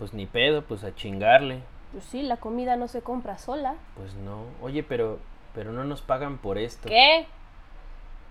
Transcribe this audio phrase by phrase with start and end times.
[0.00, 1.60] Pues ni pedo, pues a chingarle.
[1.92, 3.74] Pues sí, la comida no se compra sola.
[3.98, 4.44] Pues no.
[4.62, 5.18] Oye, pero,
[5.54, 6.88] pero no nos pagan por esto.
[6.88, 7.26] ¿Qué?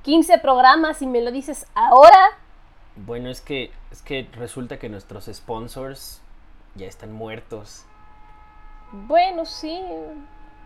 [0.02, 2.18] 15 programas y me lo dices ahora.
[2.96, 6.24] Bueno, es que, es que resulta que nuestros sponsors
[6.74, 7.86] ya están muertos.
[8.92, 9.79] Bueno, sí.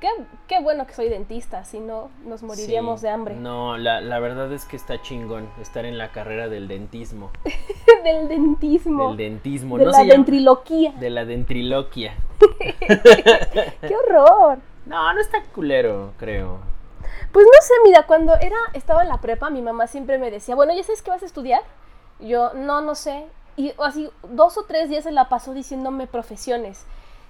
[0.03, 0.09] Qué,
[0.49, 3.05] qué bueno que soy dentista, si no nos moriríamos Sí.
[3.05, 3.35] de hambre.
[3.35, 7.31] No, la, la verdad es que está chingón estar en la carrera del dentismo.
[8.03, 9.07] Del dentismo.
[9.09, 9.77] Del dentismo.
[9.77, 10.91] de no la llama- ventriloquía.
[10.99, 12.15] De la dentriloquia.
[12.79, 14.57] Qué horror.
[14.85, 16.59] No, no está culero, creo.
[17.31, 20.55] Pues no sé, mira, cuando era, estaba en la prepa, mi mamá siempre me decía,
[20.55, 21.61] bueno, ¿ya sabes qué vas a estudiar?
[22.19, 23.25] Yo, no, no sé.
[23.55, 26.85] Y así, dos o tres días se la pasó diciéndome profesiones.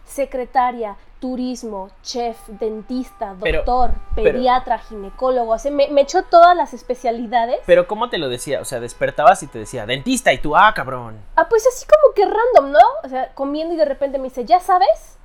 [0.06, 5.54] Secretaria, turismo, chef, dentista, doctor, pero- pediatra, ginecólogo.
[5.54, 7.60] O sea, me, me echó todas las especialidades.
[7.66, 8.60] Pero ¿cómo te lo decía?
[8.62, 11.18] O sea, despertabas y te decía, dentista, y tú, ah, cabrón.
[11.36, 12.80] Ah, pues así como que random, ¿no?
[13.04, 15.18] O sea, comiendo y de repente me dice, ¿ya sabes?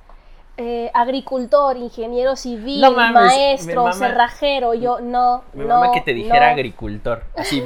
[0.61, 4.73] Eh, agricultor, ingeniero civil, No mames, maestro, mi mamá- cerrajero.
[4.73, 6.53] Yo, no, Mi no, mamá que te dijera no.
[6.53, 7.23] agricultor.
[7.37, 7.63] Así,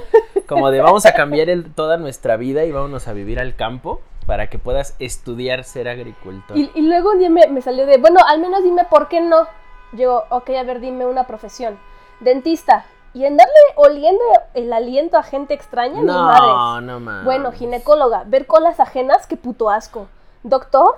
[0.47, 4.01] como de vamos a cambiar el- toda nuestra vida y vámonos a vivir al campo
[4.25, 6.57] para que puedas estudiar ser agricultor.
[6.57, 9.21] Y, y luego un día me, me salió de, bueno, al menos dime por qué
[9.21, 9.47] no.
[9.93, 11.77] Yo, ok, a ver, dime una profesión.
[12.19, 12.85] Dentista.
[13.13, 14.23] Y andarle oliendo
[14.55, 16.85] el aliento a gente extraña, no, madres.
[16.87, 17.25] no mames.
[17.25, 20.07] Bueno, ginecóloga, ver colas ajenas, qué puto asco.
[20.41, 20.95] Doctor,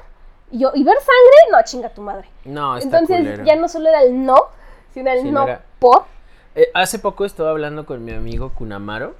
[0.49, 1.51] y yo, ¿y ver sangre?
[1.51, 2.29] No, chinga tu madre.
[2.45, 3.43] No, está Entonces culero.
[3.43, 4.37] ya no solo era el no,
[4.93, 6.05] sino el Sí, no no era- por.
[6.55, 9.13] Eh, hace poco estaba hablando con mi amigo Kunamaro,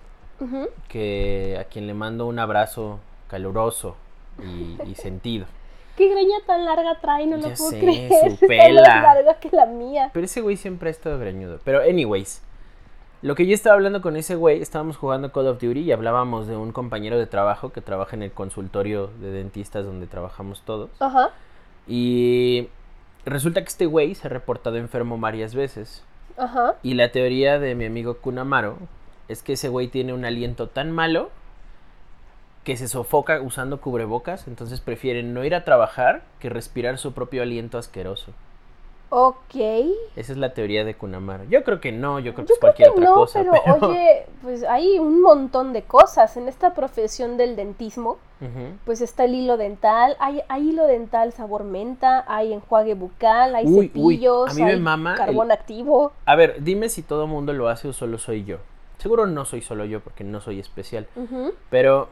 [0.88, 3.00] que a quien le mando un abrazo
[3.36, 3.96] caluroso
[4.42, 5.46] y, y sentido.
[5.98, 8.10] Qué greña tan larga trae, no lo puedo sé, creer.
[8.22, 8.82] su Está pela.
[8.82, 10.10] más larga que la mía.
[10.14, 11.60] Pero ese güey siempre ha estado greñudo.
[11.64, 12.42] Pero anyways,
[13.22, 16.48] lo que yo estaba hablando con ese güey, estábamos jugando Call of Duty y hablábamos
[16.48, 20.90] de un compañero de trabajo que trabaja en el consultorio de dentistas donde trabajamos todos.
[21.00, 21.30] Ajá.
[21.88, 22.68] Y
[23.26, 26.04] resulta que este güey se ha reportado enfermo varias veces.
[26.38, 26.76] Ajá.
[26.84, 28.78] Y la teoría de mi amigo Kunamaro
[29.30, 31.30] es que ese güey tiene un aliento tan malo
[32.66, 37.42] que se sofoca usando cubrebocas, entonces prefieren no ir a trabajar que respirar su propio
[37.44, 38.32] aliento asqueroso.
[39.10, 39.56] Ok.
[40.16, 41.44] Esa es la teoría de Kunamaro.
[41.46, 43.40] Yo creo que no, yo creo que Yo es creo cualquier que otra no, cosa.
[43.40, 46.36] pero, pero- oye, pues hay un montón de cosas.
[46.38, 48.18] En esta profesión del dentismo,
[48.84, 53.66] pues está el hilo dental, hay, hay hilo dental sabor menta, hay enjuague bucal, hay
[53.66, 56.12] Uy, uy, cepillos, a mí me hay mama el- carbón activo.
[56.26, 58.58] A ver, dime si todo mundo lo hace o solo soy yo.
[58.98, 61.08] Seguro no soy solo yo porque no soy especial.
[61.70, 62.10] Pero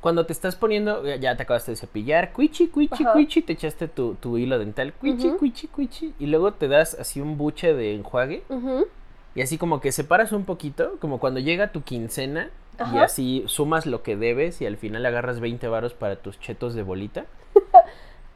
[0.00, 3.12] cuando te estás poniendo, ya- ya te acabaste de cepillar, cuichi, cuichi, Ajá.
[3.12, 7.20] cuichi, te echaste tu, tu hilo dental, cuichi, cuichi, cuichi, y luego te das así
[7.20, 8.86] un buche de enjuague Ujú.
[9.34, 12.50] y así como que separas un poquito, como cuando llega tu quincena
[12.94, 16.74] y así sumas lo que debes y al final agarras 20 varos para tus chetos
[16.74, 17.26] de bolita.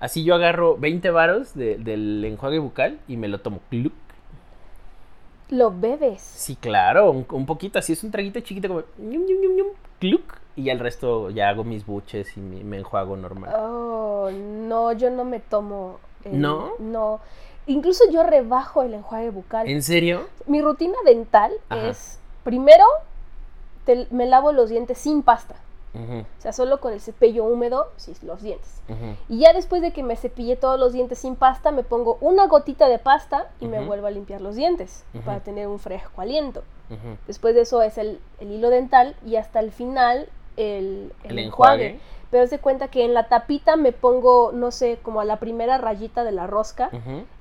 [0.01, 3.61] Así yo agarro 20 varos de- del enjuague bucal y me lo tomo.
[3.71, 3.95] Cluc.
[5.49, 6.21] Lo bebes.
[6.21, 8.83] Sí, claro, un, un poquito, así es un traguito chiquito como
[10.01, 10.23] cluc,
[10.57, 13.53] y al resto ya hago mis buches y me enjuago normal.
[13.59, 15.99] Oh, no, yo no me tomo.
[16.25, 16.73] el- ¿No?
[16.79, 17.21] No.
[17.67, 19.69] Incluso yo rebajo el enjuague bucal.
[19.69, 20.27] ¿En serio?
[20.47, 21.89] Mi rutina dental Ajá.
[21.89, 22.85] es, primero,
[23.85, 25.57] te- me lavo los dientes sin pasta.
[25.97, 28.81] O sea, solo con el cepillo húmedo, sí, los dientes.
[29.29, 32.49] Y ya después de que me cepillé todos los dientes sin pasta, me pongo una
[32.49, 36.65] gotita de pasta y me vuelvo a limpiar los dientes para tener un fresco aliento.
[37.29, 41.39] Después de eso es el, el hilo dental y hasta el final el, el El
[41.39, 41.87] enjuague.
[41.87, 42.01] enjuague.
[42.31, 45.79] Pero se cuenta que en la tapita me pongo, no sé, como a la primera
[45.79, 46.91] rayita de la rosca,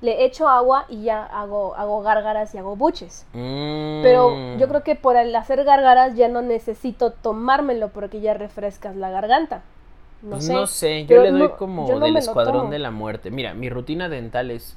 [0.00, 3.26] le echo agua y ya hago, hago gárgaras y hago buches.
[3.32, 4.02] Mm.
[4.04, 8.94] Pero yo creo que por el hacer gárgaras ya no necesito tomármelo porque ya refrescas
[8.94, 9.62] la garganta.
[10.22, 10.52] No Pues sé.
[10.52, 13.32] no sé, yo le doy no- como no del escuadrón de la muerte.
[13.32, 14.76] Mira, mi rutina dental es...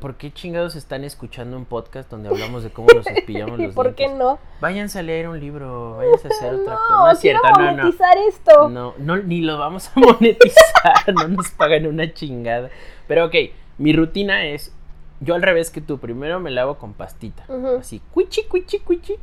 [0.00, 3.74] ¿Por qué chingados están escuchando un podcast donde hablamos de cómo nos cepillamos ¿Y los
[3.74, 4.38] por qué no?
[4.58, 6.98] Váyanse a leer un libro, váyanse a hacer otra No, cosa.
[7.04, 7.76] No es cierto, no, no.
[7.76, 8.68] monetizar esto.
[8.70, 12.70] No, no, ni lo vamos a monetizar, no nos pagan una chingada.
[13.06, 13.34] Pero ok,
[13.76, 14.74] mi rutina es,
[15.20, 17.44] yo al revés que tú, primero me lavo con pastita,
[17.78, 19.16] así, cuichi, cuichi, cuichi.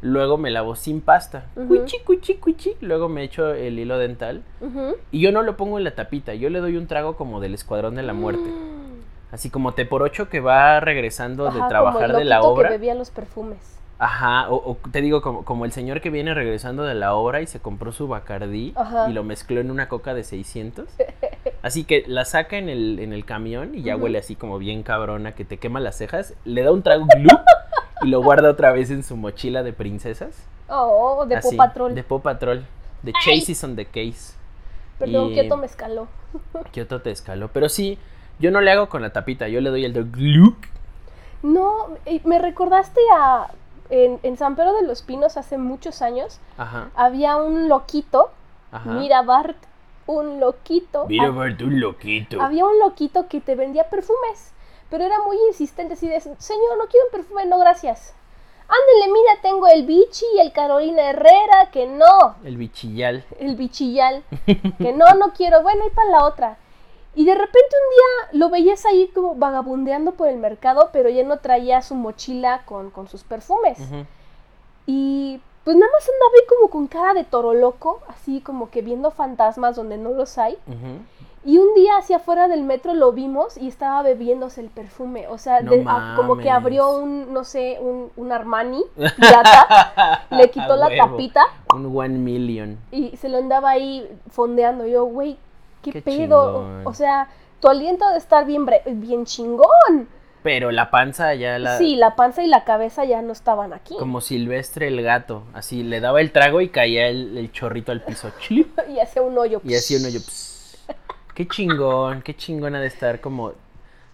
[0.00, 1.68] Luego me lavo sin pasta, Ujú.
[1.68, 2.72] cuichi, cuichi, cuichi.
[2.80, 4.42] Luego me echo el hilo dental.
[5.12, 7.54] Y yo no lo pongo en la tapita, yo le doy un trago como del
[7.54, 8.50] escuadrón de la muerte.
[9.32, 12.68] Así como te por ocho que va regresando de como trabajar el de la obra.
[12.68, 13.58] que bebía los perfumes.
[13.98, 17.40] Ajá, o, o te digo, como, como el señor que viene regresando de la obra
[17.40, 19.08] y se compró su Bacardí Ajá.
[19.08, 20.88] y lo mezcló en una coca de 600.
[21.62, 24.82] Así que la saca en el, en el camión y ya huele así como bien
[24.82, 26.34] cabrona que te quema las cejas.
[26.44, 27.40] Le da un trago glup
[28.02, 30.36] y lo guarda otra vez en su mochila de princesas.
[30.68, 31.94] Oh, de Así, Paw Patrol.
[31.94, 32.64] De Paw Patrol.
[33.04, 33.38] De Ay.
[33.40, 34.34] Chases on the Case.
[34.98, 36.08] Perdón, Y- Kioto me escaló.
[36.72, 37.48] Kioto te escaló.
[37.52, 37.96] Pero sí,
[38.42, 40.56] yo no le hago con la tapita, yo le doy el de gluk.
[41.42, 41.88] No,
[42.24, 43.48] me recordaste a.
[43.90, 48.30] En, en San Pedro de los Pinos hace muchos años Ajá, había un loquito.
[48.70, 48.90] ajá.
[48.90, 49.56] Mira, Bart,
[50.06, 51.04] un loquito.
[51.08, 52.40] Mira, Ah, Bart, un loquito.
[52.40, 54.52] había un loquito que te vendía perfumes.
[54.88, 58.14] Pero era muy insistente, así de: Señor, no quiero un perfume, no, gracias.
[58.68, 62.36] Ándele, mira, tengo el Vichy y el Carolina Herrera, que no.
[62.44, 63.24] El bichillal.
[63.40, 66.56] el bichillal, que no, no quiero, bueno, y para la otra.
[67.14, 67.90] Y de repente un
[68.34, 72.62] día lo veías ahí como vagabundeando por el mercado, pero ya no traía su mochila
[72.64, 73.78] con, con sus perfumes.
[74.86, 78.82] Y pues nada más andaba ahí como con cara de toro loco, así como que
[78.82, 80.56] viendo fantasmas donde no los hay.
[81.44, 85.26] Y un día hacia afuera del metro lo vimos y estaba bebiéndose el perfume.
[85.28, 88.82] O sea, No de- a- como que abrió un, no sé, un, un Armani
[89.16, 91.42] pirata, le quitó la tapita
[91.74, 92.78] Un one million.
[92.92, 94.86] y se lo andaba ahí fondeando.
[94.86, 95.36] Yo, güey,
[95.82, 96.16] ¿qué, Qué pedo?
[96.16, 96.86] chingón.
[96.86, 97.28] O sea,
[97.60, 100.08] tu aliento de estar bien, bre- bien chingón.
[100.42, 101.78] Pero la panza ya la...
[101.78, 103.94] Sí, la panza y la cabeza ya no estaban aquí.
[103.96, 105.44] Como Silvestre el gato.
[105.54, 108.30] Así, le daba el trago y caía el, el chorrito al piso.
[108.50, 109.60] Y hacía un hoyo.
[109.64, 110.18] Y así uno yo...
[110.18, 110.84] pss.
[111.34, 113.52] Qué chingón, qué chingón ha de estar como...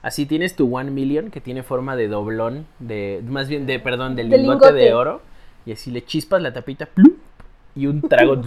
[0.02, 4.14] Así tienes tu one million que tiene forma de doblón, de más bien de, perdón,
[4.14, 5.20] del De lingote, de oro.
[5.66, 7.18] Y así le chispas la tapita, plup,
[7.74, 8.34] y un trago.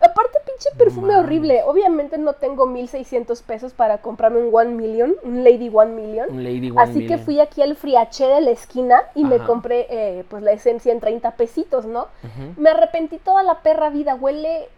[0.00, 0.33] Aparte,
[0.64, 1.62] pinche perfume horrible.
[1.64, 6.30] Obviamente no tengo 1600 pesos para comprarme un One Million, un Lady One Million.
[6.30, 9.86] Un Lady One Así que fui aquí al friaché de la esquina y me compré
[9.90, 12.08] eh, pues la esencia en 30 pesitos, ¿no?
[12.56, 14.14] Me arrepentí toda la perra vida.
[14.14, 14.68] Huele,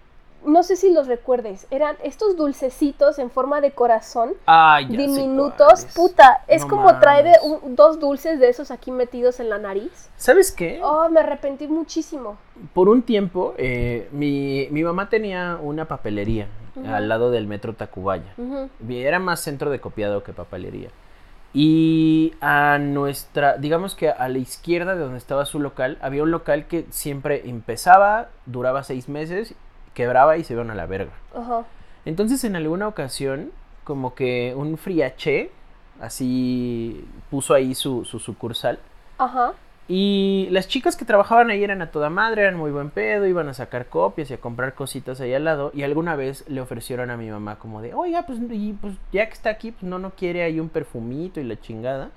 [0.47, 4.31] no sé si los recuerdes, eran estos dulcecitos en forma de corazón.
[4.47, 7.61] Ay, ya diminutos, puta, es No como traer mames.
[7.63, 10.09] un- dos dulces de esos aquí metidos en la nariz.
[10.17, 10.81] ¿Sabes qué?
[10.83, 12.39] Oh, me arrepentí muchísimo.
[12.73, 16.47] Por un tiempo, eh, mi, mi mamá tenía una papelería
[16.87, 18.33] al lado del metro Tacubaya.
[18.37, 18.69] Ujú.
[18.91, 20.91] Era más centro de copiado que papelería.
[21.55, 26.31] Y a nuestra, digamos que a la izquierda de donde estaba su local, había un
[26.31, 29.55] local que siempre empezaba, duraba seis meses,
[29.97, 31.13] quebraba y se iban a la verga.
[31.35, 31.65] Ajá.
[32.05, 33.51] Entonces en alguna ocasión,
[33.83, 35.51] como que un friaché,
[36.01, 38.79] así puso ahí su, su sucursal.
[39.19, 39.55] Ajá.
[39.89, 43.49] Y las chicas que trabajaban ahí eran a toda madre, eran muy buen pedo, iban
[43.49, 45.71] a sacar copias y a comprar cositas ahí al lado.
[45.75, 49.27] Y alguna vez le ofrecieron a mi mamá como de, oiga, pues, y, pues ya
[49.27, 52.11] que está aquí, pues no, no quiere ahí un perfumito y la chingada.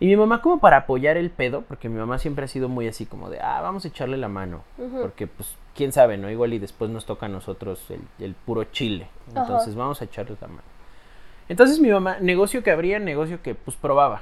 [0.00, 2.88] Y mi mamá como para apoyar el pedo, porque mi mamá siempre ha sido muy
[2.88, 4.64] así como de, ah, vamos a echarle la mano.
[5.02, 6.28] Porque pues, quién sabe, ¿no?
[6.30, 9.06] Igual y después nos toca a nosotros el, el puro chile.
[9.30, 9.40] Ajá.
[9.40, 10.60] Entonces vamos a echarle la mano.
[11.48, 14.20] Entonces mi mamá, negocio que abría, negocio que pues probaba.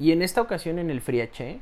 [0.00, 1.60] Y en esta ocasión en el friaché,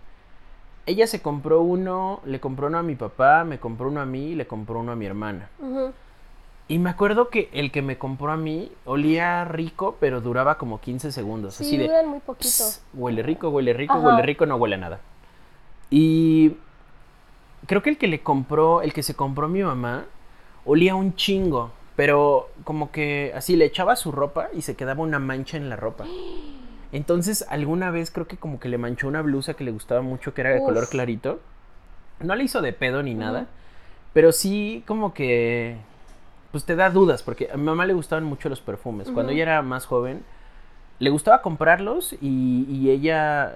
[0.87, 4.29] ella se compró uno, le compró uno a mi papá, me compró uno a mí
[4.29, 5.51] y le compró uno a mi hermana.
[6.67, 10.81] Y me acuerdo que el que me compró a mí olía rico, pero duraba como
[10.81, 11.55] 15 segundos.
[11.57, 12.49] Sí, así de, duran muy poquito.
[12.49, 14.07] "Pss, huele rico, huele rico, Ajá.
[14.07, 15.01] huele rico, no huele a nada.
[15.91, 16.57] Y
[17.66, 20.06] creo que el que le compró, el que se compró mi mamá,
[20.64, 21.72] olía un chingo.
[21.96, 25.75] Pero como que así le echaba su ropa y se quedaba una mancha en la
[25.75, 26.05] ropa.
[26.93, 30.32] Entonces alguna vez creo que como que le manchó una blusa que le gustaba mucho,
[30.32, 30.66] que era de Uf.
[30.66, 31.40] color clarito.
[32.20, 33.46] No le hizo de pedo ni nada.
[34.12, 35.76] Pero sí como que
[36.52, 39.10] pues te da dudas, porque a mi mamá le gustaban mucho los perfumes.
[39.10, 40.22] Cuando ella era más joven,
[40.98, 43.52] le gustaba comprarlos y, y ella,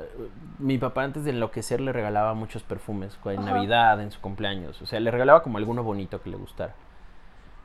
[0.59, 3.51] mi papá antes de enloquecer le regalaba muchos perfumes, en Ajá.
[3.53, 6.75] Navidad, en su cumpleaños, o sea, le regalaba como alguno bonito que le gustara.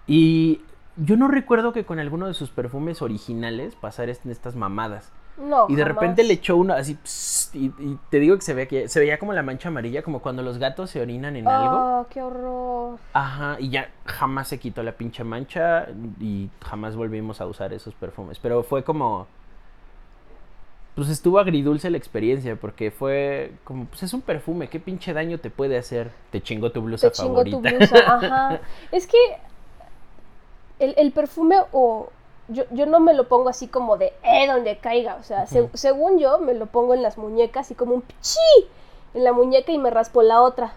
[0.07, 0.62] Y
[0.96, 5.12] yo no recuerdo que con alguno de sus perfumes originales pasara est- estas mamadas.
[5.38, 5.67] No.
[5.69, 5.96] Y de jamás.
[6.01, 9.00] repente le echó uno así, pss, y, y te digo que se, ve que se
[9.00, 11.88] veía como la mancha amarilla, como cuando los gatos se orinan en algo.
[12.01, 12.98] Oh, qué horror.
[13.13, 15.88] Ajá, y ya jamás se quitó la pinche mancha
[16.19, 18.39] y jamás volvimos a usar esos perfumes.
[18.39, 19.27] Pero fue como.
[20.98, 25.38] Pues estuvo agridulce la experiencia, porque fue como, pues es un perfume, ¿qué pinche daño
[25.39, 26.12] te puede hacer?
[26.32, 27.77] Te chingó tu blusa Te chingó tu favorita.
[27.77, 27.96] blusa.
[28.16, 28.60] Ajá.
[28.92, 29.18] Es que
[30.80, 32.10] el, el perfume o
[32.50, 35.18] yo, yo no me lo pongo así como de eh donde caiga.
[35.20, 38.39] O sea, se- según yo me lo pongo en las muñecas y como un pichi
[39.13, 40.74] en la muñeca y me raspo la otra.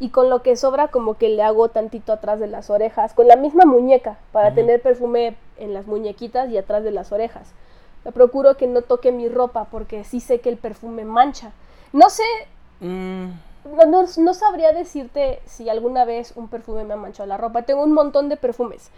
[0.00, 3.28] Y con lo que sobra como que le hago tantito atrás de las orejas, con
[3.28, 7.52] la misma muñeca, para tener perfume en las muñequitas y atrás de las orejas.
[8.12, 11.52] Procuro que no toque mi ropa porque sí sé que el perfume mancha.
[11.92, 12.24] No sé,
[12.80, 13.28] Mm,
[13.74, 17.62] no, no, no sabría decirte si alguna vez un perfume me ha manchado la ropa.
[17.62, 18.90] Tengo un montón de perfumes.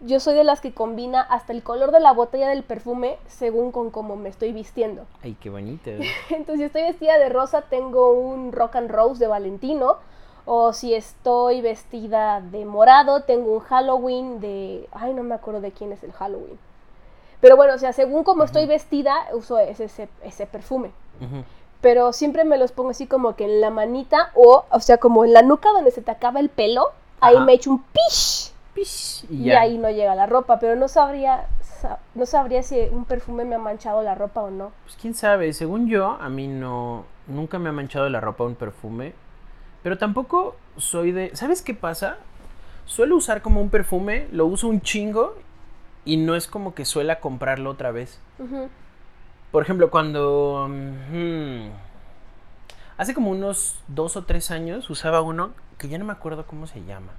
[0.00, 3.70] Yo soy de las que combina hasta el color de la botella del perfume según
[3.70, 5.04] con cómo me estoy vistiendo.
[5.22, 5.90] ay, qué bonito.
[6.30, 9.98] Entonces, si estoy vestida de rosa, tengo un Rock and Rose de Valentino.
[10.46, 14.88] O si estoy vestida de morado, tengo un Halloween de...
[14.90, 16.58] Ay, no me acuerdo de quién es el Halloween.
[17.40, 20.90] Pero bueno, o sea, según como estoy vestida, uso ese, ese, ese perfume.
[21.80, 25.24] Pero siempre me los pongo así como que en la manita o, o sea, como
[25.24, 26.88] en la nuca donde se te acaba el pelo.
[27.20, 27.44] Ahí Ajá.
[27.44, 29.60] me echo un pish Pish, y, ya.
[29.62, 30.58] ahí no llega la ropa.
[30.58, 34.50] Pero no sabría, sa- no sabría si un perfume me ha manchado la ropa o
[34.50, 34.72] no.
[34.84, 38.54] Pues quién sabe, según yo, a mí no, nunca me ha manchado la ropa un
[38.54, 39.14] perfume,
[39.82, 42.18] pero tampoco soy de, ¿sabes qué pasa?
[42.84, 45.34] Suelo usar como un perfume, lo uso un chingo
[46.04, 48.20] y no es como que suela comprarlo otra vez.
[49.50, 50.68] Por ejemplo, cuando...
[50.70, 51.68] mm,
[52.96, 56.66] hace como unos dos o tres años usaba uno que ya no me acuerdo cómo
[56.66, 57.12] se llama.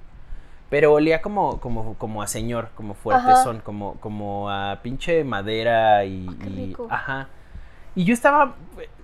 [0.70, 6.26] Pero olía como, como, como a señor, como fuertezón, como, como a pinche madera y...
[6.28, 6.86] Rico.
[6.88, 7.28] ajá.
[7.94, 8.54] Y yo estaba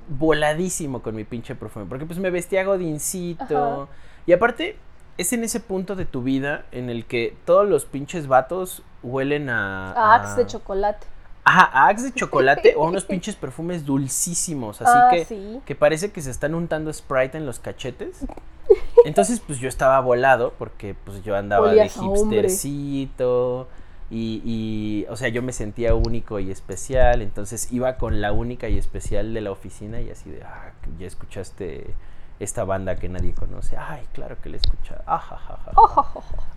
[0.08, 3.82] voladísimo con mi pinche perfume, porque pues me vestía godincito.
[3.82, 3.92] Ajá.
[4.26, 4.78] Y aparte,
[5.18, 9.48] es en ese punto de tu vida en el que todos los pinches vatos huelen
[9.48, 9.92] a...
[9.92, 11.06] A Axe de chocolate.
[11.44, 15.60] Ajá, a Axe de chocolate o a unos pinches perfumes dulcísimos, así ah, que, sí.
[15.64, 18.24] que parece que se están untando Sprite en los cachetes.
[19.04, 23.68] Entonces, pues yo estaba volado porque pues yo andaba Olías de hipstercito
[24.10, 28.68] y, y, o sea, yo me sentía único y especial, entonces iba con la única
[28.68, 31.94] y especial de la oficina y así de, ah, ya escuchaste
[32.40, 33.76] esta banda que nadie conoce.
[33.76, 35.02] Ay, claro que la he escuchado.
[35.06, 35.72] Ajajaja.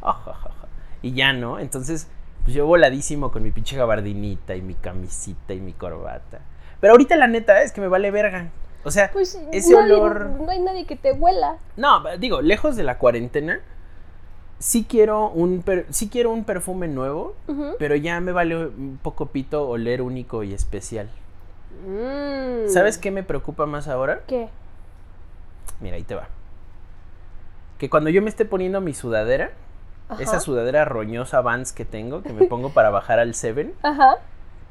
[0.01, 0.67] Ajajaja.
[1.01, 1.59] Y ya, ¿no?
[1.59, 2.07] Entonces,
[2.43, 6.39] pues yo voladísimo con mi pinche gabardinita y mi camisita y mi corbata.
[6.79, 8.49] Pero ahorita la neta es que me vale verga.
[8.83, 10.25] O sea, Pues ese nadie- olor...
[10.39, 11.57] no hay nadie que te huela.
[11.77, 13.59] No, digo, lejos de la cuarentena,
[14.57, 17.35] sí quiero un, per- sí quiero un perfume nuevo,
[17.77, 21.09] pero ya me vale un poco pito oler único y especial.
[21.87, 22.67] Mm.
[22.69, 24.21] ¿Sabes qué me preocupa más ahora?
[24.27, 24.49] ¿Qué?
[25.79, 26.27] Mira, ahí te va.
[27.77, 29.51] Que cuando yo me esté poniendo mi sudadera,
[30.11, 30.21] Ajá.
[30.23, 34.15] esa sudadera roñosa Vans que tengo, que me pongo para bajar al Seven, Ajá.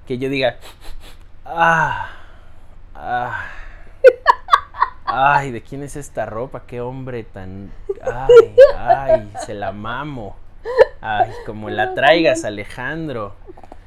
[0.06, 0.56] que yo diga,
[1.44, 2.10] ah,
[2.94, 3.44] ah,
[5.06, 6.62] ay, ¿de quién es esta ropa?
[6.66, 10.36] Qué hombre tan, ay, ay, se la mamo.
[11.00, 13.34] Ay, como la traigas, Alejandro.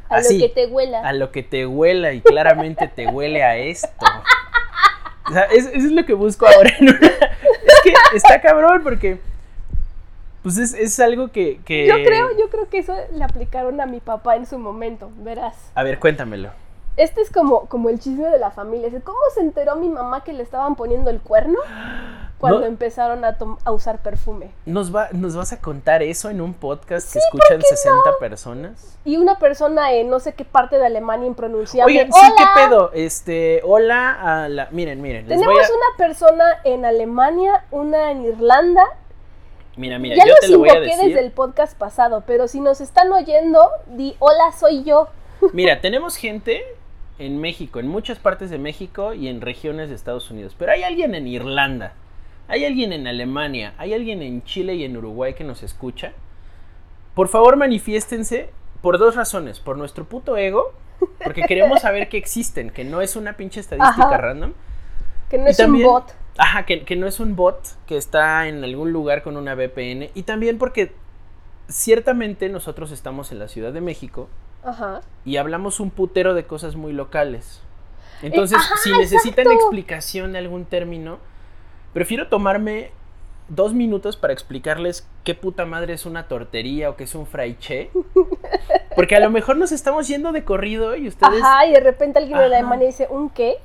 [0.10, 1.02] A Así, lo que te huela.
[1.08, 4.06] a lo que te huela y claramente te huele a esto.
[5.30, 6.72] O sea, es- eso es lo que busco ahora.
[6.80, 9.20] en una- Es que está cabrón porque,
[10.44, 13.86] pues es, es algo que, que- Yo creo, yo creo que eso le aplicaron a
[13.86, 15.56] mi papá en su momento, verás.
[15.74, 16.50] A ver, cuéntamelo.
[16.96, 18.88] Este es como, como el chisme de la familia.
[19.04, 21.58] ¿Cómo se enteró mi mamá que le estaban poniendo el cuerno
[22.38, 22.66] cuando No.
[22.68, 24.52] empezaron a, a usar perfume?
[24.68, 28.96] ¿Nos, va, ¿Nos vas a contar eso en un podcast que escuchan 60 personas?
[29.06, 31.92] Y una persona en no sé qué parte de Alemania impronunciable.
[31.94, 32.20] Oigan, sí.
[32.38, 32.92] ¿qué pedo?
[32.94, 34.68] Este, hola a la...
[34.70, 35.68] Miren, miren, les Tenemos voy a...
[35.68, 38.84] una persona en Alemania, una en Irlanda.
[39.76, 41.08] Mira, mira, ya yo los te lo voy a decir.
[41.08, 45.08] desde el podcast pasado, pero si nos están oyendo, di hola, soy yo.
[45.54, 46.64] Mira, tenemos gente
[47.20, 50.56] en México, en muchas partes de México y en regiones de Estados Unidos.
[50.58, 51.94] Pero hay alguien en Irlanda,
[52.48, 56.14] hay alguien en Alemania, hay alguien en Chile y en Uruguay que nos escucha.
[57.16, 58.50] Por favor, manifiéstense
[58.82, 59.60] por dos razones.
[59.60, 60.74] Por nuestro puto ego,
[61.24, 64.18] porque queremos saber que existen, que no es una pinche estadística Ajá.
[64.18, 64.54] random.
[65.30, 66.14] Que no Y es también- un bot.
[66.38, 70.10] Ajá, que, que no es un bot que está en algún lugar con una VPN.
[70.14, 70.94] Y también porque
[71.68, 74.30] ciertamente nosotros estamos en la Ciudad de México
[74.64, 75.02] Ajá.
[75.26, 77.62] y hablamos un putero de cosas muy locales.
[78.22, 79.66] Entonces, ajá, si necesitan exacto.
[79.66, 81.20] explicación de algún término,
[81.94, 82.92] prefiero tomarme
[83.50, 87.92] dos minutos para explicarles qué puta madre es una tortería o qué es un fraiche.
[88.96, 91.42] Porque a lo mejor nos estamos yendo de corrido y ustedes...
[91.42, 92.56] Ajá, y de repente alguien en Ajá.
[92.58, 93.58] Alemania dice, ¿un qué?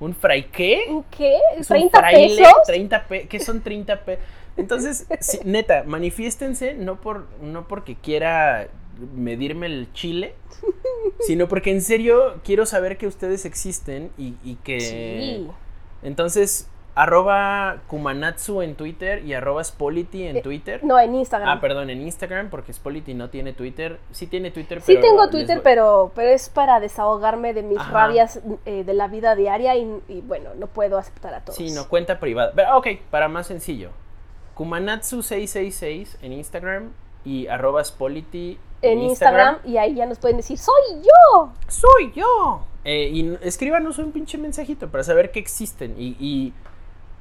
[0.00, 0.84] ¿Un fraique?
[0.88, 1.38] ¿Un qué?
[1.56, 2.36] ¿Es un ¿30 fraile?
[2.36, 2.54] pesos?
[2.66, 4.24] 30 pe ¿Qué son 30 pesos?
[4.56, 8.68] Entonces, sí, neta, manifiéstense no, por, no porque quiera
[9.14, 10.34] medirme el chile,
[11.26, 14.80] sino porque en serio quiero saber que ustedes existen y, y que...
[14.80, 15.50] Sí.
[16.02, 20.84] Entonces, arroba Kumanatsu en Twitter y arroba Spolity en Eh, Twitter.
[20.84, 21.48] No, en Instagram.
[21.48, 23.98] Ah, perdón, en Instagram, porque Spolity no tiene Twitter.
[24.12, 25.00] Sí tiene Twitter, Sí pero...
[25.00, 27.90] tengo les Twitter, voy- pero, pero es para desahogarme de mis Ajá.
[27.92, 31.56] rabias eh, de la vida diaria y, y, bueno, no puedo aceptar a todos.
[31.56, 32.52] Sí, no, cuenta privada.
[32.54, 33.90] Pero, ok, para más sencillo.
[34.56, 36.90] Kumanatsu666 en Instagram
[37.24, 41.50] y arroba Spolity En Instagram y ahí ya nos pueden decir, soy yo.
[41.68, 42.62] ¡Soy yo!
[42.84, 45.94] Eh, y escríbanos un pinche mensajito para saber que existen.
[45.98, 46.52] Y, y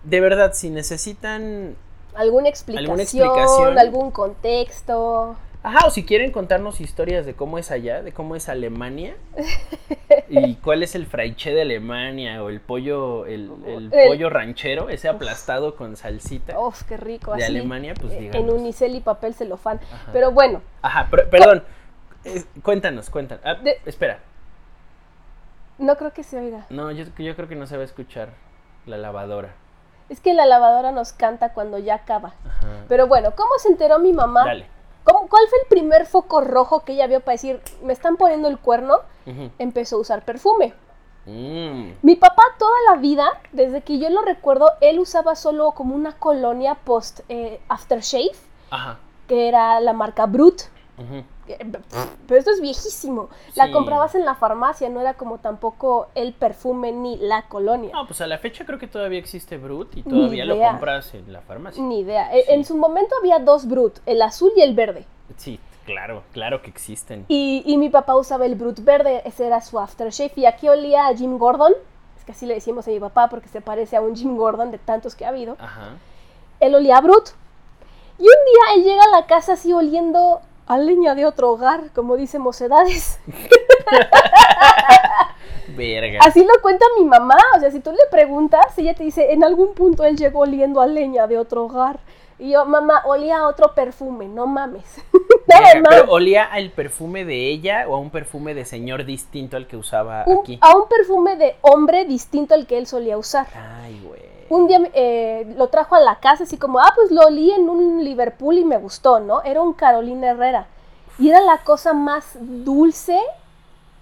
[0.04, 1.76] de verdad, si necesitan
[2.16, 3.00] ¿Alguna explicación?
[3.00, 3.78] explicación?
[3.80, 5.36] ¿Algún contexto?
[5.66, 9.16] Ajá, o si quieren contarnos historias de cómo es allá, de cómo es Alemania
[10.30, 14.90] y cuál es el fraiche de Alemania o el pollo, el, el El- pollo ranchero,
[14.90, 17.32] ese aplastado con salsita Uf, qué rico.
[17.34, 18.44] de así, Alemania, pues eh, díganos.
[18.44, 19.80] En unicel y papel celofán.
[19.92, 20.10] Ajá.
[20.12, 21.64] Pero bueno, Ajá, pero- perdón,
[22.62, 23.44] cuéntanos, cuéntanos.
[23.46, 24.20] Ah, De- Espera,
[25.78, 26.66] no creo que se oiga.
[26.70, 28.30] no, yo, yo creo que no se va a escuchar
[28.86, 29.54] la lavadora.
[30.14, 32.34] Es que la lavadora nos canta cuando ya acaba.
[32.46, 32.68] Ajá.
[32.88, 34.46] Pero bueno, ¿cómo se enteró mi mamá?
[34.46, 34.68] Dale.
[35.04, 38.48] ¿Cómo- ¿Cuál fue el primer foco rojo que ella vio para decir, me están poniendo
[38.48, 39.00] el cuerno?
[39.58, 40.76] Empezó a usar perfume.
[41.26, 45.96] Mm, Mi papá toda la vida, desde que yo lo recuerdo, él usaba solo como
[45.96, 48.32] una colonia post eh, aftershave,
[48.70, 49.00] Ajá.
[49.28, 50.62] que era la marca Brut.
[51.00, 51.24] ujú.
[51.46, 53.30] Pero esto es viejísimo.
[53.56, 53.72] La Sí.
[53.72, 57.92] comprabas en la farmacia, no era como tampoco el perfume ni la colonia.
[57.94, 61.32] No, pues a la fecha creo que todavía existe Brut y todavía lo compras en
[61.34, 61.82] la farmacia.
[61.84, 62.34] Ni idea.
[62.34, 62.52] E- Sí.
[62.54, 65.06] En su momento había dos Brut, el azul y el verde.
[65.38, 67.26] Sí, claro, claro que existen.
[67.28, 70.32] Y, y mi papá usaba el Brut verde, ese era su aftershave.
[70.36, 71.74] Y aquí olía a Jim Gordon.
[72.18, 74.72] Es que así le decimos a mi papá porque se parece a un Jim Gordon
[74.72, 75.58] de tantos que ha habido.
[75.60, 75.98] Ajá.
[76.62, 77.30] Él olía a Brut.
[78.18, 81.92] Y un día él llega a la casa así oliendo a leña de otro hogar,
[81.94, 83.20] como dice Mocedades.
[85.76, 86.20] Verga.
[86.22, 87.38] Así lo cuenta mi mamá.
[87.56, 90.82] O sea, si tú le preguntas, ella te dice, en algún punto él llegó oliendo
[90.82, 92.00] a leña de otro hogar.
[92.40, 94.84] Y yo, mamá, olía a otro perfume, no mames.
[95.48, 95.90] Verga, más.
[96.02, 99.78] Pero olía al perfume de ella o a un perfume de señor distinto al que
[99.78, 100.58] usaba Un- aquí.
[100.62, 103.48] a un perfume de hombre distinto al que él solía usar.
[103.82, 104.22] Ay, güey.
[104.54, 107.68] Un día eh, lo trajo a la casa así como, ah, pues lo olí en
[107.70, 109.42] un Liverpool y me gustó, ¿no?
[109.42, 110.68] Era un Carolina Herrera.
[111.18, 113.20] Y era la cosa más dulce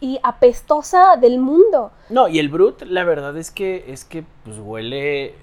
[0.02, 1.92] y apestosa del mundo.
[2.10, 5.36] No, y el Brut, la verdad es que es que pues huele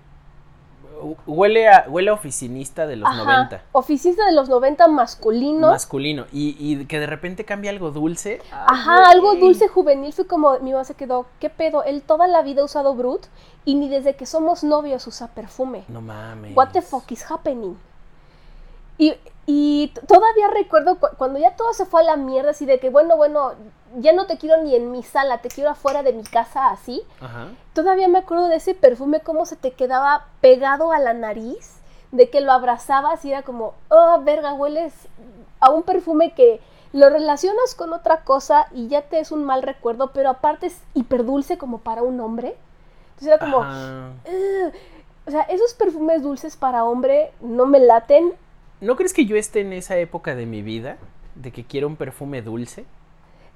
[1.26, 3.24] huele a huele a oficinista de los Ajá.
[3.24, 3.62] 90.
[3.72, 5.70] Oficista de los 90 masculinos.
[5.70, 6.26] Masculino.
[6.32, 8.40] Y, y que de repente cambia algo dulce.
[8.50, 9.06] Ay, Ajá, güey.
[9.12, 10.12] algo dulce juvenil.
[10.12, 11.82] Fue como, mi mamá se quedó, ¿qué pedo?
[11.84, 13.26] Él toda la vida ha usado Brut
[13.64, 15.84] y ni desde que somos novios usa perfume.
[15.88, 16.56] No mames.
[16.56, 17.76] What the fuck is happening?
[19.00, 19.14] Y,
[19.46, 22.90] y todavía recuerdo cu- cuando ya todo se fue a la mierda, así de que,
[22.90, 23.52] bueno, bueno,
[23.96, 27.02] ya no te quiero ni en mi sala, te quiero afuera de mi casa, así.
[27.20, 27.48] Ajá.
[27.74, 31.78] Todavía me acuerdo de ese perfume, cómo se te quedaba pegado a la nariz,
[32.12, 34.94] de que lo abrazabas y era como, oh, verga, hueles
[35.60, 36.60] a un perfume que
[36.92, 40.80] lo relacionas con otra cosa y ya te es un mal recuerdo, pero aparte es
[40.94, 42.56] hiperdulce como para un hombre.
[43.10, 43.58] Entonces era como,
[45.26, 48.32] o sea, esos perfumes dulces para hombre no me laten.
[48.80, 50.96] ¿No crees que yo esté en esa época de mi vida
[51.34, 52.86] de que quiero un perfume dulce?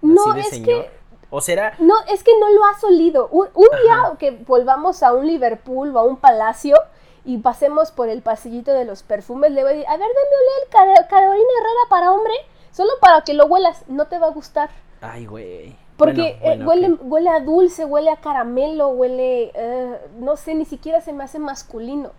[0.02, 0.84] No, de es señor.
[0.84, 0.90] que
[1.30, 1.74] ¿O será?
[1.78, 3.28] No, es que no lo has olido.
[3.28, 6.76] Un, día que volvamos a un Liverpool o a un palacio
[7.24, 10.88] y pasemos por el pasillito de los perfumes, le voy a decir, a ver, dame
[10.90, 12.34] oler Car- Carolina Herrera para hombre,
[12.70, 14.68] solo para que lo huelas, no te va a gustar.
[15.00, 15.74] Ay, güey.
[15.96, 20.64] Porque Bueno, eh, huele, huele a dulce, huele a caramelo, huele, eh, no sé, ni
[20.66, 22.10] siquiera se me hace masculino.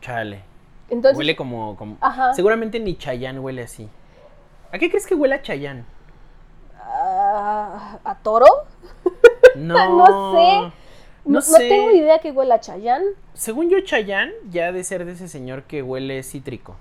[0.00, 0.42] Chale.
[0.90, 2.34] Entonces, huele como, como- Ajá.
[2.34, 3.88] Seguramente ni Chayán huele así.
[4.72, 5.86] ¿A qué crees que huele a Chayán?
[7.02, 8.46] ¿A toro?
[9.56, 9.74] No.
[9.74, 10.60] No sé.
[10.60, 10.72] No,
[11.24, 11.68] No no sé.
[11.68, 13.02] tengo idea que huela a Chayán.
[13.34, 16.76] Según yo, Chayán ya ha de ser de ese señor que huele cítrico.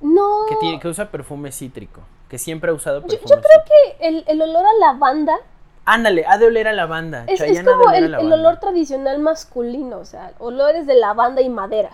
[0.00, 0.46] No.
[0.48, 2.00] Que, tiene, que usa perfume cítrico.
[2.28, 3.64] Que siempre ha usado Yo, perfume yo creo
[3.98, 5.36] que el, el olor a lavanda
[5.84, 7.24] Ándale, ha de oler a lavanda.
[7.26, 8.36] es, es como el, el lavanda.
[8.36, 11.90] olor tradicional masculino, o sea, olores de lavanda y madera.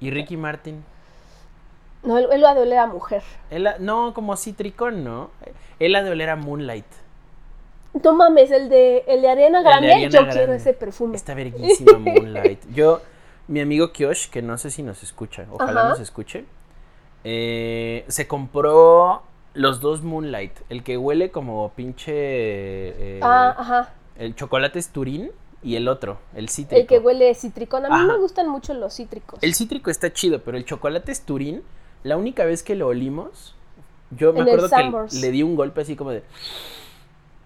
[0.00, 0.82] Y Ricky Martin.
[2.04, 3.22] No, él, él lo ha de oler a mujer.
[3.50, 5.30] Él no, como cítricón, ¿no?
[5.78, 6.86] Él ha de oler a Moonlight.
[8.02, 10.32] No mames, el de, el de Ariana de Grande, Ariana yo Grande.
[10.36, 11.16] quiero ese perfume.
[11.16, 12.60] Está verguísima Moonlight.
[12.74, 13.00] Yo,
[13.46, 15.88] mi amigo Kiosh, que no sé si nos escucha, ojalá Ajá.
[15.90, 16.44] nos escuche,
[17.22, 19.22] eh, se compró
[19.54, 20.52] los dos Moonlight.
[20.68, 22.12] El que huele como pinche.
[22.14, 23.92] eh, ah, ajá.
[24.18, 25.30] el chocolate es Turín
[25.62, 26.80] y el otro, el cítrico.
[26.80, 27.86] El que huele citricón.
[27.86, 28.06] A mí Ajá.
[28.06, 29.38] me gustan mucho los cítricos.
[29.42, 31.62] El cítrico está chido, pero el chocolate es Turín.
[32.04, 33.56] La única vez que lo olimos,
[34.12, 36.22] yo me En el acuerdo que le di un golpe así como de.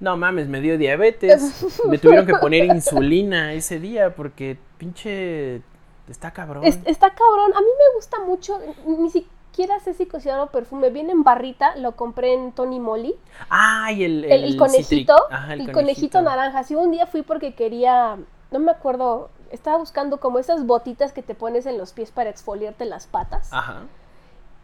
[0.01, 1.65] No mames, me dio diabetes.
[1.89, 5.63] me tuvieron que poner insulina ese día porque pinche.
[6.09, 6.65] Está cabrón.
[6.65, 7.53] Es- está cabrón.
[7.55, 8.59] A mí me gusta mucho.
[8.87, 10.91] Ni siquiera sé si considero perfume.
[10.91, 11.77] Viene en barrita.
[11.77, 13.15] Lo compré en Tony Moly.
[13.51, 15.17] Ay, el, El, el citri- conejito.
[15.31, 16.23] Ajá, el, conejito.
[16.23, 16.63] naranja.
[16.65, 18.17] Sí, un día fui porque quería.
[18.51, 19.31] No me acuerdo.
[19.51, 23.49] Estaba buscando como esas botitas que te pones en los pies para exfoliarte las patas.
[23.53, 23.83] Ajá.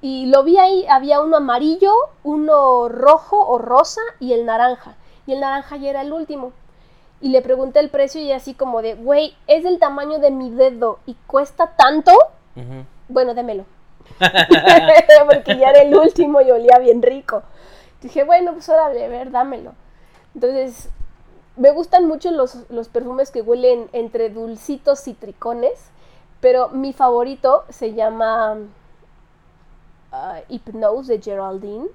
[0.05, 0.85] Y lo vi ahí.
[0.91, 1.91] Había uno amarillo,
[2.25, 4.97] uno rojo o rosa y el naranja.
[5.27, 6.53] Y el naranja ya era el último.
[7.23, 10.51] Y le pregunté el precio y así como de, güey, es del tamaño de mi
[10.51, 12.13] dedo y cuesta tanto.
[13.09, 13.65] Bueno, démelo.
[15.27, 17.43] Porque ya era el último y olía bien rico.
[18.03, 19.73] Dije, bueno, pues órale, a ver, dámelo.
[20.35, 20.91] Entonces,
[21.57, 25.93] me gustan mucho los, los perfumes que huelen entre dulcitos y tricones,
[26.43, 28.59] pero mi favorito se llama
[30.15, 31.87] uh, Hypnose de Geraldine,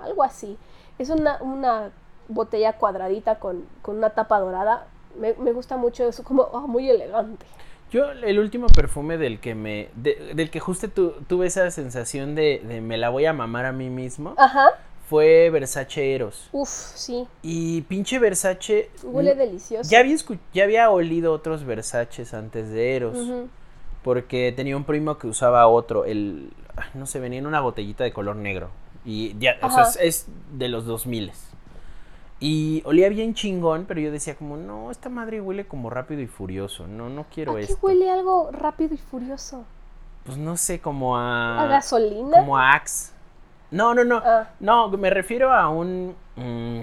[0.00, 0.56] algo así.
[0.98, 1.90] Es una, una
[2.28, 4.86] botella cuadradita con, con una tapa dorada.
[5.18, 7.44] Me, me gusta mucho, es como oh, muy elegante.
[7.90, 9.88] Yo, el último perfume del que me.
[9.94, 13.64] de- del que justo tu- tuve esa sensación de, de me la voy a mamar
[13.64, 14.34] a mí mismo.
[14.36, 14.66] Ajá.
[15.08, 16.48] Fue Versace Eros.
[16.50, 17.28] Uf, sí.
[17.42, 18.90] Y pinche Versace.
[19.04, 19.88] Huele delicioso.
[19.88, 20.16] Ya había,
[20.52, 23.16] ya había olido otros Versaces antes de Eros.
[24.02, 26.04] Porque tenía un primo que usaba otro.
[26.04, 26.50] El.
[26.94, 28.70] No sé, venía en una botellita de color negro.
[29.04, 31.32] Y ya, o sea, es, es de los 2000
[32.40, 36.26] Y olía bien chingón, pero yo decía como, no, esta madre huele como rápido y
[36.26, 36.86] furioso.
[36.86, 39.64] No, no quiero ¿A qué huele algo rápido y furioso?
[40.24, 41.62] Pues no sé, como a.
[41.62, 42.38] ¿A gasolina?
[42.38, 43.12] Como a Axe.
[43.70, 44.20] No, no, no.
[44.24, 44.48] Ah.
[44.58, 46.16] No, me refiero a un.
[46.34, 46.80] mm,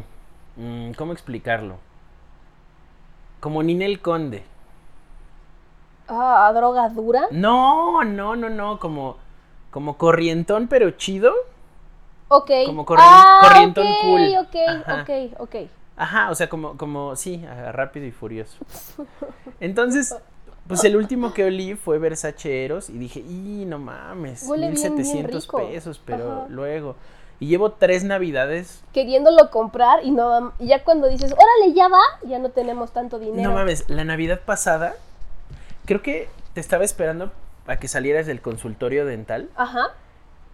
[0.56, 1.76] mm, ¿Cómo explicarlo?
[3.42, 4.46] Como Ninel Conde.
[6.08, 7.28] Ah, ¿a droga dura?
[7.32, 8.80] No, no, no, no.
[8.80, 9.18] Como.
[9.74, 11.34] Como corrientón, pero chido.
[12.28, 12.52] Ok.
[12.66, 14.22] Como corri- ah, corrientón ok, cool.
[14.40, 14.56] Ok,
[14.88, 15.02] Ajá.
[15.02, 15.56] ok, ok.
[15.98, 18.58] Ajá, o sea, como, como, sí, rápido y furioso.
[19.60, 20.16] Entonces,
[20.68, 24.82] pues el último que olí fue Versace Eros y dije, y no mames, Huele bien,
[24.82, 25.58] bien 1700 rico.
[25.58, 26.46] pesos, pero Ajá.
[26.50, 26.96] luego.
[27.40, 28.84] Y llevo tres navidades.
[28.94, 33.20] Queriéndolo comprar y no y ya cuando dices, órale, ya va, ya no tenemos tanto
[33.20, 33.50] dinero.
[33.50, 34.96] No mames, la Navidad pasada,
[35.86, 37.32] creo que te estaba esperando
[37.68, 39.88] a que salieras del consultorio dental Ajá.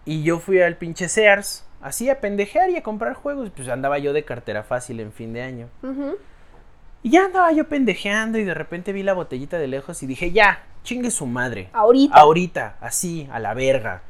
[0.04, 3.50] y yo fui al pinche Sears, así a pendejear y a comprar juegos.
[3.50, 5.68] Pues andaba yo de cartera fácil en fin de año.
[5.82, 6.16] ujú.
[7.02, 10.32] Y ya andaba yo pendejeando y de repente vi la botellita de lejos y dije,
[10.32, 11.70] ya, chingue su madre.
[11.72, 12.14] Ahorita.
[12.14, 14.02] Ahorita, así, a la verga.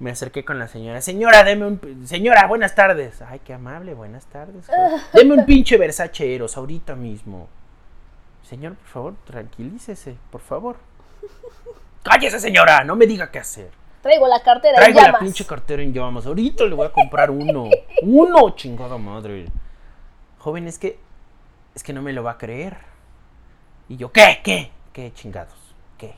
[0.00, 1.00] Me acerqué con la señora.
[1.00, 2.06] Señora, deme un...
[2.06, 3.22] Señora, buenas tardes.
[3.22, 4.66] Ay, qué amable, buenas tardes.
[5.14, 7.48] Deme un pinche Versace Eros, ahorita mismo.
[8.42, 10.76] Señor, por favor, tranquilícese, por favor.
[12.02, 13.70] Cállese, señora, no me diga qué hacer.
[14.02, 15.20] Traigo la cartera Traigo en la llamas.
[15.22, 16.24] pinche cartera en llamas.
[16.26, 17.68] Ahorita le voy a comprar uno.
[18.02, 19.46] Uno, chingada madre.
[20.38, 20.98] Joven, es que.
[21.74, 22.78] Es que no me lo va a creer.
[23.88, 24.40] Y yo, ¿qué?
[24.42, 24.70] ¿Qué?
[24.94, 25.54] ¿Qué chingados?
[25.98, 26.14] ¿Qué?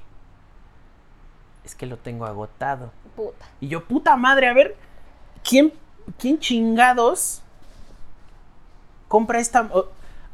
[1.64, 2.92] Es que lo tengo agotado.
[3.16, 3.44] Puta.
[3.60, 4.76] Y yo, puta madre, a ver.
[5.42, 5.72] ¿Quién,
[6.18, 7.42] quién chingados
[9.08, 9.62] compra esta.
[9.72, 9.88] o-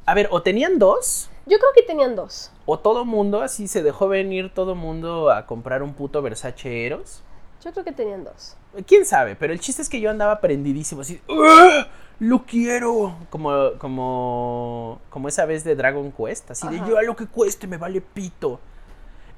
[0.04, 1.30] a ver, o tenían dos.
[1.46, 2.50] Yo creo que tenían dos.
[2.70, 7.22] O todo mundo, así se dejó venir todo mundo a comprar un puto Versace Eros.
[7.64, 8.58] Yo creo que tenían dos.
[8.86, 9.36] ¿Quién sabe?
[9.36, 11.86] Pero el chiste es que yo andaba prendidísimo, así, ¡Ah!
[12.18, 13.16] ¡Lo quiero!
[13.30, 17.66] Como, como, como esa vez de Dragon Quest, así de yo a lo que cueste
[17.66, 18.60] me vale pito.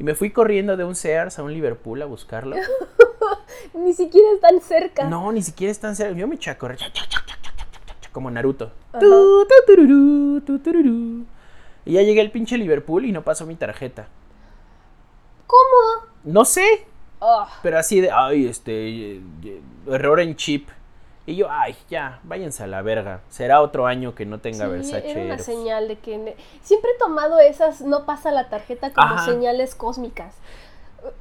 [0.01, 2.57] Y me fui corriendo de un Sears a un Liverpool a buscarlo.
[3.75, 5.05] ni siquiera están cerca.
[5.05, 6.19] No, ni siquiera están cerca.
[6.19, 6.79] Yo me chacorré
[8.11, 8.73] como Naruto.
[8.93, 8.99] Ajá.
[11.91, 14.07] Y ya llegué al pinche Liverpool y no pasó mi tarjeta.
[15.49, 16.07] ¿Cómo?
[16.23, 16.87] No sé,
[17.21, 19.21] Ah, Pero así de, ay, este,
[19.89, 20.69] error en chip.
[21.27, 23.23] Y yo, ay, ya, váyanse a la verga.
[23.29, 25.11] Será otro año que no tenga sí, Versace.
[25.11, 26.37] era una señal de que...
[26.63, 29.25] Siempre he tomado esas no pasa la tarjeta como Ajá.
[29.27, 30.37] señales cósmicas.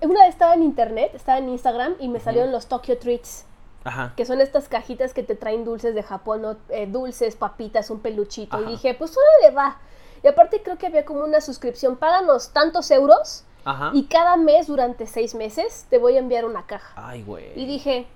[0.01, 3.45] Una vez estaba en internet, estaba en Instagram y me salieron los Tokyo Treats.
[3.86, 4.13] Ajá.
[4.15, 6.58] que son estas cajitas que te traen dulces de Japón, ¿no?
[6.69, 8.55] Eh, dulces, papitas, un peluchito.
[8.58, 8.65] Ajá.
[8.67, 9.79] Y dije, pues órale va.
[10.23, 13.91] Y aparte creo que había como una suscripción, páganos tantos euros Ajá.
[13.93, 16.93] y cada mes durante seis meses te voy a enviar una caja.
[16.95, 17.51] Ay, güey.
[17.55, 18.08] Y dije,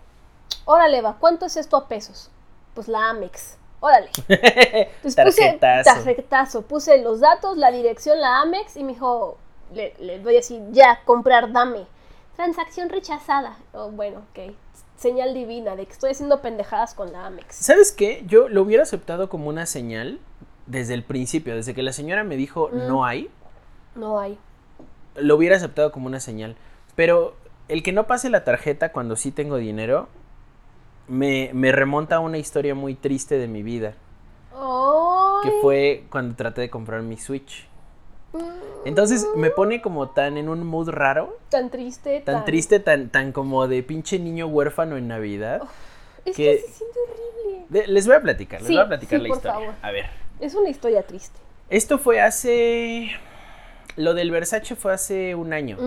[0.66, 2.30] órale va, ¿cuánto es esto a pesos?
[2.74, 4.10] Pues la Amex, órale.
[4.28, 5.90] Entonces puse Tarjetazo.
[6.04, 9.38] tarjetazo, puse los datos, la dirección, la Amex y me dijo,
[9.74, 11.86] le, le doy así, ya, comprar, dame.
[12.36, 13.58] Transacción rechazada.
[13.74, 14.54] Oh, bueno, ok.
[14.98, 17.56] Señal divina de que estoy haciendo pendejadas con la Amex.
[17.56, 18.24] ¿Sabes qué?
[18.26, 20.20] Yo lo hubiera aceptado como una señal
[20.66, 21.56] desde el principio.
[21.56, 22.88] Desde que la señora me dijo Mm.
[22.88, 23.30] no hay,
[23.96, 24.38] No hay.
[25.16, 26.56] lo hubiera aceptado como una señal.
[26.96, 27.36] Pero
[27.68, 30.08] el que no pase la tarjeta cuando sí tengo dinero,
[31.08, 33.94] me, me remonta a una historia muy triste de mi vida.
[34.56, 35.50] Ay.
[35.50, 37.68] Que fue cuando traté de comprar mi Switch.
[38.34, 38.40] Mm,
[38.86, 42.22] Entonces me pone como tan en un mood raro, Tan triste.
[42.22, 45.62] tan triste, tan, tan como de pinche niño huérfano en Navidad.
[46.26, 47.66] Es que- que se siente horrible.
[47.70, 49.60] De- les voy a platicar, les Sí, voy a platicar sí, la por historia.
[49.60, 49.74] favor.
[49.82, 50.06] A ver,
[50.44, 51.40] Es una historia triste.
[51.70, 53.12] esto fue hace...
[53.96, 55.78] Lo del Versace fue hace un año,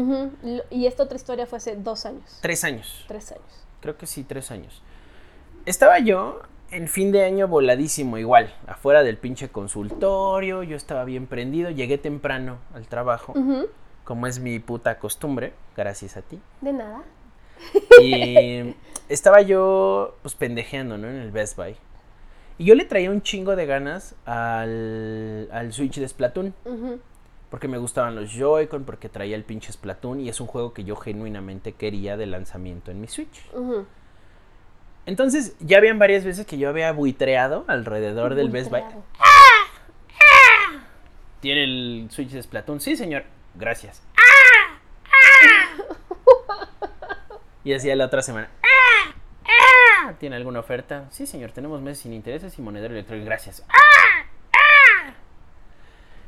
[0.70, 2.38] Y esta otra historia fue hace dos años.
[2.40, 3.04] tres años.
[3.06, 3.66] Tres años.
[3.80, 4.80] Creo que sí, tres años.
[5.66, 6.40] Estaba yo
[6.70, 11.98] en fin de año voladísimo igual, afuera del pinche consultorio, yo estaba bien prendido, llegué
[11.98, 13.34] temprano al trabajo,
[14.04, 16.40] como es mi puta costumbre, gracias a ti.
[16.60, 17.02] De nada.
[18.00, 18.74] Y
[19.08, 21.08] estaba yo, pues, pendejeando, ¿no?
[21.08, 21.76] En el Best Buy.
[22.58, 26.54] Y yo le traía un chingo de ganas al, al Switch de Splatoon.
[27.50, 30.20] Porque me gustaban los Joy-Con, porque traía el pinche Splatoon.
[30.20, 33.42] Y es un juego que yo genuinamente quería de lanzamiento en mi Switch.
[35.06, 38.82] Entonces, ya habían varias veces que yo había buitreado alrededor del Best Buy.
[41.40, 42.80] ¿Tiene el Switch de Splatoon?
[42.80, 43.24] Sí, señor.
[43.54, 44.02] Gracias.
[47.62, 48.48] Y hacía la otra semana.
[50.18, 51.06] ¿Tiene alguna oferta?
[51.10, 51.52] Sí, señor.
[51.52, 53.26] Tenemos meses sin intereses y monedero electrónico.
[53.26, 53.64] Gracias.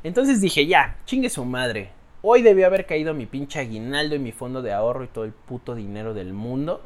[0.02, 1.90] Entonces dije, ya, chingue su madre.
[2.22, 5.32] Hoy debió haber caído mi pinche aguinaldo y mi fondo de ahorro y todo el
[5.32, 6.82] puto dinero del mundo.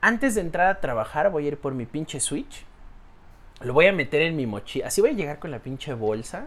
[0.00, 2.64] Antes de entrar a trabajar voy a ir por mi pinche Switch.
[3.60, 4.88] Lo voy a meter en mi mochila.
[4.88, 6.46] Así voy a llegar con la pinche bolsa.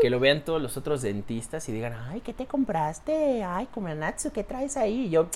[0.00, 3.42] Que lo vean todos los otros dentistas y digan, ay, ¿qué te compraste?
[3.42, 5.06] Ay, Kumanatsu, ¿qué traes ahí?
[5.06, 5.28] Y yo,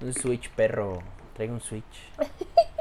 [0.00, 1.02] un Switch, perro.
[1.34, 1.84] Traigo un Switch.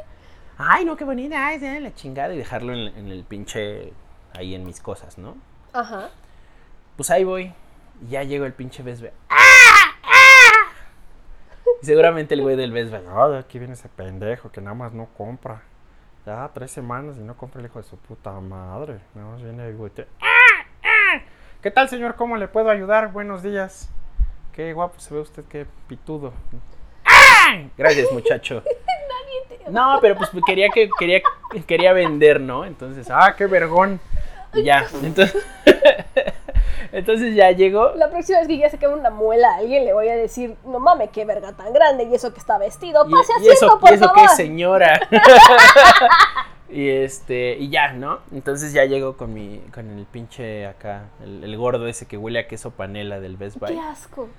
[0.57, 1.45] Ay, no, qué bonita.
[1.47, 2.33] Ay, la chingada.
[2.33, 3.93] Y dejarlo en, en el pinche,
[4.35, 5.37] ahí en mis cosas, ¿no?
[5.73, 6.09] Ajá.
[6.95, 7.53] Pues ahí voy.
[8.05, 9.11] Y ya llegó el pinche Best Buy.
[11.81, 12.89] Y seguramente el güey del Buy.
[13.05, 15.61] No, de aquí viene ese pendejo que nada más no compra.
[16.25, 18.99] Ya tres semanas y no compra el hijo de su puta madre.
[19.15, 19.91] Nada más viene el güey.
[19.91, 20.07] te-
[21.61, 22.15] ¿Qué tal, señor?
[22.15, 23.11] ¿Cómo le puedo ayudar?
[23.11, 23.89] Buenos días.
[24.53, 26.33] Qué guapo se ve usted, qué pitudo.
[27.77, 28.63] Gracias, muchacho.
[29.69, 31.21] No, pero pues quería que quería
[31.65, 32.65] quería vender, ¿no?
[32.65, 33.99] Entonces, ah, qué vergón.
[34.63, 34.87] ya.
[35.03, 35.43] Entonces,
[36.91, 37.91] entonces ya llegó.
[37.95, 40.55] La próxima vez que ya se quede una muela a alguien le voy a decir,
[40.65, 43.05] no mames, qué verga tan grande y eso que está vestido.
[43.07, 44.19] Y, Pase y asiento, eso, por y eso favor.
[44.19, 44.99] que es señora.
[46.69, 48.19] y este, y ya, ¿no?
[48.33, 52.39] Entonces ya llego con mi, con el pinche acá, el, el gordo ese que huele
[52.39, 53.73] a queso panela del Best Buy.
[53.73, 54.29] Qué asco.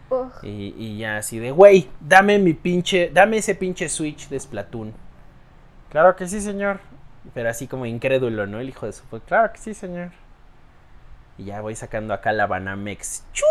[0.42, 5.07] Y, y ya así de, güey, dame mi pinche, dame ese pinche Switch de Splatoon.
[5.90, 6.80] Claro que sí, señor.
[7.34, 8.58] Pero así como incrédulo, ¿no?
[8.60, 9.04] El hijo de su...
[9.04, 10.10] pu- Claro que sí, señor.
[11.36, 13.24] Y ya voy sacando acá la Banamex.
[13.32, 13.46] ¡Chuin!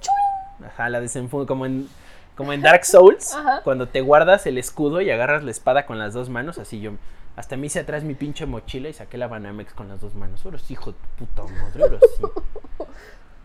[0.00, 0.66] ¡Chuin!
[0.66, 1.88] Ajá, la desenfundo como en,
[2.36, 3.34] como en Dark Souls.
[3.34, 3.60] Ajá.
[3.62, 6.58] Cuando te guardas el escudo y agarras la espada con las dos manos.
[6.58, 6.92] Así yo...
[7.34, 10.42] Hasta me hice atrás mi pinche mochila y saqué la Banamex con las dos manos.
[10.42, 12.24] Sí, hijo de puta madre, ahora sí.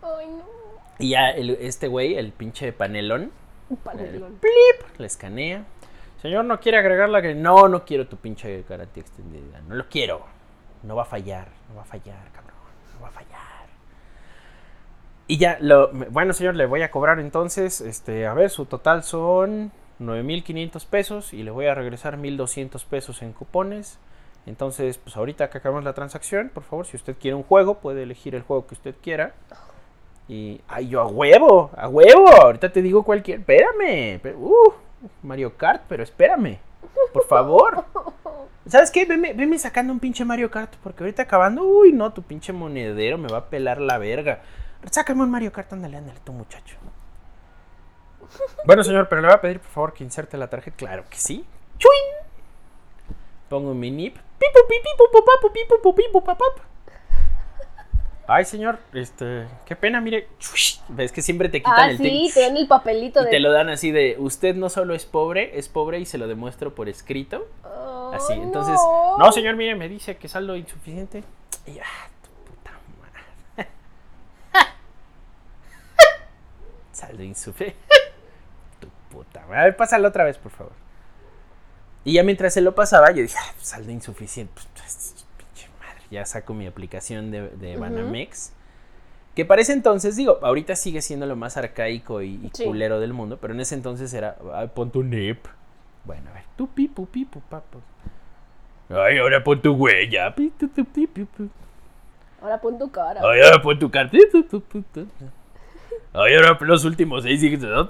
[0.02, 0.44] Ay, no.
[0.98, 3.32] Y ya el- este güey, el pinche panelón,
[3.70, 4.38] Un panelón.
[4.98, 5.64] le escanea.
[6.20, 9.60] Señor, ¿no quiere agregar la Que no, no quiero tu pinche garantía extendida.
[9.68, 10.22] No lo quiero.
[10.82, 11.48] No va a fallar.
[11.68, 12.56] No va a fallar, cabrón.
[12.94, 13.38] No va a fallar.
[15.26, 19.04] Y ya, lo, Bueno, señor, le voy a cobrar entonces, este, a ver, su total
[19.04, 23.98] son 9.500 pesos y le voy a regresar 1.200 pesos en cupones.
[24.46, 28.04] Entonces, pues ahorita que acabamos la transacción, por favor, si usted quiere un juego, puede
[28.04, 29.34] elegir el juego que usted quiera.
[30.26, 32.28] Y, ay, yo a huevo, a huevo.
[32.28, 33.40] Ahorita te digo cualquier.
[33.40, 34.20] Espérame.
[34.36, 34.72] Uh,
[35.22, 36.58] Mario Kart, pero espérame.
[37.12, 37.84] Por favor.
[38.66, 39.04] ¿Sabes qué?
[39.04, 40.74] Veme, veme sacando un pinche Mario Kart.
[40.82, 44.42] Porque ahorita acabando, uy, no, tu pinche monedero me va a pelar la verga.
[44.90, 46.76] Sácame un Mario Kart, ándale, ándale, tu muchacho.
[48.66, 50.76] Bueno, señor, pero le voy a pedir, por favor, que inserte la tarjeta.
[50.76, 51.46] Claro que sí.
[51.78, 53.16] ¡Chuin!
[53.48, 54.16] Pongo mi nip.
[54.16, 56.67] Pipu, pi, pipu, pu, papu, pipu, pu, pipu, pa, pap.
[58.30, 60.28] Ay, señor, este, qué pena, mire.
[60.88, 63.30] Ves que siempre te quitan Ah, el sí, te dan el papelito Y de.
[63.30, 66.28] te lo dan así de, usted no solo es pobre, es pobre y se lo
[66.28, 67.48] demuestro por escrito.
[67.64, 69.16] Oh, así, entonces, no.
[69.18, 71.24] No, señor, mire, me dice que saldo insuficiente.
[71.66, 73.70] Y, ah, tu puta madre.
[76.92, 77.78] Saldo insuficiente.
[78.78, 79.58] tu puta madre.
[79.60, 80.72] A ver, pásalo otra vez, por favor.
[82.04, 84.52] Y ya mientras se lo pasaba, yo dije, ah, saldo insuficiente.
[84.54, 85.17] Pues, pues.
[86.10, 87.76] Ya saco mi aplicación de, de.
[87.76, 88.52] Banamex.
[89.34, 92.64] Que para ese entonces, digo, ahorita sigue siendo lo más arcaico y, y Sí.
[92.64, 95.46] culero del mundo, pero en ese entonces era, "Ay, pon tu NIP.
[96.04, 97.80] Bueno, a ver, tu pipu, pipu, papu.
[98.90, 100.34] Ay, ahora pon tu huella.
[102.40, 103.20] Ahora pon tu cara.
[103.22, 105.06] Ay, ahora pon tu tu.
[106.14, 107.88] Ay, ahora los últimos seis dígitos.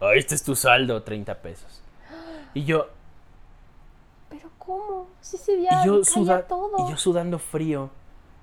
[0.00, 1.82] Ay, este es tu saldo, 30 pesos.
[2.54, 2.88] Y yo,
[4.68, 5.08] ¿cómo?
[5.20, 6.86] Sí se veía y yo, suda- todo.
[6.86, 7.90] y yo sudando frío.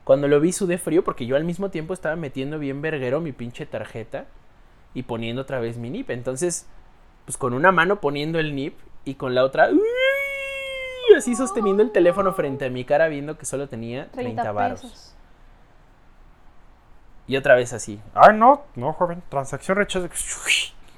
[0.04, 3.32] Cuando lo vi sudé frío porque yo al mismo tiempo estaba metiendo bien verguero mi
[3.32, 4.26] pinche tarjeta
[4.94, 6.10] y poniendo otra vez mi NIP.
[6.10, 6.66] Entonces,
[7.26, 9.80] pues con una mano poniendo el NIP y con la otra ¡uy!
[11.16, 15.16] así sosteniendo el teléfono frente a mi cara viendo que solo tenía 30, 30 varos.
[17.28, 18.00] Y otra vez así.
[18.14, 20.12] Ay, no, no, joven, transacción rechazada.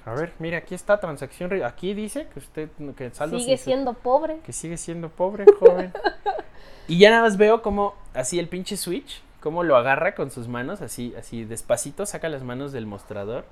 [0.07, 1.51] A ver, mire, aquí está transacción.
[1.63, 4.39] Aquí dice que usted, que el saldo Sigue siendo pobre.
[4.39, 5.93] que sigue siendo pobre, joven.
[6.89, 10.47] Y ya nada más veo como así el pinche Switch, cómo lo agarra con sus
[10.47, 13.43] manos, así, así despacito, saca las manos del mostrador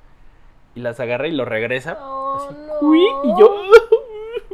[0.74, 1.98] y las agarra y lo regresa.
[2.02, 2.80] Oh, así, no.
[2.88, 3.54] "Uy", y yo.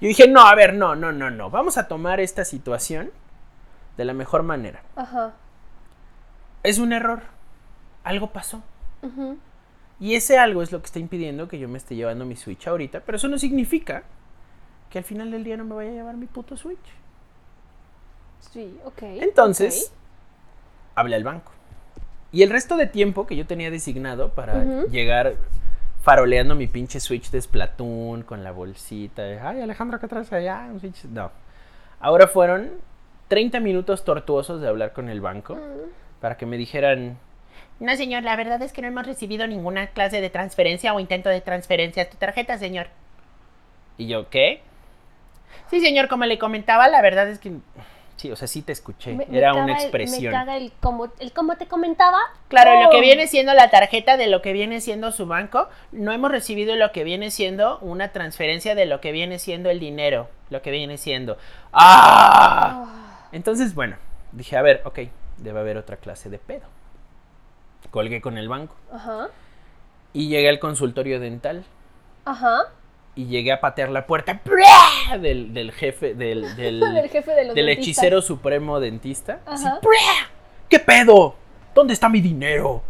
[0.00, 1.50] Yo dije, no, a ver, no, no, no, no.
[1.50, 3.10] Vamos a tomar esta situación
[3.96, 4.82] de la mejor manera.
[4.94, 5.32] Ajá.
[6.62, 7.22] Es un error.
[8.04, 8.62] Algo pasó.
[9.02, 9.36] ujú.
[10.02, 12.66] Y ese algo es lo que está impidiendo que yo me esté llevando mi Switch
[12.66, 13.02] ahorita.
[13.06, 14.02] Pero eso no significa
[14.90, 16.76] que al final del día no me vaya a llevar mi puto Switch.
[18.40, 19.00] Sí, ok.
[19.20, 19.92] Entonces,
[20.96, 21.52] hablé al banco.
[22.32, 25.36] Y el resto de tiempo que yo tenía designado para llegar
[26.00, 29.22] faroleando mi pinche Switch de Splatoon con la bolsita.
[29.22, 30.66] de, Ay, Alejandro, ¿qué traes allá?
[30.68, 31.04] Un Switch".
[31.04, 31.30] No.
[32.00, 32.72] Ahora fueron
[33.28, 35.56] 30 minutos tortuosos de hablar con el banco
[36.20, 37.18] para que me dijeran,
[37.82, 41.28] No, señor, la verdad es que no hemos recibido ninguna clase de transferencia o intento
[41.28, 42.86] de transferencia a tu tarjeta, señor.
[43.98, 44.62] ¿y yo qué?
[45.70, 47.52] Sí, señor, como le comentaba, la verdad es que...
[48.16, 49.12] Sí, o sea, sí te escuché.
[49.14, 50.32] Me- me Era caga una el- expresión.
[50.32, 52.18] me caga el como, el como te comentaba.
[52.48, 56.12] Claro, lo que viene siendo la tarjeta de lo que viene siendo su banco, no
[56.12, 60.28] hemos recibido lo que viene siendo una transferencia de lo que viene siendo el dinero,
[60.50, 61.36] lo que viene siendo.
[61.72, 62.84] ¡Ah!
[62.86, 63.96] Ah, Entonces, bueno,
[64.30, 65.00] dije, a ver, ok,
[65.38, 66.66] debe haber otra clase de pedo.
[67.90, 69.28] Colgué con el banco Ajá.
[70.12, 71.64] y llegué al consultorio dental
[72.24, 72.68] Ajá.
[73.14, 74.40] y llegué a patear la puerta
[75.20, 79.40] del, del jefe, del, del, Del jefe de los del hechicero supremo dentista.
[79.46, 79.80] Así, Ajá.
[79.80, 80.30] ¡prua!
[80.68, 81.34] ¿Qué pedo?
[81.74, 82.82] ¿Dónde está mi dinero?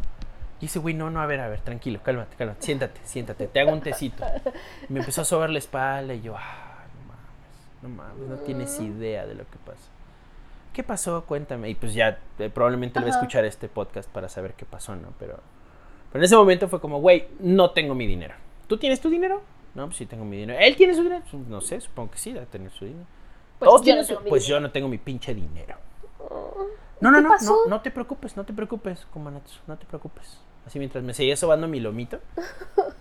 [0.60, 3.58] Y ese güey, no, no, a ver, a ver, tranquilo, cálmate, cálmate, siéntate, siéntate, te
[3.60, 4.24] hago un tecito.
[4.88, 8.36] Y me empezó a sobar la espalda y yo, ah, no mames, no mames, no
[8.46, 9.88] tienes idea de lo que pasa.
[10.72, 11.24] ¿Qué pasó?
[11.26, 11.68] Cuéntame.
[11.70, 13.18] Y pues ya, eh, probablemente él va a Ajá.
[13.20, 15.08] escuchar este podcast para saber qué pasó, ¿no?
[15.18, 15.38] Pero,
[16.10, 18.34] pero en ese momento fue como, güey, no tengo mi dinero.
[18.66, 19.42] ¿Tú tienes tu dinero?
[19.74, 20.58] No, pues sí tengo mi dinero.
[20.60, 21.22] ¿Él tiene su dinero?
[21.30, 23.06] Pues, No sé, supongo que sí, debe tener su dinero.
[23.58, 24.58] Pues ¿Todos yo tienen no su- tengo mi Pues dinero.
[24.58, 25.76] yo no tengo mi pinche dinero.
[27.00, 27.52] No, no, ¿Qué no, pasó?
[27.64, 30.38] no, no te preocupes, no te preocupes, Kumanatsu, no te preocupes.
[30.66, 32.20] Así mientras me seguía sobando mi lomito.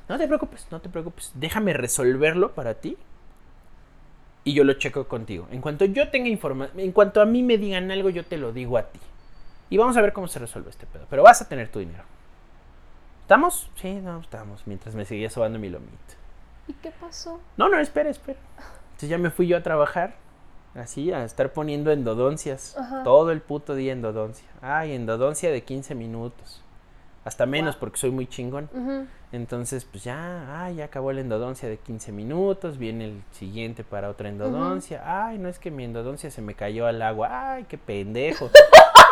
[0.10, 1.32] No te preocupes, no te preocupes.
[1.36, 2.98] Déjame resolverlo para ti.
[4.44, 5.48] Y yo lo checo contigo.
[5.52, 8.52] En cuanto yo tenga información, en cuanto a mí me digan algo, yo te lo
[8.52, 9.00] digo a ti.
[9.70, 11.06] Y vamos a ver cómo se resuelve este pedo.
[11.10, 12.04] Pero vas a tener tu dinero.
[13.22, 13.70] ¿Estamos?
[13.76, 14.64] Sí, no, estamos.
[14.66, 15.96] Mientras me seguía sobando mi lomito.
[16.68, 17.40] ¿Y qué pasó?
[17.56, 18.40] No, no, espera, espera.
[18.88, 20.16] Entonces ya me fui yo a trabajar.
[20.76, 22.78] Así, a estar poniendo endodoncias.
[22.78, 23.04] Ajá.
[23.04, 24.48] Todo el puto día endodoncia.
[24.62, 26.62] Ay, endodoncia de 15 minutos.
[27.24, 28.70] Hasta menos porque soy muy chingón.
[29.32, 32.78] Entonces, pues ya, ay, ya acabó la endodoncia de 15 minutos.
[32.78, 35.04] Viene el siguiente para otra endodoncia.
[35.06, 37.54] Ay, no es que mi endodoncia se me cayó al agua.
[37.54, 38.50] Ay, qué pendejo.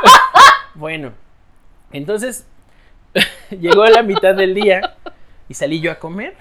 [0.75, 1.13] bueno,
[1.91, 2.47] entonces
[3.51, 4.95] llegó a la mitad del día
[5.47, 6.35] y salí yo a comer.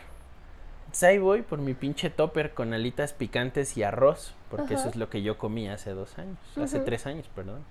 [0.80, 4.96] Entonces ahí voy por mi pinche topper con alitas picantes y arroz, porque eso es
[4.96, 7.62] lo que yo comí hace dos años, hace tres años, perdón.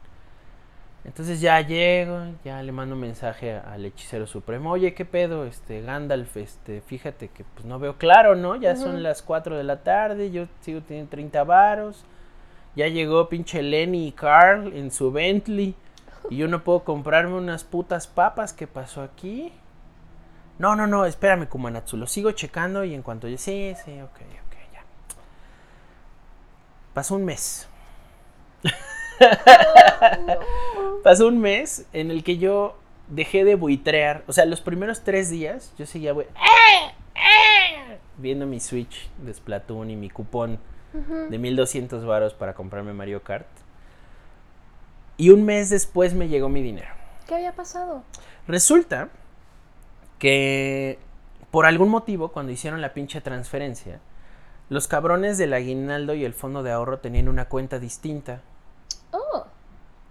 [1.07, 5.45] Entonces ya llego, ya le mando un mensaje al hechicero supremo, oye, ¿qué pedo?
[5.45, 8.57] Este, Gandalf, este, fíjate que pues no veo claro, ¿no?
[8.57, 12.03] Ya son las 4 de la tarde, yo sigo teniendo 30 varos,
[12.75, 15.75] ya llegó pinche Lenny y Carl en su Bentley,
[16.29, 19.53] y yo no puedo comprarme unas putas papas, ¿qué pasó aquí?
[20.59, 24.11] No, no, no, espérame, Kumanatsu, lo sigo checando y en cuanto yo, sí, sí, ok,
[24.11, 24.83] ok, ya.
[26.93, 27.69] Pasó un mes.
[31.03, 32.77] Pasó un mes en el que yo
[33.07, 34.23] dejé de buitrear.
[34.27, 36.13] O sea, los primeros tres días yo seguía
[38.17, 40.59] viendo mi Switch de Splatoon y mi cupón
[40.93, 41.29] Ujú.
[41.29, 43.47] de 1200 varos para comprarme Mario Kart.
[45.17, 46.89] Y un mes después me llegó mi dinero.
[47.27, 48.03] ¿Qué había pasado?
[48.47, 49.09] Resulta
[50.19, 50.99] que
[51.51, 53.99] por algún motivo, cuando hicieron la pinche transferencia,
[54.69, 58.41] los cabrones del aguinaldo y el fondo de ahorro tenían una cuenta distinta.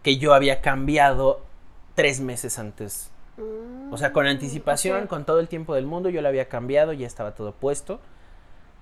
[0.06, 1.40] Que yo había cambiado
[1.96, 3.10] tres meses antes.
[3.38, 6.92] Mm, O sea, con anticipación, con todo el tiempo del mundo, yo lo había cambiado,
[6.92, 7.98] ya estaba todo puesto.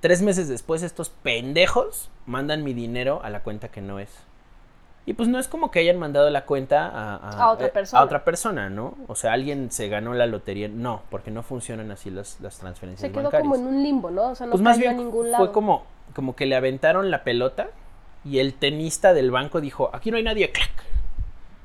[0.00, 4.10] Tres meses después, estos pendejos mandan mi dinero a la cuenta que no es.
[5.06, 8.02] Y pues no es como que hayan mandado la cuenta a, A otra eh, persona.
[8.02, 8.94] a otra persona, ¿no?
[9.08, 10.68] O sea, alguien se ganó la lotería.
[10.68, 13.50] No, porque no funcionan así las, las transferencias Se quedó bancarias.
[13.50, 14.32] como en un limbo, ¿no?
[14.32, 15.42] O sea, no pues más bien a ningún lado.
[15.42, 15.84] fue como,
[16.14, 17.68] como que le aventaron la pelota
[18.26, 20.52] y el tenista del banco dijo, aquí no hay nadie.
[20.52, 20.92] ¡Clac!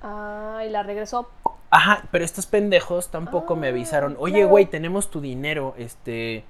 [0.02, 1.30] Ah, y la regresó.
[1.72, 4.50] Ajá, pero estos pendejos tampoco me Ah, avisaron, oye, claro.
[4.50, 6.44] güey, tenemos tu dinero, este,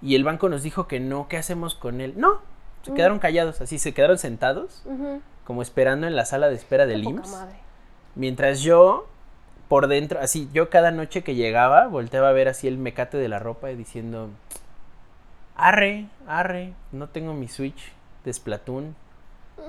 [0.00, 2.14] y el banco nos dijo que no, ¿qué hacemos con él?
[2.16, 2.40] No,
[2.82, 2.94] se Mm.
[2.94, 4.82] quedaron callados, así, se quedaron sentados,
[5.44, 7.56] como esperando en la sala de espera del IMSS, madre.
[8.14, 9.06] mientras yo,
[9.68, 13.28] por dentro, así, yo cada noche que llegaba, volteaba a ver así el mecate de
[13.28, 14.30] la ropa y diciendo,
[15.56, 17.92] arre, arre, no tengo mi Switch
[18.24, 18.94] de Splatoon,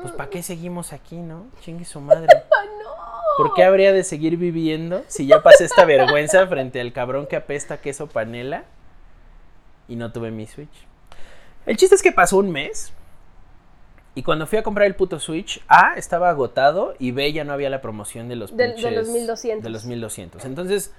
[0.01, 1.47] pues ¿para qué seguimos aquí, no?
[1.61, 2.27] Chingue su madre.
[2.31, 2.93] ¡Ah, no!
[3.37, 7.35] ¿Por qué habría de seguir viviendo si ya pasé esta vergüenza frente al cabrón que
[7.35, 8.65] apesta queso panela?
[9.87, 10.87] y no tuve mi Switch.
[11.65, 12.93] El chiste es que pasó un mes.
[14.15, 17.51] Y cuando fui a comprar el puto Switch, A estaba agotado y B ya no
[17.51, 19.63] había la promoción de los de pinches- los 1200.
[19.63, 20.45] De los 1200.
[20.45, 20.93] Entonces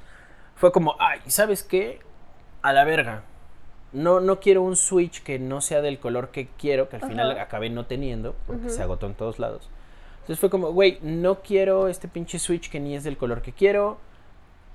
[0.57, 2.01] fue como, ay, ¿sabes qué?
[2.61, 3.23] A la verga.
[3.95, 7.39] No, no quiero un Switch que no sea del color que quiero, que al final
[7.39, 9.71] acabé no teniendo, porque se agotó en todos lados.
[10.17, 13.53] Entonces fue como, güey, no quiero este pinche Switch que ni es del color que
[13.53, 13.99] quiero.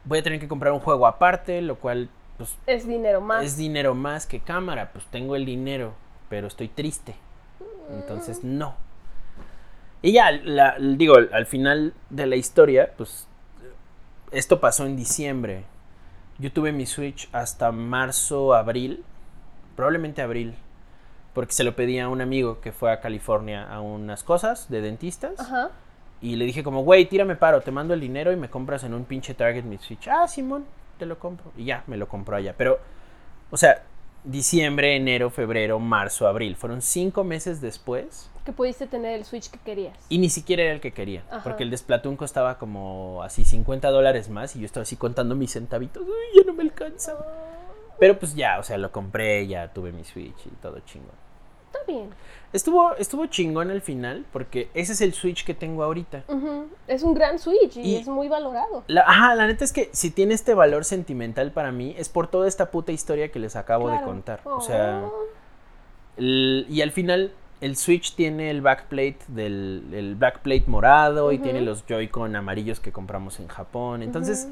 [0.06, 3.44] Voy a tener que comprar un juego aparte, lo cual, pues, Es dinero más.
[3.46, 4.92] es dinero más que cámara.
[4.94, 5.94] Pues tengo el dinero,
[6.30, 7.16] pero estoy triste.
[7.92, 8.76] Entonces, no.
[10.02, 13.28] Y ya, la- digo, al final de la historia, pues
[14.32, 15.66] esto pasó en diciembre.
[16.40, 19.04] Yo tuve mi Switch hasta marzo, abril.
[19.76, 20.56] Probablemente abril.
[21.34, 24.82] Porque se lo pedí a un amigo que fue a California a unas cosas de
[24.82, 25.40] dentistas.
[25.40, 25.72] Ajá.
[26.22, 28.94] Y le dije como, güey, tírame paro, te mando el dinero y me compras en
[28.94, 30.08] un pinche Target mi Switch.
[30.08, 30.66] Ah, Simón,
[30.98, 31.52] te lo compro.
[31.58, 32.54] Y ya, me lo compró allá.
[32.58, 32.80] Pero,
[33.52, 33.84] o sea,
[34.24, 36.56] diciembre, enero, febrero, marzo, abril.
[36.56, 39.95] Fueron cinco meses después Que pudiste tener el Switch que querías.
[40.10, 41.24] y ni siquiera era el que quería.
[41.30, 41.43] Ajá.
[41.43, 45.36] Porque el de Splatoon costaba como así 50 dólares más y yo estaba así contando
[45.36, 46.02] mis centavitos.
[46.02, 47.14] Uy, ya no me alcanza.
[48.00, 51.12] Pero pues ya, o sea, lo compré, ya tuve mi Switch y todo chingón.
[51.68, 52.10] Está bien.
[52.54, 56.24] Estuvo, estuvo chingón al final porque ese es el Switch que tengo ahorita.
[56.88, 58.84] Es un gran Switch y, Y- es muy valorado.
[58.88, 62.26] La, ajá, la neta es que si tiene este valor sentimental para mí es por
[62.28, 64.41] toda esta puta historia que les acabo de contar.
[64.45, 65.14] O sea, Oh.
[66.18, 67.32] el- y al final
[67.62, 72.91] el Switch tiene el backplate del el backplate morado y tiene los Joy-Con amarillos que
[72.91, 74.01] compramos en Japón.
[74.01, 74.47] Entonces,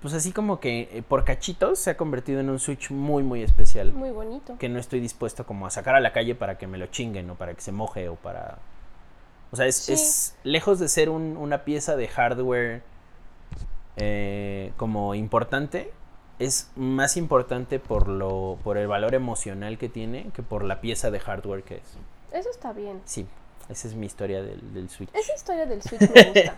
[0.00, 3.42] pues así como que eh, por cachitos se ha convertido en un Switch muy muy
[3.42, 4.56] especial Muy bonito.
[4.58, 7.28] que no estoy dispuesto como a sacar a la calle para que me lo chinguen
[7.30, 8.58] o para que se moje o para...
[9.52, 9.92] O sea, es, Sí.
[9.92, 12.82] es lejos de ser un- una pieza de hardware
[13.96, 15.92] eh, como importante,
[16.38, 21.10] es más importante por, lo, por el valor emocional que tiene que por la pieza
[21.10, 21.98] de hardware que es.
[22.32, 23.00] Eso está bien.
[23.04, 23.26] Sí,
[23.68, 25.10] esa es mi historia del, del Switch.
[25.14, 26.54] Esa historia del Switch me gusta.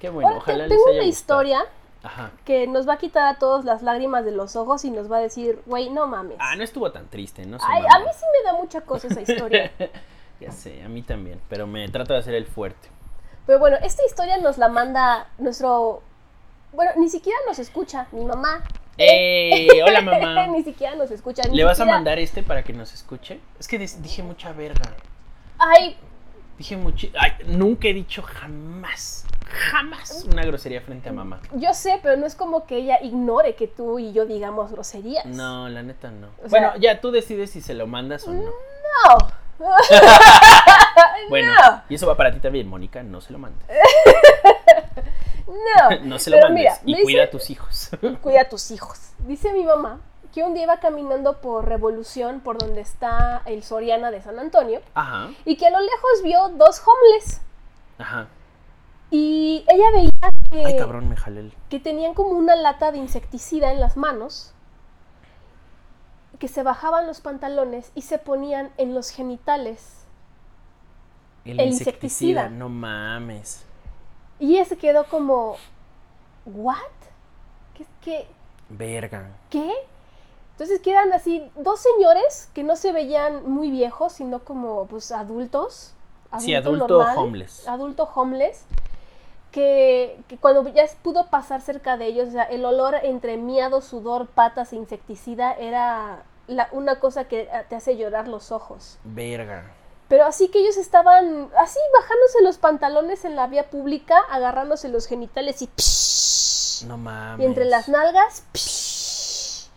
[0.00, 1.42] Qué bueno, Ahora, ojalá les tengo haya una gustado.
[1.42, 1.66] historia
[2.02, 2.30] Ajá.
[2.46, 5.18] que nos va a quitar a todos las lágrimas de los ojos y nos va
[5.18, 6.38] a decir, güey, no mames.
[6.40, 7.58] Ah, no estuvo tan triste, ¿no?
[7.60, 9.70] Ay, a mí sí me da mucha cosa esa historia.
[10.40, 12.88] Ya sé, a mí también, pero me trato de hacer el fuerte.
[13.44, 16.00] Pero bueno, esta historia nos la manda nuestro...
[16.72, 18.64] Bueno, ni siquiera nos escucha mi mamá.
[18.96, 19.68] ¡Ey!
[19.86, 20.46] Hola mamá.
[20.48, 21.42] ni siquiera nos escucha.
[21.48, 23.40] ni ¿Le vas a mandar este para que nos escuche?
[23.58, 24.90] Es que dije mucha verga.
[25.58, 25.96] Ay,
[26.58, 27.08] Dije mucho.
[27.18, 31.40] Ay, nunca he dicho jamás, jamás una grosería frente a mamá.
[31.54, 35.24] yo sé, pero no es como que ella ignore que tú y yo digamos groserías.
[35.24, 36.26] No, la neta no.
[36.44, 38.42] O bueno, sea- ya tú decides si se lo mandas o no.
[38.42, 39.30] No.
[41.30, 41.82] Bueno, no.
[41.88, 43.02] y eso va para ti también, Mónica.
[43.02, 43.66] No se lo mandes.
[45.50, 45.96] No.
[46.04, 46.62] No se lo Pero mandes.
[46.62, 47.90] mira, y me cuida a dice- tus hijos.
[48.22, 48.98] Cuida a tus hijos.
[49.26, 50.00] Dice mi mamá
[50.32, 54.80] que un día iba caminando por Revolución, por donde está el Soriana de San Antonio,
[54.94, 57.40] Ajá, y que a lo lejos vio dos homeless.
[57.98, 58.28] ajá.
[59.10, 60.10] Y ella veía
[60.52, 64.54] que, Ay, cabrón, me jalé que tenían como una lata de insecticida en las manos,
[66.38, 70.04] que se bajaban los pantalones y se ponían en los genitales.
[71.44, 72.42] El, El insecticida.
[72.44, 72.48] insecticida.
[72.50, 73.64] No mames.
[74.40, 75.56] Y ella se quedó como,
[76.46, 76.76] ¿what?
[77.74, 77.86] ¿Qué?
[78.02, 78.26] ¿Qué?
[78.70, 79.28] Verga.
[79.50, 79.72] ¿Qué?
[80.52, 85.94] Entonces quedan así dos señores que no se veían muy viejos, sino como pues adultos.
[86.38, 87.66] Sí, adulto normal, homeless.
[87.68, 88.64] Adulto homeless.
[89.52, 93.80] Que, que cuando ya pudo pasar cerca de ellos, o sea, el olor entre miado,
[93.80, 98.98] sudor, patas e insecticida era la- una cosa que eh, te hace llorar los ojos.
[99.02, 99.64] Verga.
[100.10, 105.06] Pero así que ellos estaban así bajándose los pantalones en la vía pública, agarrándose los
[105.06, 107.40] genitales y psh, No mames.
[107.42, 109.68] y entre las nalgas psh,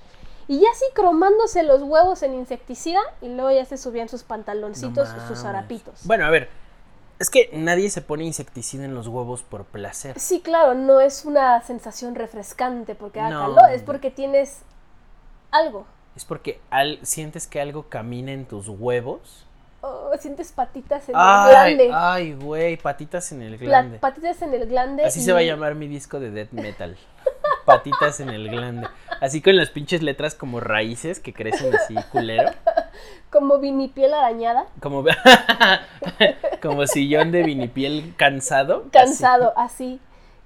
[0.48, 4.28] y ya así cromándose los huevos en insecticida y luego ya se subían sus No
[4.30, 6.02] pantaloncitos, sus harapitos.
[6.06, 6.50] Bueno, a ver.
[7.20, 10.20] Es que nadie se pone insecticida en los huevos por placer.
[10.20, 13.56] Sí, claro, no es una sensación refrescante porque da No.
[13.56, 14.64] calor, es porque tienes
[15.52, 15.86] algo.
[16.16, 19.46] Es porque al, sientes que algo camina en tus huevos.
[19.86, 21.92] Oh, sientes patitas en Ay, el glande.
[21.94, 24.00] ay, güey, patitas en el glande.
[24.00, 25.04] patitas en el glande.
[25.04, 26.96] Así y- se va a llamar mi disco de death metal.
[27.66, 28.88] Patitas en el glande.
[29.22, 32.52] Así con las pinches letras como raíces que crecen así culero.
[33.30, 34.66] Como vinipiel arañada.
[34.82, 35.04] Como,
[36.62, 38.86] como sillón de vinipiel cansado.
[38.92, 40.00] Cansado, así.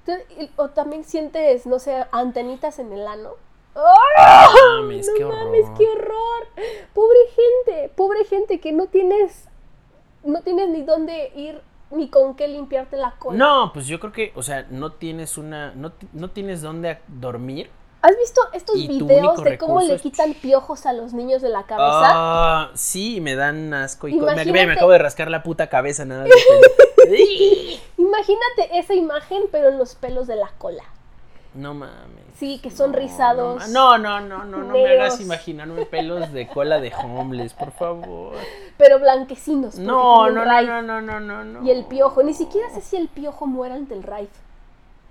[0.05, 3.31] Entonces, o también sientes, no sé, antenitas en el ano.
[3.77, 3.95] ¡Oh!
[4.17, 5.77] No mames, no qué mames, horror.
[5.77, 6.47] qué horror.
[6.93, 9.45] Pobre gente, pobre gente que no tienes,
[10.23, 11.61] no tienes ni dónde ir
[11.91, 13.37] ni con qué limpiarte la cola.
[13.37, 17.69] No, pues yo creo que, o sea, no tienes una, no, no tienes dónde dormir
[18.01, 22.11] ¿Has visto estos videos de cómo le quitan piojos a los niños de la cabeza?
[22.13, 24.07] Ah, sí, me dan asco.
[24.07, 26.31] Y co- me, me Imagínate- acabo de rascar la puta cabeza nada más.
[27.97, 30.83] Imagínate esa imagen, pero en los pelos de la cola.
[31.57, 32.23] No mames.
[32.35, 33.67] Sí, que son No, rizados.
[33.69, 38.35] No, no, no, no, no me hagas imaginarme pelos de cola de homeless, por favor.
[38.77, 39.79] Pero blanquecinos.
[39.79, 41.65] No, no, no, no, no, no, no.
[41.65, 42.21] Y el piojo.
[42.21, 44.27] Ni siquiera sé si el piojo muera ante el raid.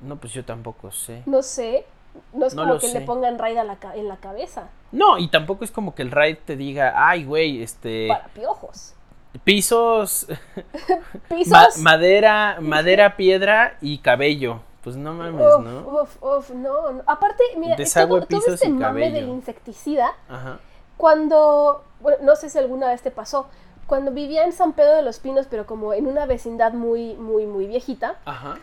[0.01, 1.23] No, pues yo tampoco sé.
[1.27, 1.85] No sé.
[2.33, 3.01] No es No como que sé.
[3.01, 4.69] le pongan raid a la en la cabeza.
[4.93, 8.95] No, y tampoco es como que el raid te diga, ay, güey, este, Para piojos.
[9.45, 10.27] pisos,
[11.29, 11.49] Pisos.
[11.49, 14.61] ma- madera, madera, piedra y cabello.
[14.87, 15.81] Pues no mames, Uf, ¿no?
[15.81, 17.03] uf, uf, no, no.
[17.07, 20.61] Aparte, mira, Desagüe, todo, todo este mame del insecticida, Ajá.
[20.97, 23.49] cuando, bueno, no sé si alguna vez te pasó,
[23.89, 27.47] cuando vivía en San Pedro de los Pinos, pero como en una vecindad muy, muy,
[27.47, 28.59] muy viejita, Ajá.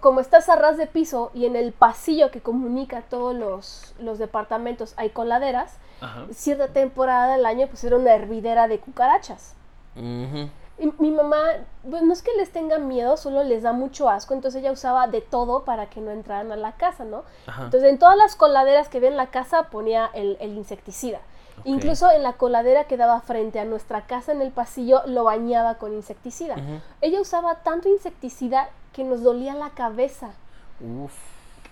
[0.00, 4.20] como estás a ras de piso y en el pasillo que comunica todos los, los
[4.20, 6.26] departamentos hay coladeras, Ajá.
[6.32, 9.56] cierta temporada del año pues era una hervidera de cucarachas.
[9.96, 10.48] Ujú.
[10.78, 11.40] Y mi mamá,
[11.88, 15.06] pues no es que les tenga miedo, solo les da mucho asco, entonces ella usaba
[15.06, 17.22] de todo para que no entraran a la casa, ¿no?
[17.46, 17.64] Ajá.
[17.64, 21.20] Entonces en todas las coladeras que había en la casa ponía el, el insecticida.
[21.62, 25.76] Incluso en la coladera que daba frente a nuestra casa en el pasillo lo bañaba
[25.76, 26.56] con insecticida.
[27.00, 30.32] Ella usaba tanto insecticida que nos dolía la cabeza.
[30.80, 31.14] Uf.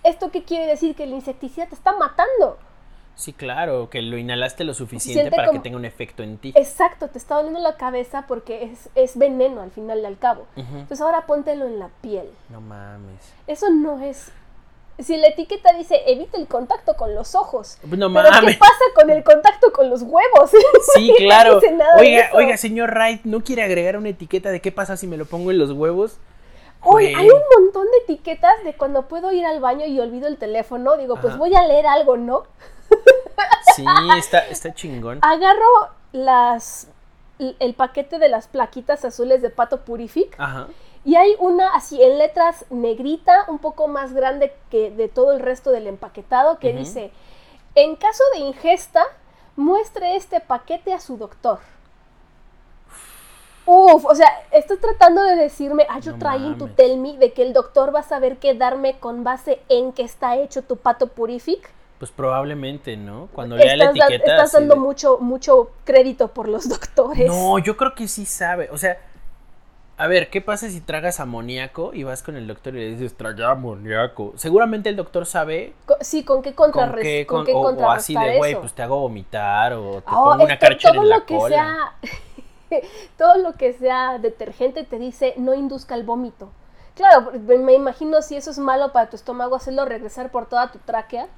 [0.04, 0.94] ¿Esto qué quiere decir?
[0.94, 2.58] Que el insecticida te está matando.
[3.14, 6.52] Sí, claro, que lo inhalaste lo suficiente para como- que tenga un efecto en ti.
[6.56, 10.46] Exacto, te está doliendo la cabeza porque es, es veneno al final y al cabo.
[10.56, 12.28] Entonces ahora póntelo en la piel.
[12.48, 13.32] No mames.
[13.46, 14.32] Eso no es...
[14.98, 17.78] Si la etiqueta dice evita el contacto con los ojos.
[17.84, 18.52] No Pero mames.
[18.54, 20.50] ¿qué pasa con el contacto con los huevos?
[20.94, 21.60] Sí, claro.
[21.98, 25.24] Oiga, oiga, señor Wright, ¿no quiere agregar una etiqueta de qué pasa si me lo
[25.26, 26.18] pongo en los huevos?
[26.84, 27.14] Oye, Güey.
[27.14, 30.96] hay un montón de etiquetas de cuando puedo ir al baño y olvido el teléfono.
[30.96, 32.42] Digo, pues voy a leer algo, ¿no?
[33.76, 33.84] Sí,
[34.18, 35.18] está, está chingón.
[35.22, 36.88] Agarro las
[37.38, 40.68] el paquete de las plaquitas azules de Pato Purific Ajá.
[41.04, 45.40] y hay una así en letras negrita, un poco más grande que de todo el
[45.40, 47.10] resto del empaquetado, que dice,
[47.74, 49.02] en caso de ingesta,
[49.56, 51.58] muestre este paquete a su doctor.
[53.64, 56.76] Uf, o sea, estás tratando de decirme, are you No to mames.
[56.76, 60.02] tell me de que el doctor va a saber qué darme con base en que
[60.02, 61.70] está hecho tu pato purific?
[62.02, 63.28] Pues probablemente, ¿no?
[63.32, 64.32] Cuando lea la Estás, etiqueta.
[64.32, 67.28] estás dando de- mucho, mucho crédito por los doctores.
[67.28, 68.68] No, yo creo que sí sabe.
[68.72, 68.98] O sea,
[69.96, 73.16] a ver, ¿qué pasa si tragas amoníaco y vas con el doctor y le dices,
[73.16, 74.32] traga amoníaco?
[74.34, 78.36] Seguramente el doctor sabe sí, ¿con qué con contrarrestar con- qué o, o así de,
[78.36, 81.36] güey, pues te hago vomitar o te Oh, pongo una todo en la lo que
[81.38, 81.54] cola.
[81.54, 82.80] sea
[83.16, 86.50] todo lo que sea detergente te dice no induzca el vómito.
[86.96, 90.80] Claro, me imagino si eso es malo para tu estómago hacerlo regresar por toda tu
[90.80, 91.28] tráquea.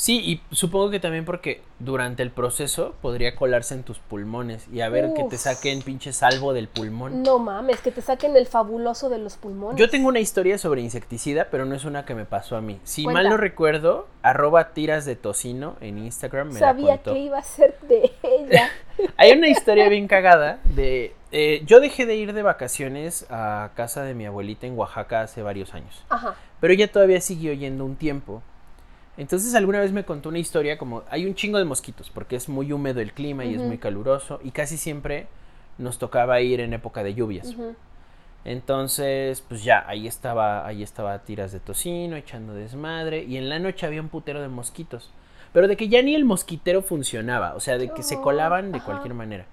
[0.00, 0.18] Sí,
[0.50, 4.88] y supongo que también porque durante el proceso podría colarse en tus pulmones y a
[4.88, 7.22] ver que te saquen pinche salvo del pulmón.
[7.22, 9.78] No mames, que te saquen el fabuloso de los pulmones.
[9.78, 12.80] Yo tengo una historia sobre insecticida, pero no es una que me pasó a mí.
[12.82, 13.20] Si Cuenta.
[13.20, 17.12] mal no recuerdo, arroba tiras de tocino en Instagram me Sabía la contó.
[17.12, 18.70] que iba a ser de ella.
[19.18, 21.14] Hay una historia bien cagada de...
[21.30, 25.42] eh, yo dejé de ir de vacaciones a casa de mi abuelita en Oaxaca hace
[25.42, 26.02] varios años.
[26.08, 26.36] Ajá.
[26.58, 28.42] Pero ella todavía siguió yendo un tiempo.
[29.20, 32.48] Entonces alguna vez me contó una historia como hay un chingo de mosquitos porque es
[32.48, 35.26] muy húmedo el clima y es muy caluroso y casi siempre
[35.76, 37.54] nos tocaba ir en época de lluvias.
[38.44, 43.58] Entonces, pues ya, ahí estaba, ahí estaba tiras de tocino, echando desmadre, y en la
[43.58, 45.10] noche había un putero de mosquitos.
[45.52, 48.72] Pero de que ya ni el mosquitero funcionaba, o sea, de que se Oh, colaban
[48.72, 48.86] de ajá.
[48.86, 49.44] cualquier manera.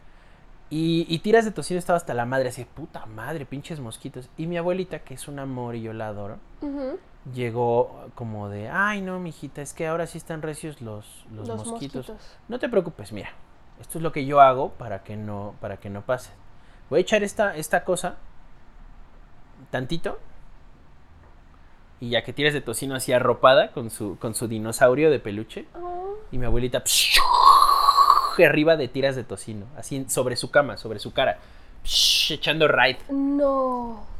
[0.69, 4.29] Y, y tiras de tocino estaba hasta la madre, así, puta madre, pinches mosquitos.
[4.37, 6.37] Y mi abuelita, que es un amor y yo la adoro.
[7.33, 11.65] Llegó como de, ay no, mijita, es que ahora sí están recios los, los, Los
[11.67, 12.09] mosquitos.
[12.09, 12.37] mosquitos.
[12.47, 13.29] No te preocupes, mira,
[13.81, 16.31] esto es lo que yo hago para que no, para que no pase.
[16.89, 18.15] Voy a echar esta, esta cosa,
[19.71, 20.19] tantito,
[21.99, 25.65] y ya que tires de tocino así arropada con su, con su dinosaurio de peluche,
[25.75, 26.83] Oh, y mi abuelita
[28.45, 31.39] arriba de tiras de tocino, así sobre su cama, sobre su cara,
[32.29, 32.97] echando raid.
[33.09, 34.16] no.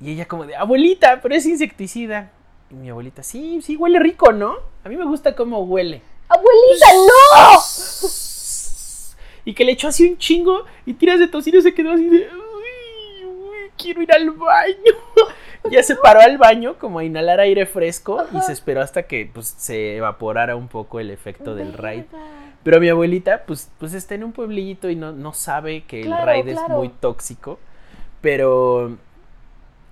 [0.00, 2.30] Y ella como de, abuelita, pero es insecticida.
[2.70, 4.56] Y mi abuelita, sí, sí, huele rico, ¿no?
[4.84, 6.02] A mí me gusta cómo huele.
[6.28, 7.60] ¡Abuelita, no!
[9.44, 12.28] Y que le echó así un chingo y tiras de tocino se quedó así de,
[12.28, 14.92] uy, uy, quiero ir al baño.
[15.70, 19.30] ya se paró al baño como a inhalar aire fresco y se esperó hasta que
[19.32, 22.04] pues, se evaporara un poco el efecto del raid.
[22.62, 26.22] Pero mi abuelita, pues, pues está en un pueblito y no, no sabe que Claro,
[26.22, 27.58] el raid es muy tóxico.
[28.20, 28.98] Pero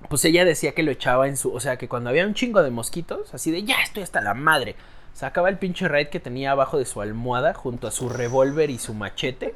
[0.09, 2.63] pues ella decía que lo echaba en su, o sea, que cuando había un chingo
[2.63, 4.77] de mosquitos, así de, ya estoy hasta la madre,
[5.13, 8.79] sacaba el pinche raid que tenía abajo de su almohada junto a su revólver y
[8.79, 9.55] su machete.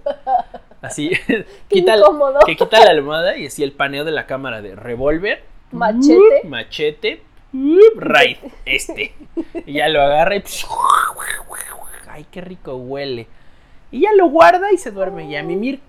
[0.82, 1.10] Así,
[1.68, 1.96] quita,
[2.46, 6.42] que quita la almohada y así el paneo de la cámara de revólver, Machete.
[6.44, 7.22] machete,
[7.96, 9.14] raid, este.
[9.66, 10.42] Y ya lo agarra y...
[12.08, 13.28] Ay, qué rico huele.
[13.92, 15.30] Y ya lo guarda y se duerme.
[15.30, 15.80] Y a mimir...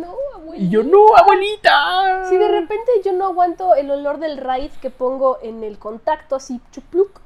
[0.00, 0.64] No, abuelita.
[0.64, 2.28] Y yo, no, abuelita.
[2.28, 6.36] Si de repente yo no aguanto el olor del raid que pongo en el contacto
[6.36, 7.20] así chupluc,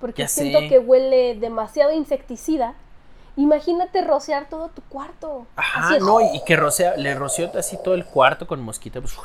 [0.00, 0.68] porque Ya siento sé.
[0.68, 2.74] que huele demasiado insecticida,
[3.36, 5.46] imagínate rociar todo tu cuarto.
[5.56, 9.00] Ajá, Así, no, y que rocea, le roció así todo el cuarto con mosquito.
[9.00, 9.16] pues,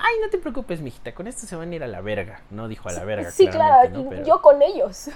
[0.00, 2.40] Ay, no te preocupes, mijita, con esto se van a ir a la verga.
[2.50, 3.30] No dijo a la verga.
[3.32, 3.90] Sí, claro,
[4.24, 5.10] yo con ellos.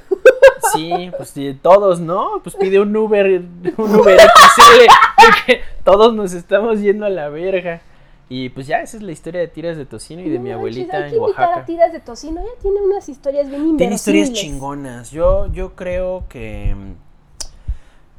[0.73, 2.41] Sí, pues todos, ¿no?
[2.43, 3.43] Pues pide un Uber,
[3.77, 4.87] un Uber XL,
[5.17, 7.83] porque todos nos estamos yendo a la verga.
[8.29, 10.53] Y pues ya, esa es la historia de tiras de tocino y de No mi
[10.53, 11.67] abuelita hay que en invitar a Oaxaca.
[11.67, 15.11] tiras de tocino, ella tiene unas historias bien Tiene historias chingonas.
[15.11, 16.75] Yo, yo creo que.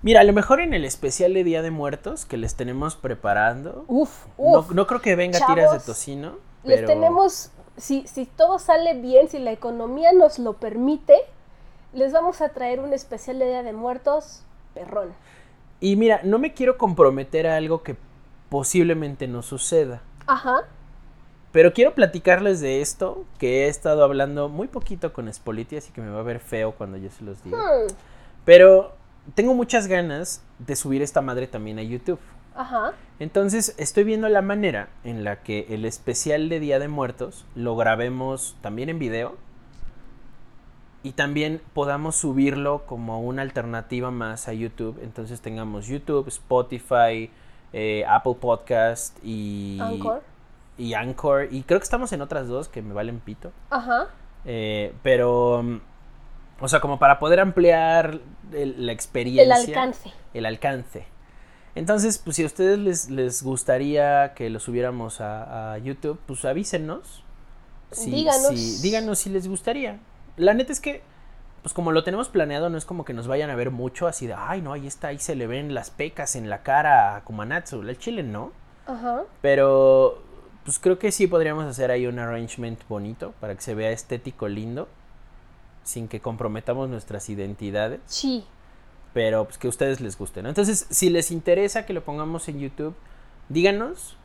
[0.03, 3.85] Mira, a lo mejor en el especial de Día de Muertos que les tenemos preparando.
[3.87, 4.71] Uf, No, uf.
[4.71, 6.33] no creo que venga tiras de tocino.
[6.63, 11.15] Les tenemos, si, si todo sale bien, si la economía nos lo permite,
[11.93, 15.13] les vamos a traer un especial de Día de Muertos perrón.
[15.79, 17.95] Y mira, no me quiero comprometer a algo que
[18.49, 20.01] posiblemente no suceda.
[20.27, 20.63] Ajá.
[21.51, 26.01] Pero quiero platicarles de esto, que he estado hablando muy poquito con Spoliti, así que
[26.01, 27.57] me va a ver feo cuando yo se los diga.
[27.57, 27.87] Hmm,
[28.43, 28.95] Pero
[29.35, 32.19] tengo muchas ganas de subir esta madre también a YouTube.
[32.55, 32.93] Ajá.
[33.19, 37.75] Entonces estoy viendo la manera en la que el especial de Día de Muertos lo
[37.75, 39.35] grabemos también en video
[41.03, 44.99] y también podamos subirlo como una alternativa más a YouTube.
[45.03, 47.29] Entonces tengamos YouTube, Spotify,
[47.73, 50.21] eh, Apple Podcast y Anchor.
[50.77, 51.47] y Anchor.
[51.51, 53.51] Y creo que estamos en otras dos que me valen pito.
[53.69, 54.07] Ajá.
[54.45, 55.63] Eh, pero,
[56.59, 58.19] o sea, como para poder ampliar
[58.53, 59.43] el- la experiencia.
[59.43, 60.11] El alcance.
[60.33, 61.05] El alcance.
[61.75, 66.45] Entonces, pues si a ustedes les, les gustaría que lo subiéramos a, a YouTube, pues
[66.45, 67.23] avísenos.
[67.91, 68.47] Si- Díganos.
[68.59, 69.99] si- díganos si les gustaría.
[70.37, 71.03] La neta es que,
[71.61, 74.27] pues como lo tenemos planeado, no es como que nos vayan a ver mucho así
[74.27, 77.23] de, ay, no, ahí está, ahí se le ven las pecas en la cara a
[77.23, 77.81] Kumanatsu.
[77.81, 78.51] El chile no.
[78.85, 79.23] Ajá.
[79.41, 80.21] Pero
[80.65, 84.47] pues creo que sí podríamos hacer ahí un arrangement bonito para que se vea estético
[84.47, 84.87] lindo.
[85.83, 87.99] Sin que comprometamos nuestras identidades.
[88.05, 88.45] Sí.
[89.13, 90.49] Pero pues que a ustedes les guste, ¿no?
[90.49, 92.95] Entonces, si les interesa que lo pongamos en YouTube,
[93.49, 94.17] díganos.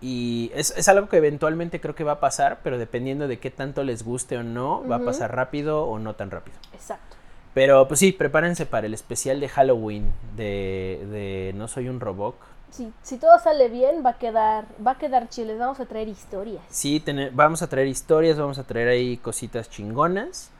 [0.00, 3.50] Y es, es algo que eventualmente creo que va a pasar, pero dependiendo de qué
[3.50, 6.56] tanto les guste o no, va a pasar rápido o no tan rápido.
[6.72, 7.16] Exacto.
[7.54, 12.36] Pero pues sí, prepárense para el especial de Halloween de, de No Soy un Robot.
[12.70, 15.48] Sí, si todo sale bien, va a quedar, va a quedar chido.
[15.48, 16.62] Les vamos a traer historias.
[16.68, 20.50] Sí, tene- vamos a traer historias, vamos a traer ahí cositas chingonas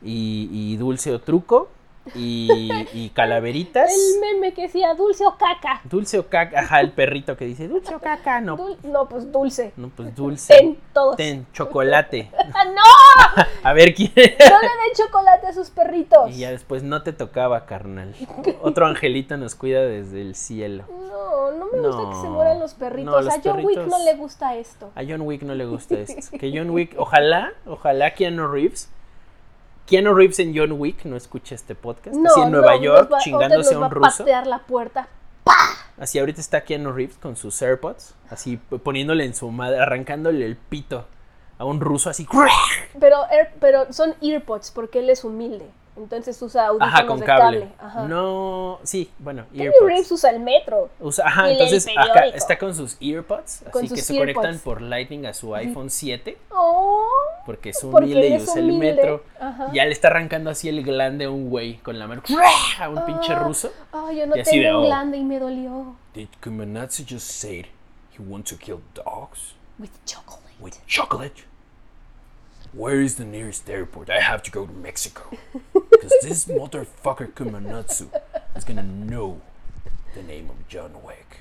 [0.00, 1.68] y, y dulce o truco
[2.14, 3.90] y, y calaveritas.
[3.90, 5.80] El meme que decía dulce o caca.
[5.84, 9.30] Dulce o caca, ajá, el perrito que dice dulce o caca, no, Dul- no, pues
[9.30, 9.72] dulce.
[9.76, 10.54] no, pues dulce.
[10.54, 11.16] Ten todos.
[11.16, 12.30] Ten, chocolate.
[12.54, 13.44] ¡Ah, no!
[13.62, 14.10] A ver quién.
[14.16, 16.30] No le den chocolate a sus perritos.
[16.30, 18.14] Y ya después no te tocaba, carnal.
[18.62, 20.84] Otro angelito nos cuida desde el cielo.
[20.88, 23.12] No, no me gusta que se mueran los perritos.
[23.12, 24.90] no, los a John Wick no le gusta esto.
[24.94, 26.38] A John Wick no le gusta esto.
[26.38, 28.88] Que John Wick, ojalá, ojalá Keanu Reeves.
[29.88, 32.14] Keanu Reeves en John Wick no escucha este podcast.
[32.16, 34.18] No, así en Nueva no, York, va- chingándose a un va ruso.
[34.18, 35.08] patear la puerta.
[35.98, 40.56] Así ahorita está Keanu Reeves con sus AirPods, así poniéndole en su madre, arrancándole el
[40.56, 41.06] pito
[41.58, 42.26] a un ruso así.
[43.00, 45.66] Pero, er- pero son earpods porque él es humilde.
[45.96, 47.60] Entonces usa audífonos Ajá, con de cable.
[47.60, 47.72] cable.
[47.80, 48.02] Ajá.
[48.06, 49.86] No, sí, bueno, Keanu AirPods.
[49.88, 50.90] Reeves usa el metro.
[51.00, 54.80] Usa- ajá, entonces acá está con sus earpods, Con así que sus se conectan por
[54.80, 57.04] Lightning a su iPhone 7, Oh,
[57.48, 58.90] porque es porque humilde él y usa humilde.
[58.90, 59.24] el metro.
[59.40, 59.70] Ajá.
[59.72, 62.20] Ya le está arrancando así el glande a un güey con la mano
[62.78, 63.38] a un pinche Ah.
[63.38, 63.72] ruso.
[63.90, 64.86] Ay, yo no Y así de, tengo un oh.
[64.88, 65.96] glande y me dolió.
[66.12, 67.64] Did Kumanatsu just say
[68.10, 70.42] he wants to kill dogs With chocolate.
[70.60, 71.44] with chocolate?
[72.74, 74.10] Where is the nearest airport?
[74.10, 75.22] I have to go to Mexico.
[75.72, 78.08] Because this motherfucker Kumanatsu
[78.56, 79.40] is gonna know
[80.14, 81.40] the name of John Wick.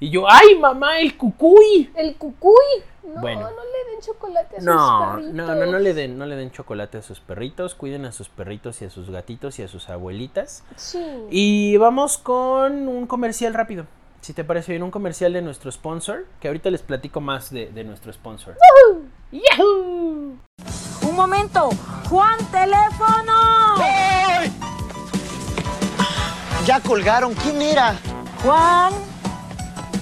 [0.00, 1.90] Y yo, ¡ay, mamá, el cucuy!
[1.96, 2.84] El cucuy.
[3.14, 3.42] No, Bueno.
[3.42, 5.34] no le den chocolate a sus No, perritos.
[5.34, 8.28] no, no, no le den, no le den chocolate a sus perritos, cuiden a sus
[8.28, 10.64] perritos y a sus gatitos y a sus abuelitas.
[10.76, 11.02] Sí.
[11.30, 13.86] Y vamos con un comercial rápido.
[14.20, 17.70] Si te parece bien, un comercial de nuestro sponsor, que ahorita les platico más de,
[17.70, 18.56] de nuestro sponsor.
[19.30, 20.36] ¡Yahoo!
[21.08, 21.70] Un momento,
[22.10, 23.32] Juan, teléfono.
[26.64, 27.34] Ya colgaron.
[27.34, 27.94] ¿Quién era?
[28.42, 28.92] Juan,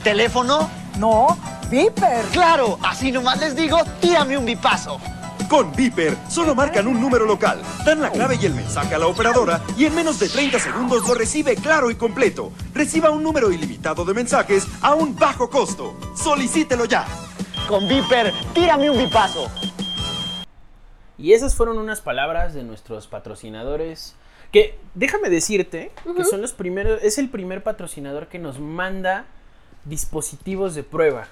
[0.03, 0.69] ¿Teléfono?
[0.99, 1.27] no,
[1.75, 2.25] Viper.
[2.31, 5.01] Claro, así nomás les digo, tírame un bipazo.
[5.51, 9.09] Con Viper, solo marcan un número local, dan la clave y el mensaje a la
[9.09, 12.53] operadora y en menos de 30 segundos lo recibe claro y completo.
[12.73, 15.99] Reciba un número ilimitado de mensajes a un bajo costo.
[16.15, 17.09] Solicítelo ya.
[17.67, 19.51] Con Viper, tírame un bipazo.
[21.19, 24.15] Y esas fueron unas palabras de nuestros patrocinadores.
[24.53, 27.03] Que déjame decirte que son los primeros.
[27.03, 29.25] Es el primer patrocinador que nos manda
[29.85, 31.27] dispositivos de prueba.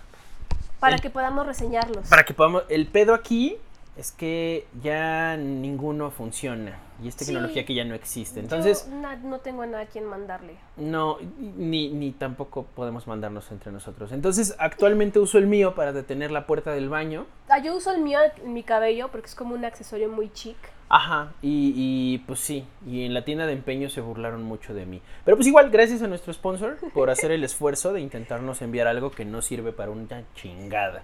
[0.82, 2.08] Para El- que podamos reseñarlos.
[2.10, 2.64] Para que podamos.
[2.68, 3.56] El pedo aquí
[3.96, 6.78] es que ya ninguno funciona.
[7.02, 7.66] Y es tecnología Sí.
[7.66, 8.36] que ya no existe.
[8.36, 10.54] Yo Entonces, na- no tengo a nadie a quien mandarle.
[10.76, 11.18] no,
[11.56, 14.12] ni, ni tampoco podemos mandarnos entre nosotros.
[14.12, 17.26] Entonces, actualmente uso el mío para detener la puerta del baño.
[17.48, 20.56] Ah, yo uso el mío en mi cabello porque es como un accesorio muy chic.
[20.88, 24.84] Ajá, y, y, pues sí, y en la tienda de empeño se burlaron mucho de
[24.84, 25.00] mí.
[25.24, 29.10] Pero pues igual, gracias a nuestro sponsor por hacer el esfuerzo de intentarnos enviar algo
[29.10, 31.02] que no sirve para una chingada.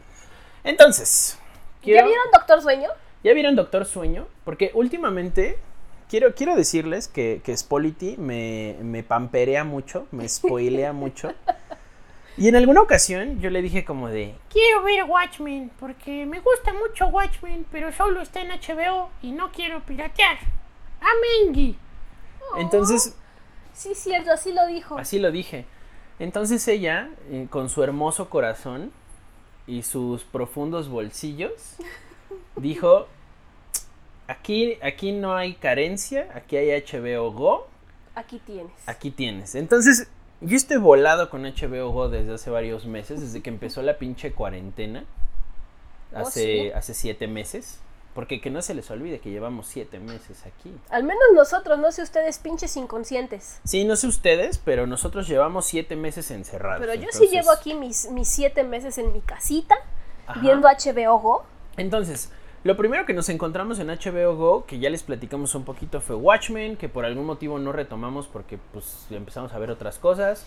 [0.65, 1.39] Entonces,
[1.83, 2.89] quiero- ¿Ya vieron Doctor Sueño?
[3.25, 4.27] ¿ya vieron Doctor Sueño?
[4.45, 5.59] Porque últimamente
[6.11, 11.33] quiero, quiero decirles que, que Spolity me, me pamperea mucho, me spoilea mucho.
[12.39, 16.73] Y en alguna ocasión yo le dije como de, Quiero ver Watchmen porque me gusta
[16.73, 20.39] mucho Watchmen, pero solo está en HBO y no quiero piratear.
[21.01, 21.77] Amengi.
[22.57, 23.15] entonces
[23.79, 24.99] Sí, cierto, así lo dijo.
[24.99, 25.65] Así lo dije.
[26.19, 28.91] Entonces ella, eh, con su hermoso corazón
[29.69, 31.77] y sus profundos bolsillos,
[32.57, 33.07] dijo,
[34.27, 37.69] aquí, aquí no hay carencia, aquí hay HBO Go,
[38.17, 38.73] Aquí tienes.
[38.87, 39.55] aquí tienes.
[39.55, 40.09] Entonces,
[40.41, 44.33] yo estoy volado con HBO Go desde hace varios meses, desde que empezó la pinche
[44.33, 45.05] cuarentena,
[46.15, 46.71] Oh, hace, sí.
[46.75, 47.81] hace siete meses.
[48.15, 50.75] Porque que no se les olvide que llevamos siete meses aquí.
[50.89, 53.61] Al menos nosotros, no sé ustedes, pinches inconscientes.
[53.65, 56.81] Sí, no sé ustedes, pero nosotros llevamos siete meses encerrados.
[56.85, 59.77] Pero yo sí llevo aquí mis, mis siete meses en mi casita,
[60.27, 60.41] Ajá.
[60.41, 61.45] viendo HBO Go.
[61.77, 62.33] Entonces,
[62.65, 66.17] lo primero que nos encontramos en HBO Go, que ya les platicamos un poquito, fue
[66.17, 70.47] Watchmen, que por algún motivo no retomamos porque pues empezamos a ver otras cosas.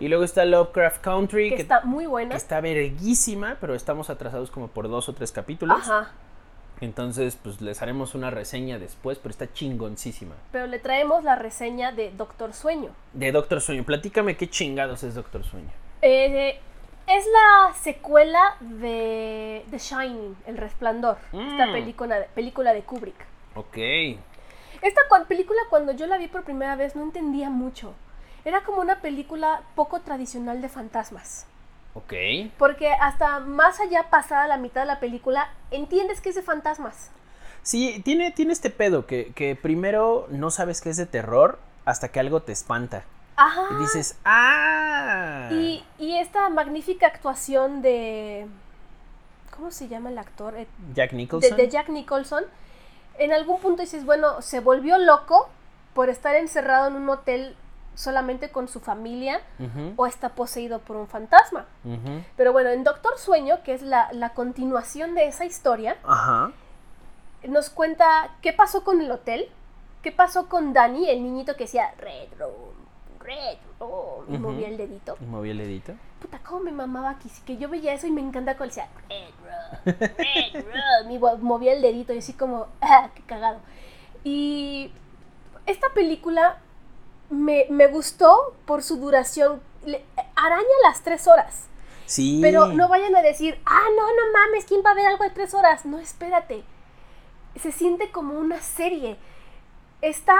[0.00, 2.30] Y luego está Lovecraft Country, que que, está muy buena.
[2.30, 5.78] que está verguísima, pero estamos atrasados como por dos o tres capítulos.
[5.82, 6.12] Ajá.
[6.80, 10.36] Entonces, pues les haremos una reseña después, pero está chingoncísima.
[10.52, 12.90] Pero le traemos la reseña de Doctor Sueño.
[13.12, 15.70] De Doctor Sueño, platícame qué chingados es Doctor Sueño.
[16.02, 16.60] Eh,
[17.08, 21.18] es la secuela de The Shining, El Resplandor.
[21.32, 21.72] Esta Mm.
[21.72, 23.16] película, película de Kubrick.
[23.54, 23.76] Ok.
[24.82, 27.94] Esta película cuando yo la vi por primera vez no entendía mucho.
[28.44, 31.46] Era como una película poco tradicional de fantasmas.
[31.94, 32.12] Ok.
[32.58, 37.10] Porque hasta más allá pasada la mitad de la película, entiendes que es de fantasmas.
[37.62, 42.08] Sí, tiene, tiene este pedo que, que primero no sabes que es de terror hasta
[42.08, 43.04] que algo te espanta.
[43.38, 43.68] Ajá.
[43.70, 45.48] Y dices, ¡ah!
[45.52, 48.46] Y, y esta magnífica actuación de...
[49.56, 50.56] ¿Cómo se llama el actor?
[50.56, 51.56] Eh, Jack Nicholson.
[51.56, 52.44] de Jack Nicholson.
[53.18, 55.48] En algún punto dices, bueno, se volvió loco
[55.94, 57.56] por estar encerrado en un hotel
[57.94, 59.40] solamente con su familia
[59.96, 61.66] o está poseído por un fantasma.
[62.36, 66.52] Pero bueno, en Doctor Sueño, que es la, la continuación de esa historia, Ajá.
[67.48, 69.48] nos cuenta qué pasó con el hotel,
[70.02, 72.77] qué pasó con Danny, el niñito que decía Red Room,
[73.28, 75.16] Red Room, y movía el dedito.
[75.20, 75.92] Y moví el dedito.
[76.20, 78.88] Puta, cómo me mamaba aquí, sí que yo veía eso y me encanta cuando decía
[79.08, 83.60] Red Room, Red Room, y mo- movía el dedito y así como, ah, qué cagado.
[84.24, 84.90] Y
[85.66, 86.58] esta película
[87.30, 90.04] me, me gustó por su duración, Le-
[90.34, 91.66] araña las tres horas.
[92.06, 92.38] Sí.
[92.42, 95.30] Pero no vayan a decir, ah, no, no mames, ¿quién va a ver algo de
[95.30, 95.84] tres horas?
[95.84, 96.64] No, espérate.
[97.60, 99.18] Se siente como una serie.
[100.00, 100.36] Está.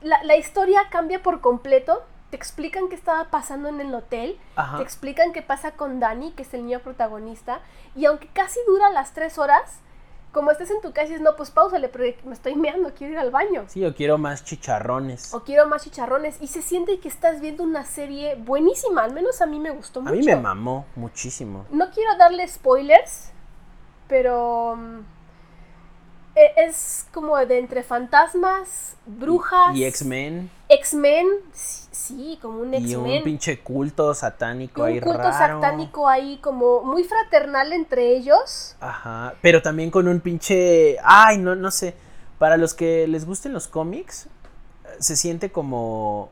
[0.00, 2.02] La, la historia cambia por completo.
[2.32, 4.38] Te explican qué estaba pasando en el hotel.
[4.56, 4.78] Ajá.
[4.78, 7.60] Te explican qué pasa con Danny, que es el niño protagonista.
[7.94, 9.80] Y aunque casi dura las tres horas,
[10.32, 13.12] como estés en tu casa y dices, no, pues pausale, pero me estoy meando, quiero
[13.12, 13.64] ir al baño.
[13.68, 15.34] Sí, yo quiero más chicharrones.
[15.34, 16.40] O quiero más chicharrones.
[16.40, 19.04] Y se siente que estás viendo una serie buenísima.
[19.04, 20.14] Al menos a mí me gustó A mucho.
[20.16, 21.66] mí me mamó muchísimo.
[21.70, 23.30] No quiero darle spoilers,
[24.08, 25.00] pero mm,
[26.34, 30.50] es como de entre fantasmas, brujas, Y X-Men.
[30.68, 35.18] X-Men, sí, sí, como un Y un X-Men, pinche culto satánico y ahí un culto
[35.18, 35.60] raro.
[35.60, 38.76] satánico ahí como muy fraternal entre ellos.
[38.80, 39.34] Ajá.
[39.42, 40.96] Pero también con un pinche.
[41.02, 41.94] Ay, no, no sé.
[42.38, 44.28] Para los que les gusten los cómics,
[44.98, 46.30] se siente como.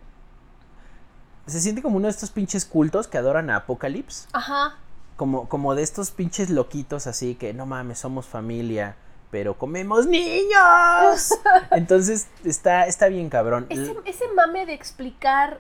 [1.47, 4.29] Se siente como uno de estos pinches cultos que adoran a Apocalypse.
[4.33, 4.77] Ajá.
[5.17, 8.97] Como, como de estos pinches loquitos así que no mames, somos familia,
[9.31, 11.31] pero comemos niños.
[11.71, 13.67] Entonces está, está bien cabrón.
[13.69, 15.59] Ese, ese mame de explicar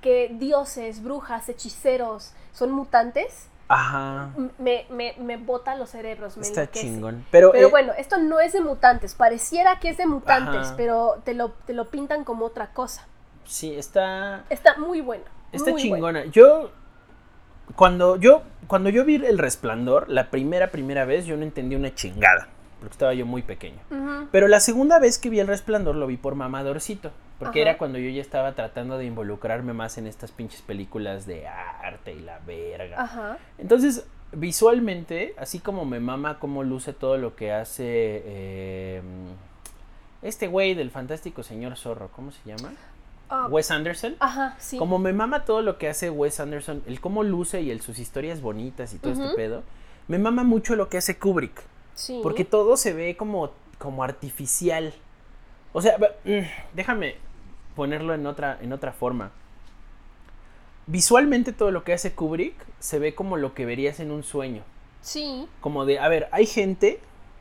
[0.00, 4.30] que dioses, brujas, hechiceros son mutantes, Ajá.
[4.58, 6.36] me, me, me bota los cerebros.
[6.36, 6.86] Me Está enloquece.
[6.86, 7.24] chingón.
[7.30, 9.14] Pero, Pero eh, bueno, esto no es de mutantes.
[9.14, 10.76] Pareciera que es de mutantes, Ajá.
[10.76, 13.06] pero te lo, te lo pintan como otra cosa.
[13.44, 14.44] sí, está.
[14.50, 15.24] Está muy bueno.
[15.52, 16.26] Está muy chingona.
[16.26, 16.70] Yo.
[17.76, 18.42] Cuando yo.
[18.66, 22.48] Cuando yo vi el resplandor, la primera, primera vez, yo no entendí una chingada.
[22.84, 23.78] Porque estaba yo muy pequeño.
[24.30, 27.10] Pero la segunda vez que vi el resplandor lo vi por mamadorcito.
[27.38, 27.70] Porque Ajá.
[27.70, 32.12] era cuando yo ya estaba tratando de involucrarme más en estas pinches películas de arte
[32.12, 33.02] y la verga.
[33.02, 33.38] Ajá.
[33.58, 39.02] Entonces, visualmente, así como me mama cómo luce todo lo que hace eh,
[40.22, 42.72] este güey del fantástico señor zorro, ¿cómo se llama?
[43.28, 44.16] Ah, Wes Anderson.
[44.20, 44.78] Ajá, sí.
[44.78, 47.98] Como me mama todo lo que hace Wes Anderson, el cómo luce y el sus
[47.98, 49.62] historias bonitas y todo este pedo,
[50.08, 51.62] me mama mucho lo que hace Kubrick.
[51.94, 52.20] Sí.
[52.22, 54.92] Porque todo se ve como, como artificial.
[55.72, 57.16] O sea, mm, déjame
[57.74, 59.32] ponerlo en otra, en otra forma.
[60.86, 64.62] Visualmente todo lo que hace Kubrick se ve como lo que verías en un sueño.
[65.00, 65.48] Sí.
[65.60, 67.00] Como de, a ver, hay gente,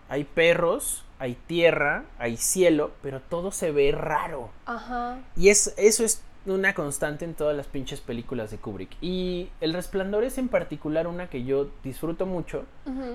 [0.10, 4.50] hay perros, hay tierra, hay cielo, pero todo se ve raro.
[4.66, 5.20] Ajá.
[5.36, 8.92] Y es, eso es una constante en todas las pinches películas de Kubrick.
[9.02, 12.66] Y El Resplandor es en particular una que yo disfruto mucho,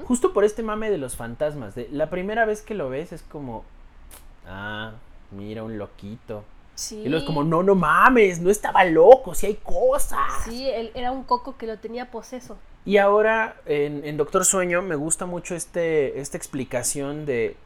[0.05, 1.75] justo por este mame de los fantasmas.
[1.75, 3.65] De, la primera vez que lo ves es como,
[4.47, 4.93] ah,
[5.31, 6.45] mira un loquito.
[6.75, 7.01] Sí.
[7.05, 10.21] Y luego es como, no, no mames, no estaba loco, si hay cosas.
[10.45, 12.57] Sí, él era un coco que lo tenía poseso.
[12.85, 17.57] Y ahora en, en Doctor Sueño me gusta mucho este, esta explicación de-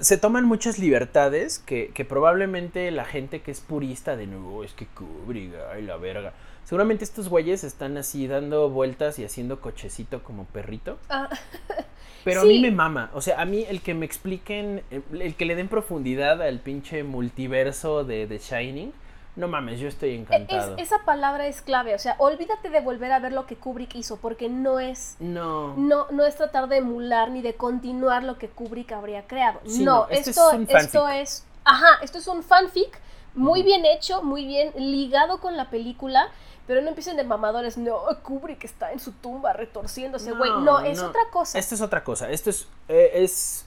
[0.00, 4.72] Se toman muchas libertades que, que probablemente la gente que es purista de nuevo es
[4.72, 6.32] que Kubrick, ay la verga.
[6.64, 10.98] Seguramente estos güeyes están así dando vueltas y haciendo cochecito como perrito.
[11.08, 11.28] Ah,
[12.24, 13.10] Pero a mí me mama.
[13.14, 16.58] O sea, a mí el que me expliquen, el, el que le den profundidad al
[16.58, 18.92] pinche multiverso de The Shining,
[19.36, 20.76] no mames, yo estoy es, encantado.
[20.78, 21.94] esa palabra es clave.
[21.94, 25.16] O sea, olvídate de volver a ver lo que Kubrick hizo, porque no es.
[25.20, 25.76] No.
[25.76, 29.60] No, no es tratar de emular ni de continuar lo que Kubrick habría creado.
[29.66, 31.44] Sí, no, no, este esto, es un esto es.
[31.64, 32.98] Ajá, esto es un fanfic
[33.34, 36.28] muy bien hecho, muy bien ligado con la película.
[36.66, 40.50] Pero no empiecen de mamadores, no, Kubrick está en su tumba retorciéndose, güey.
[40.62, 41.58] No, es otra cosa.
[41.58, 42.28] Esto es otra cosa.
[42.30, 42.66] Esto es.
[42.88, 43.65] eh, es,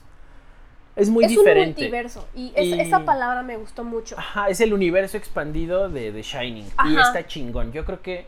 [0.96, 1.80] es muy es un diferente.
[1.82, 2.26] multiverso.
[2.34, 4.18] Y, es- Y- esa palabra me gustó mucho.
[4.18, 6.66] Ajá, es el universo expandido de The Shining.
[6.86, 7.72] Y está chingón.
[7.72, 8.26] Yo creo que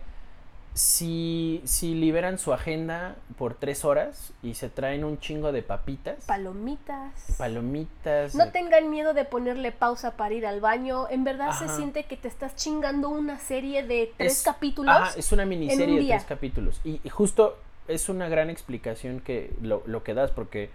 [0.74, 6.24] si, si liberan su agenda por tres horas y se traen un chingo de papitas,
[6.24, 7.12] Palomitas.
[7.36, 8.34] palomitas.
[8.34, 11.08] No tengan miedo de ponerle pausa para ir al baño.
[11.10, 14.94] En verdad se siente que te estás chingando una serie de tres es- capítulos.
[14.96, 16.80] Ajá, es una miniserie de tres capítulos.
[16.84, 20.70] Y, y justo es una gran explicación que lo, lo que das, porque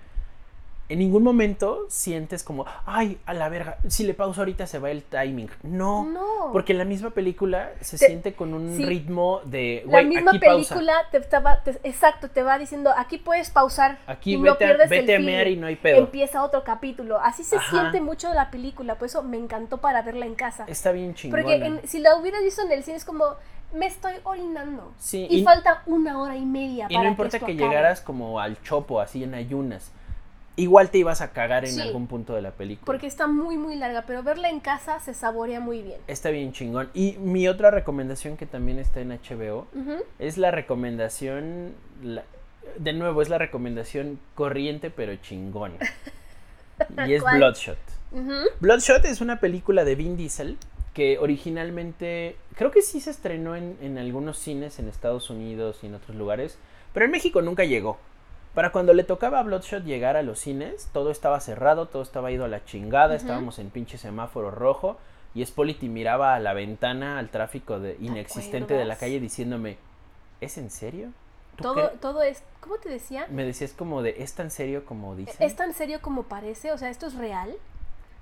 [0.90, 4.90] en ningún momento sientes como, ay, a la verga, si le pauso ahorita se va
[4.90, 5.50] el timing.
[5.64, 6.06] No.
[6.06, 6.50] No.
[6.54, 8.86] Porque la misma película se Te- siente con un sí.
[8.86, 10.76] ritmo de, la misma aquí pausa.
[10.76, 13.98] película te estaba, te- exacto, te va diciendo, aquí puedes pausar.
[14.08, 15.98] Aquí y no vete a- pierdes vete el a mear y no hay pedo.
[15.98, 17.20] Empieza otro capítulo.
[17.20, 17.70] Así se Ajá.
[17.70, 20.64] siente mucho la película, por eso me encantó para verla en casa.
[20.68, 21.44] Está bien chingona.
[21.44, 23.26] Porque en- si la hubieras visto en el cine es como,
[23.74, 24.94] me estoy orinando.
[24.98, 28.40] Sí, y, y- falta una hora y media y para no importa que, llegaras como
[28.40, 29.92] al chopo, así en ayunas.
[30.58, 31.82] Igual te ibas a cagar en Sí.
[31.82, 32.86] algún punto de la película.
[32.86, 36.02] Porque está muy, muy larga, pero verla en casa se saborea muy bien.
[36.08, 36.90] Está bien chingón.
[36.94, 39.68] Y mi otra recomendación que también está en HBO
[40.20, 41.74] es la recomendación.
[42.04, 42.24] la-
[42.78, 45.76] de nuevo, es la recomendación corriente pero chingona.
[47.08, 47.38] Y es ¿Cuál?
[47.38, 47.78] Bloodshot.
[48.60, 50.58] Bloodshot es una película de Vin Diesel
[50.94, 55.88] que originalmente creo que sí se estrenó en, en algunos cines en Estados Unidos y
[55.88, 56.58] en otros lugares,
[56.94, 57.98] pero en México nunca llegó.
[58.58, 62.32] Para cuando le tocaba a Bloodshot llegar a los cines, todo estaba cerrado, todo estaba
[62.32, 64.98] ido a la chingada, estábamos en pinche semáforo rojo
[65.36, 69.78] y Spolity miraba a la ventana al tráfico de, inexistente de la calle diciéndome,
[70.42, 71.10] ¿es en serio?
[71.56, 73.28] ¿Tú Todo, cre-?" todo es, ¿cómo te decía?
[73.30, 75.36] Me decías como de, ¿es tan serio como dicen?
[75.38, 76.72] ¿Es tan serio como parece?
[76.72, 77.54] O sea, ¿esto es real?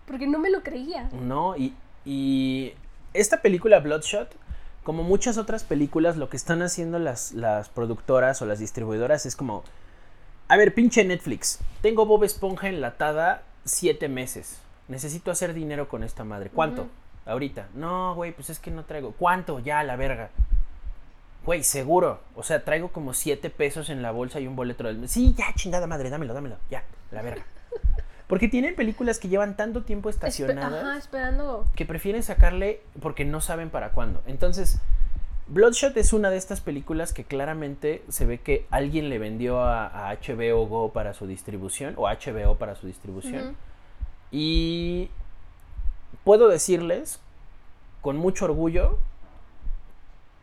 [0.06, 1.10] Porque no me lo creía.
[1.14, 1.74] No, y,
[2.04, 2.74] y
[3.14, 4.36] esta película Bloodshot,
[4.84, 9.38] como muchas otras películas, lo que están haciendo las, las productoras o las distribuidoras es
[9.38, 9.64] como,
[10.48, 16.24] a ver, pinche Netflix, tengo Bob Esponja enlatada siete meses, necesito hacer dinero con esta
[16.24, 16.88] madre, ¿cuánto?
[17.26, 19.60] Ahorita, no, güey, pues es que no traigo, ¿cuánto?
[19.60, 20.30] Ya, la verga.
[21.44, 22.22] Güey, seguro.
[22.36, 25.12] O sea, traigo como siete pesos en la bolsa y un boleto del mes.
[25.12, 26.58] Sí, ya, chingada madre, dámelo, dámelo.
[26.70, 27.44] Ya, la verga.
[28.28, 31.66] Porque tienen películas que llevan tanto tiempo Espe- estacionadas Ajá, esperando.
[31.76, 34.24] que prefieren sacarle porque no saben para cuándo.
[34.26, 34.80] Entonces,
[35.48, 40.10] Bloodshot es una de estas películas que claramente se ve que alguien le vendió a,
[40.10, 43.56] a HBO Go para su distribución o HBO para su distribución.
[44.32, 45.10] Y
[46.24, 47.20] puedo decirles
[48.02, 48.98] con mucho orgullo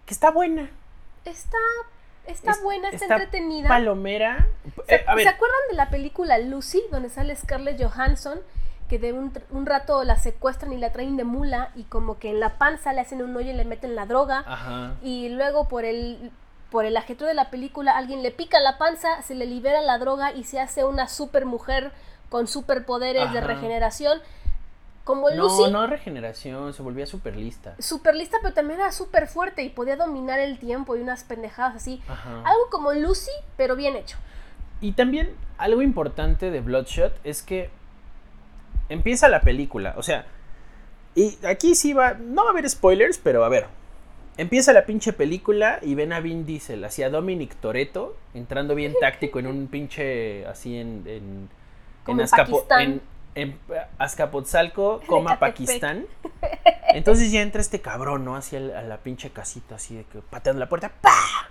[0.07, 0.71] que está buena.
[1.25, 1.59] Está
[2.25, 3.69] Está Es- buena, está, está entretenida.
[3.69, 4.47] Palomera.
[4.87, 8.39] ¿Se, Eh, a ver, ¿se acuerdan de la película Lucy, donde sale Scarlett Johansson?
[8.93, 12.29] Que de un, un rato la secuestran y la traen de mula y como que
[12.29, 14.45] en la panza le hacen un hoyo y le meten la droga.
[14.47, 14.93] Ajá.
[15.03, 16.31] Y luego por el,
[16.71, 19.97] por el ajetreo de la película alguien le pica la panza, se le libera la
[19.97, 21.91] droga y se hace una super mujer
[22.29, 23.47] con superpoderes de Ajá.
[23.47, 24.21] regeneración.
[25.05, 27.75] Como No, Lucy, no regeneración, se volvía súper lista.
[27.79, 31.77] super lista, pero también era súper fuerte y podía dominar el tiempo y unas pendejadas
[31.77, 32.03] así.
[32.09, 32.43] Ajá.
[32.45, 34.19] Algo como Lucy, pero bien hecho.
[34.83, 37.71] Y también algo importante de Bloodshot es que
[38.89, 40.27] empieza la película, o sea,
[41.15, 43.67] y aquí sí va, no va a haber spoilers, pero a ver,
[44.37, 49.39] empieza la pinche película y ven a Vin Diesel, hacia Dominic Toretto, entrando bien táctico
[49.39, 51.03] en un pinche, así en...
[51.07, 51.49] en
[52.05, 53.03] Como en Azcapo- en-
[53.35, 53.59] en
[53.99, 55.39] Azcapotzalco, coma.
[55.39, 56.07] Pakistán.
[56.95, 58.37] Entonces ya entra este cabrón, ¿no?
[58.37, 61.51] Hacia el- a la pinche casita, así de que pateando la puerta, ¡pa!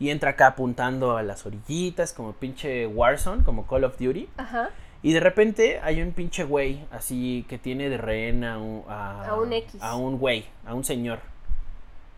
[0.00, 4.28] Y entra acá apuntando a las orillitas, como pinche Warzone, como Call of Duty.
[4.38, 4.70] Ajá.
[5.02, 9.26] Y de repente hay un pinche güey, así que tiene de rehén a un, a,
[9.28, 9.80] A un X.
[9.80, 11.20] A un güey, a un señor.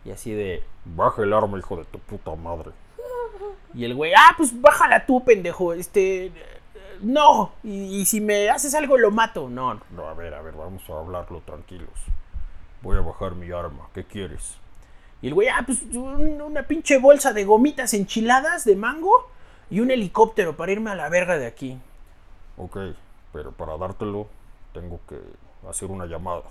[0.03, 0.63] Y así de.
[0.83, 2.71] Baja el arma, hijo de tu puta madre.
[3.73, 5.73] Y el güey, ah, pues bájala tú, pendejo.
[5.73, 6.31] Este.
[7.01, 7.51] No.
[7.63, 9.47] Y, y si me haces algo, lo mato.
[9.49, 9.81] No, no.
[9.91, 11.89] No, a ver, a ver, vamos a hablarlo tranquilos.
[12.81, 13.87] Voy a bajar mi arma.
[13.93, 14.57] ¿Qué quieres?
[15.21, 19.29] Y el güey, ah, pues un- una pinche bolsa de gomitas enchiladas de mango
[19.69, 21.77] y un helicóptero para irme a la verga de aquí.
[22.57, 22.77] Ok,
[23.33, 24.27] pero para dártelo
[24.73, 25.19] tengo que
[25.67, 26.43] hacer una llamada.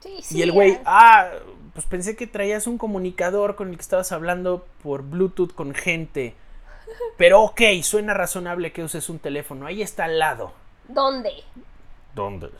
[0.00, 0.38] Sí, sí.
[0.38, 1.30] y el güey, ah, ah,
[1.74, 6.34] pues pensé que traías un comunicador con el que estabas hablando por Bluetooth con gente.
[7.16, 9.66] Pero ok, suena razonable que uses un teléfono.
[9.66, 10.52] Ahí está al lado.
[10.88, 11.30] ¿Dónde?
[12.14, 12.50] ¿Dónde?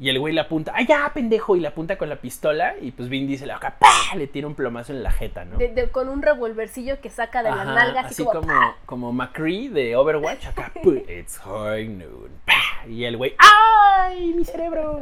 [0.00, 1.56] Y el güey le apunta, ¡ay, ya, pendejo!
[1.56, 2.74] Y le apunta con la pistola.
[2.80, 4.14] Y pues Vin dice, acá, ¡pah!
[4.16, 5.56] Le tira un plomazo en la jeta, ¿no?
[5.58, 8.40] De- de- con un revolvercillo que saca de la nalga, así, así como.
[8.42, 10.70] como, como McCree de Overwatch, acá,
[11.18, 15.00] it's high noon, pa, y el güey, ¡ay, mi cerebro!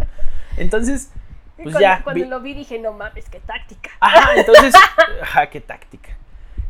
[0.57, 1.11] Entonces,
[1.57, 3.91] pues cuando, ya, cuando vi- lo vi dije, no mames, qué táctica.
[4.01, 4.75] ajá, entonces,
[5.21, 6.17] ajá, qué táctica.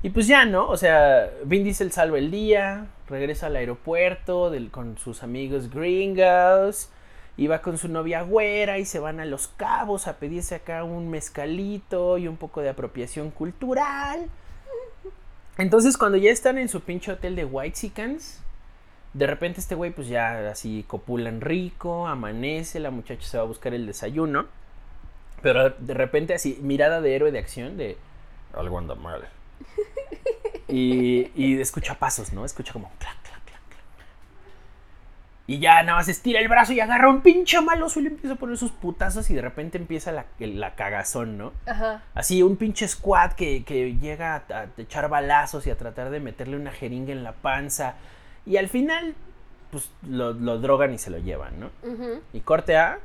[0.02, 0.68] Y pues ya, ¿no?
[0.68, 6.90] O sea, Vin Diesel salva el día, regresa al aeropuerto del- con sus amigos gringos,
[7.36, 10.84] y va con su novia güera y se van a Los Cabos a pedirse acá
[10.84, 14.28] un mezcalito y un poco de apropiación cultural.
[15.58, 17.90] Entonces, cuando ya están en su pinche hotel de White
[19.14, 23.46] de repente este güey, pues ya así copulan rico, amanece, la muchacha se va a
[23.46, 24.46] buscar el desayuno.
[25.40, 27.96] Pero de repente, así, mirada de héroe de acción, de.
[28.54, 29.28] Algo anda mal.
[30.68, 32.44] Y, y escucha pasos, ¿no?
[32.44, 33.16] Escucha como clac.
[35.48, 38.34] Y ya nada más estira el brazo y agarra un pinche maloso y le empieza
[38.34, 41.52] a poner sus putazos y de repente empieza la, la cagazón, ¿no?
[41.66, 42.02] Ajá.
[42.14, 46.18] Así, un pinche squad que, que llega a, a echar balazos y a tratar de
[46.18, 47.94] meterle una jeringa en la panza.
[48.44, 49.14] Y al final,
[49.70, 51.70] pues lo, lo drogan y se lo llevan, ¿no?
[51.84, 52.20] ujú.
[52.32, 52.98] Y corte A,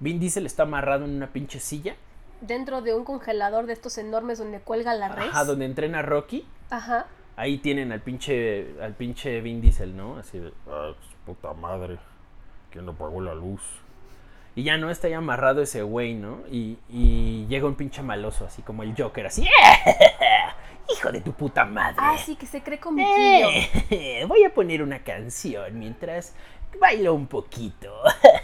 [0.00, 1.94] Vin Diesel está amarrado en una pinche silla.
[2.40, 5.28] Dentro de un congelador de estos enormes donde cuelga la res.
[5.28, 6.44] Ajá, donde entrena Rocky.
[6.70, 7.06] Ajá.
[7.36, 10.18] Ahí tienen al pinche, al pinche Vin Diesel, ¿no?
[10.18, 10.52] Así de...
[10.68, 11.98] Ah, su puta madre.
[12.70, 13.62] ¿Quién no pagó la luz?
[14.56, 16.40] Y ya no está ahí amarrado ese güey, ¿no?
[16.50, 19.46] Y, y llega un pinche maloso, así como el Joker, así.
[20.92, 21.96] Hijo de tu puta madre.
[21.98, 23.48] Ah, sí, que se cree comiquillo.
[23.90, 26.34] Eh, voy a poner una canción mientras
[26.80, 27.92] bailo un poquito.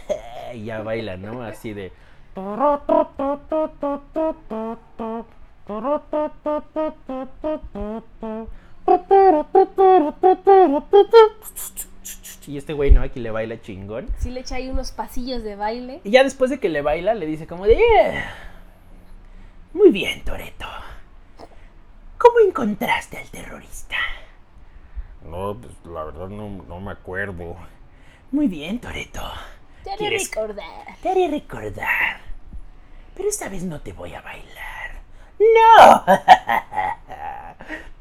[0.53, 1.43] y ya baila, ¿no?
[1.43, 1.91] Así de.
[12.51, 13.01] Y este güey, ¿no?
[13.01, 14.09] Aquí le baila chingón.
[14.17, 16.01] Sí le echa ahí unos pasillos de baile.
[16.03, 17.75] Y ya después de que le baila, le dice como de...
[17.75, 18.23] "Eh,
[19.71, 20.65] Muy bien, Toreto.
[22.17, 23.95] ¿Cómo encontraste al terrorista?
[25.23, 27.55] No, pues la verdad no, no me acuerdo.
[28.33, 29.21] Muy bien, Toreto.
[29.85, 30.97] Te haré ¿Quieres- recordar.
[31.01, 32.19] Te haré recordar.
[33.15, 34.91] Pero esta vez no te voy a bailar.
[35.39, 36.03] ¡No!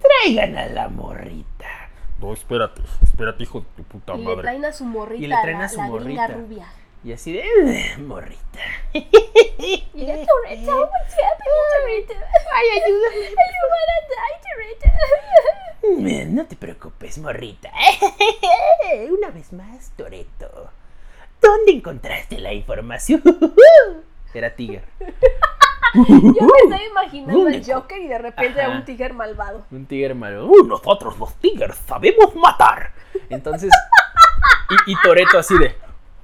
[0.01, 1.49] Traigan a la morrita.
[2.21, 4.43] No, espérate, espérate, hijo de tu puta Y le madre.
[4.43, 6.27] traen a su morrita, Y le traen a la, su la morrita.
[6.29, 6.67] rubia.
[7.03, 7.41] Y así de...
[7.41, 8.61] "Eh, Morrita.
[8.93, 12.07] Y ella, Toretto, what's happening?
[12.53, 13.21] Ay, ayúdame.
[16.23, 17.71] Eh, No te preocupes, morrita.
[19.11, 20.71] Una vez más, Toreto.
[21.41, 23.23] ¿Dónde encontraste la información?
[24.35, 24.85] Era Tiger.
[25.95, 26.03] Yo
[26.47, 28.77] me estaba imaginando al Joker y de repente a Ajá.
[28.77, 29.65] un tigre malvado.
[29.71, 30.47] Un tigre malo.
[30.47, 32.93] "Uh, nosotros los tigres sabemos matar.
[33.29, 33.71] Entonces.
[34.87, 35.75] Y, y Toreto así de.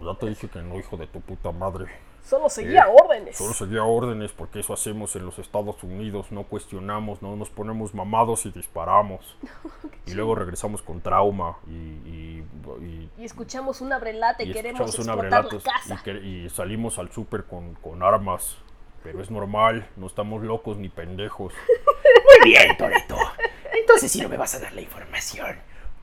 [0.01, 1.87] Ya te dije que no, hijo de tu puta madre.
[2.23, 3.37] Solo seguía Eh, órdenes.
[3.37, 7.95] Solo seguía órdenes porque eso hacemos en los Estados Unidos, no cuestionamos, no nos ponemos
[7.95, 9.37] mamados y disparamos.
[10.07, 12.45] y luego regresamos con trauma y, y-
[12.83, 15.17] y- Y escuchamos un abrelate y queremos la
[15.63, 15.95] casa.
[15.95, 18.59] y, que- y salimos al súper con, con armas.
[19.07, 21.53] Pero es normal, no estamos locos ni pendejos.
[22.43, 23.17] Muy bien, Toreto.
[23.73, 25.57] Entonces si no me vas a dar la información.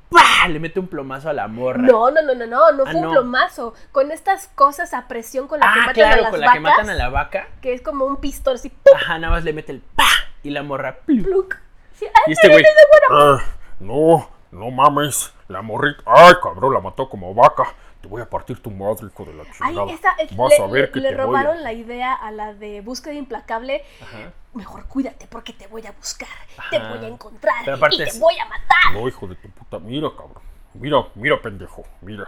[0.10, 0.48] ¡Pah!
[0.48, 1.80] Le mete un plomazo a la morra.
[1.82, 3.08] No, no, no, no, no, no Ah, fue no.
[3.10, 3.74] un plomazo.
[3.92, 6.46] Con estas cosas a presión con la que Ah, matan claro, a las con la
[6.48, 7.48] vacas, que matan a la vaca.
[7.62, 8.94] que es como un pistol así, ¡pum!
[8.96, 10.08] Ajá, nada más le mete el pa
[10.44, 10.96] y la morra.
[11.00, 11.24] ¡plum!
[11.24, 11.58] ¡pluc!
[11.94, 12.64] Sí, Y este güey.
[13.12, 13.40] Ah,
[13.82, 16.04] no, no mames, la morrita.
[16.06, 17.64] Ay, cabrón, la mató como vaca.
[18.04, 20.16] Te voy a partir tu madre, hijo de la Ay, chingada.
[20.20, 21.62] es- Vas le, a ver que le te voy robaron a...
[21.62, 23.82] la idea a la de búsqueda implacable.
[24.02, 24.34] Ajá.
[24.54, 26.28] Mejor cuídate porque te voy a buscar,
[26.70, 28.94] te voy a encontrar y te voy a matar.
[28.94, 29.80] No, hijo de tu puta.
[29.80, 30.44] Mira, cabrón.
[30.74, 31.84] Mira, mira, pendejo.
[32.02, 32.28] Mira.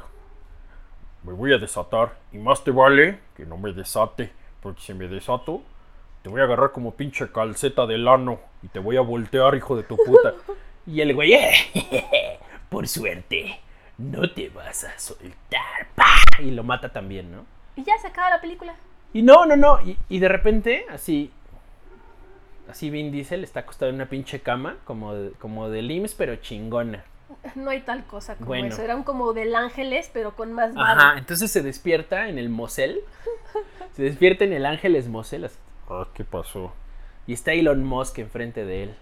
[1.24, 2.16] Me voy a desatar.
[2.32, 4.32] Y más te vale que no me desate.
[4.62, 5.62] Porque si me desato,
[6.24, 8.40] te voy a agarrar como pinche calceta del ano.
[8.64, 10.34] Y te voy a voltear, hijo de tu puta.
[10.88, 13.60] Y el güey, "Eh, por suerte,
[13.98, 15.88] no te vas a soltar.
[15.96, 16.06] ¡Pa!
[16.40, 17.46] Y lo mata también, ¿no?
[17.76, 18.76] Y ya se acaba la película.
[19.14, 19.80] Y no, no, no.
[19.82, 21.32] Y, y de repente, así.
[22.70, 26.36] Así Vin Diesel está acostado en una pinche cama, como de, como de LIMS, pero
[26.38, 27.04] chingona.
[27.56, 28.68] No hay tal cosa como Bueno.
[28.68, 28.82] eso.
[28.82, 31.18] Eran como del ángeles, pero con más Ajá, barro.
[31.20, 33.00] entonces se despierta en el Mosel.
[33.94, 35.46] Se despierta en el Ángeles Mosel.
[35.46, 35.56] así,
[35.90, 36.74] Ah, ¿qué pasó?
[37.28, 38.96] Y está Elon Musk enfrente de él.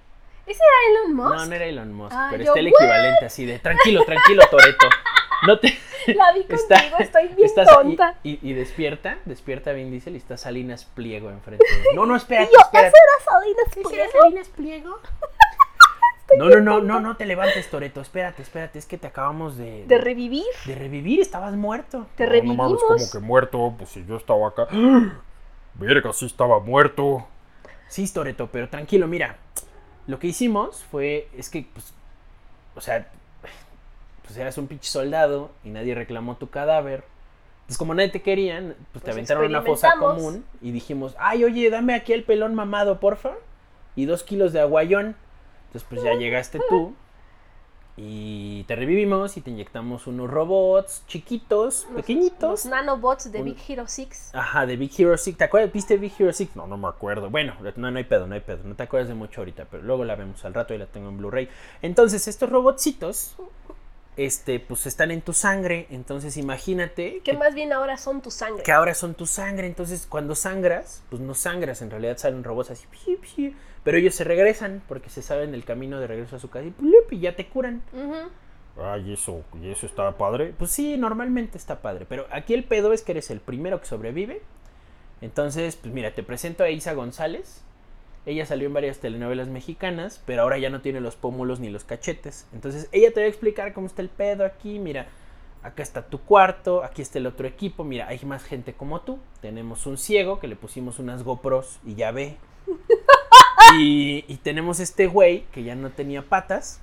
[0.46, 1.36] ¿Ese era Elon Musk?
[1.36, 2.74] No, no era Elon Musk, Ah, pero yo, está el ¿what?
[2.82, 4.88] equivalente así de tranquilo, tranquilo, Toreto.
[5.48, 5.78] No te.
[6.08, 8.16] La vi contigo, estoy bien tonta.
[8.24, 11.96] Y, y- y despierta, despierta Vin Diesel y está Salinas Pliego enfrente de él.
[11.96, 12.88] No, no, espérate, Yo, espérate.
[12.90, 14.98] ¿ese era Salinas Pliego?
[14.98, 15.00] Pliego?
[16.38, 18.02] No, no, no, no, no te levantes, Toreto.
[18.02, 19.86] Espérate, espérate, es que te acabamos de.
[19.86, 20.44] ¿De revivir?
[20.66, 22.08] de revivir, estabas muerto.
[22.16, 22.72] ¿Te No, no revivimos?
[22.90, 23.74] mames, como que muerto.
[23.78, 24.68] Pues si yo estaba acá.
[25.76, 27.28] Verga, sí estaba muerto.
[27.88, 29.38] Sí, Toreto, pero tranquilo, mira.
[30.08, 31.94] Lo que hicimos fue, es que, pues,
[32.76, 33.08] o sea,
[34.24, 37.04] pues eras un pinche soldado y nadie reclamó tu cadáver.
[37.62, 41.16] Entonces, como nadie te querían, pues te Pues aventaron a una fosa común y dijimos,
[41.18, 43.32] ay, oye, dame aquí el pelón mamado, porfa.
[43.96, 45.16] Y dos kilos de aguayón.
[45.68, 46.96] Entonces, pues ya llegaste tú.
[47.96, 52.66] Y te revivimos y te inyectamos unos robots chiquitos, pequeñitos.
[52.66, 54.32] Nanobots de Un- Big Hero 6.
[54.34, 55.38] Ajá, de Big Hero 6.
[55.38, 55.72] ¿Te acuerdas?
[55.72, 56.56] ¿Viste Big Hero 6?
[56.56, 57.30] No, no me acuerdo.
[57.30, 58.64] Bueno, no, no hay pedo, no hay pedo.
[58.64, 61.10] No te acuerdas de mucho ahorita, pero luego la vemos al rato y la tengo
[61.10, 61.50] en Blu-ray.
[61.84, 63.36] Entonces, estos robotcitos,
[64.18, 65.88] este, pues están en tu sangre.
[65.90, 68.64] Entonces, imagínate Que que, más bien ahora son tu sangre.
[68.64, 69.68] que ahora son tu sangre.
[69.68, 71.82] Entonces, cuando sangras, pues no sangras.
[71.82, 72.86] En realidad salen robots así,
[73.84, 76.72] pero ellos se regresan porque se saben el camino de regreso a su casa y,
[76.72, 77.82] plup, y ya te curan.
[77.92, 78.82] Ujú.
[78.82, 80.54] Ay, eso, y eso está padre.
[80.58, 82.06] Pues sí, normalmente está padre.
[82.08, 84.42] Pero aquí el pedo es que eres el primero que sobrevive.
[85.22, 87.62] Entonces, pues mira, te presento a Isa González.
[88.26, 91.84] Ella salió en varias telenovelas mexicanas, pero ahora ya no tiene los pómulos ni los
[91.84, 92.48] cachetes.
[92.54, 94.80] Entonces, ella te va a explicar cómo está el pedo aquí.
[94.80, 95.08] Mira,
[95.62, 97.84] acá está tu cuarto, aquí está el otro equipo.
[97.84, 99.20] Mira, hay más gente como tú.
[99.42, 102.38] Tenemos un ciego que le pusimos unas GoPros y ya ve.
[103.80, 106.82] Y, y tenemos este güey que ya no tenía patas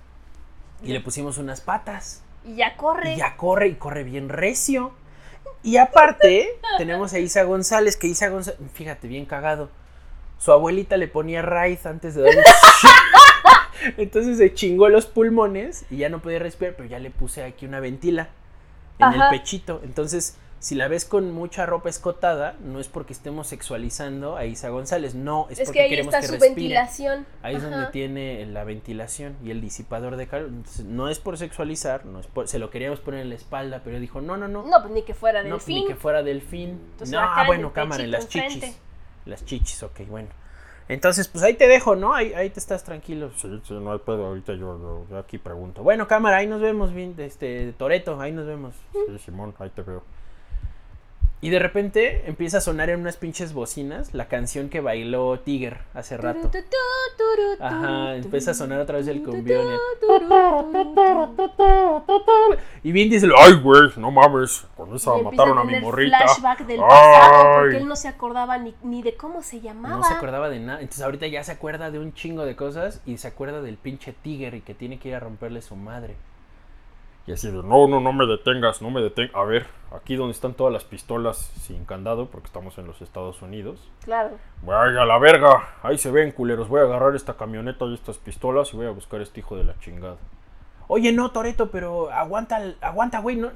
[0.83, 2.23] y le pusimos unas patas.
[2.45, 3.15] Y ya corre.
[3.15, 4.93] Y ya corre y corre bien recio.
[5.63, 9.71] Y aparte, tenemos a Isa González, que Isa González, fíjate, bien cagado.
[10.41, 12.43] Su abuelita le ponía raíz antes de darle.
[13.97, 17.67] Entonces se chingó los pulmones y ya no podía respirar, pero ya le puse aquí
[17.67, 18.29] una ventila
[18.99, 19.31] en Ajá.
[19.31, 19.81] el pechito.
[19.85, 24.69] Entonces, si la ves con mucha ropa escotada, no es porque estemos sexualizando a Isa
[24.69, 26.55] González, no, es, es porque que ahí queremos está que su respire.
[26.55, 27.27] ventilación.
[27.43, 30.49] Ahí es donde tiene la ventilación y el disipador de calor.
[30.49, 33.81] Entonces, no es por sexualizar, no es por- se lo queríamos poner en la espalda,
[33.83, 34.65] pero dijo, no, no, no.
[34.67, 35.77] No, pues ni que fuera del no, fin.
[35.77, 36.81] ni que fuera delfín.
[36.93, 38.77] Entonces, no, en bueno, cámara, en las chichis.
[39.27, 40.29] Las chichis, ok, bueno.
[40.89, 42.15] Entonces, pues ahí te dejo, ¿no?
[42.15, 43.31] Ahí, ahí te estás tranquilo.
[43.37, 44.27] Sí, sí, no hay pedo.
[44.27, 45.83] Ahorita yo, yo- yo aquí pregunto.
[45.85, 48.75] Bueno, cámara, ahí nos vemos bien, este, Toreto, ahí nos vemos.
[48.93, 50.03] Sí, Simón, ahí te veo.
[51.43, 55.79] Y de repente empieza a sonar en unas pinches bocinas la canción que bailó Tiger
[55.95, 56.51] hace rato.
[57.61, 59.67] Ajá, empieza a sonar otra vez el tu, cumbión.
[60.01, 60.07] tu.
[62.83, 64.67] Y bien dice, ay, güey, no mames.
[64.77, 66.19] Con esa mataron a mi tener morrita.
[66.19, 67.83] flashback del pasado porque Ay.
[67.83, 69.97] él no se acordaba ni, ni de cómo se llamaba.
[69.97, 70.81] No se acordaba de nada.
[70.81, 74.13] Entonces ahorita ya se acuerda de un chingo de cosas y se acuerda del pinche
[74.13, 76.17] Tiger y que tiene que ir a romperle su madre.
[77.31, 79.37] Y así de, no, no, no me detengas, no me detengas.
[79.37, 83.41] A ver, aquí donde están todas las pistolas sin candado, porque estamos en los Estados
[83.41, 83.89] Unidos.
[84.03, 84.37] Claro.
[84.63, 86.69] Vaya a la verga, ahí se ven, culeros.
[86.69, 89.57] Voy a agarrar esta camioneta y estas pistolas y voy a buscar a este hijo
[89.57, 90.17] de la chingada.
[90.89, 93.37] Oye, no, Toreto, pero aguanta, aguanta, güey.
[93.37, 93.53] No,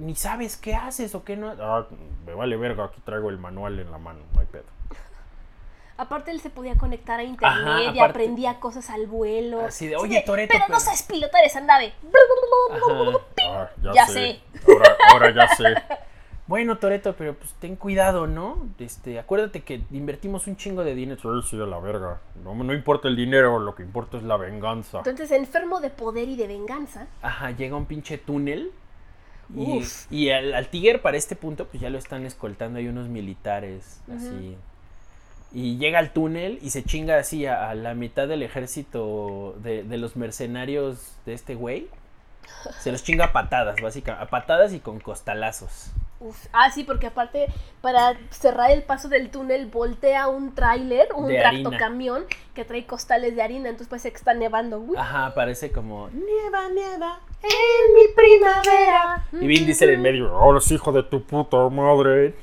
[0.00, 1.54] ni sabes qué haces o qué no.
[1.58, 1.86] Ah,
[2.26, 4.64] me vale verga, aquí traigo el manual en la mano, no hay pedo.
[5.96, 9.60] Aparte él se podía conectar a internet Ajá, y aparte- aprendía cosas al vuelo.
[9.60, 11.92] Así de, "Oye, Toretto, Pero pero-" no sabes pilotar esa nave.
[12.72, 13.18] Ajá.
[13.48, 14.12] Ah, ya, Ya sé.
[14.12, 14.40] sé.
[14.72, 15.64] Ahora, ahora ya sé.
[16.46, 18.68] Bueno, Toreto, pero pues ten cuidado, ¿no?
[18.78, 21.18] Este, acuérdate que invertimos un chingo de dinero.
[21.40, 22.20] Sí, sí, a la verga.
[22.42, 24.98] No, no importa el dinero, lo que importa es la venganza.
[24.98, 27.06] Entonces, enfermo de poder y de venganza.
[27.22, 28.72] Ajá, llega un pinche túnel.
[29.56, 33.08] Y, y al, al Tiger para este punto, pues ya lo están escoltando ahí unos
[33.08, 34.58] militares, así.
[35.54, 39.84] Y llega al túnel y se chinga así a, a la mitad del ejército de,
[39.84, 41.88] de los mercenarios de este güey.
[42.80, 44.24] Se los chinga a patadas, básicamente.
[44.24, 45.92] A patadas y con costalazos.
[46.20, 46.46] Uf.
[46.52, 47.46] Ah, sí, porque aparte,
[47.80, 51.70] para cerrar el paso del túnel, voltea un tráiler, un De harina.
[51.70, 52.24] tractocamión
[52.54, 53.68] que trae costales de harina.
[53.68, 54.78] Entonces parece que está nevando.
[54.80, 54.96] Uy.
[54.96, 56.08] Ajá, parece como...
[56.10, 59.26] Nieva, nieva en mi primavera.
[59.32, 60.36] Y Vin Diesel en medio.
[60.36, 62.34] Ahora sí, hijo de tu puta madre.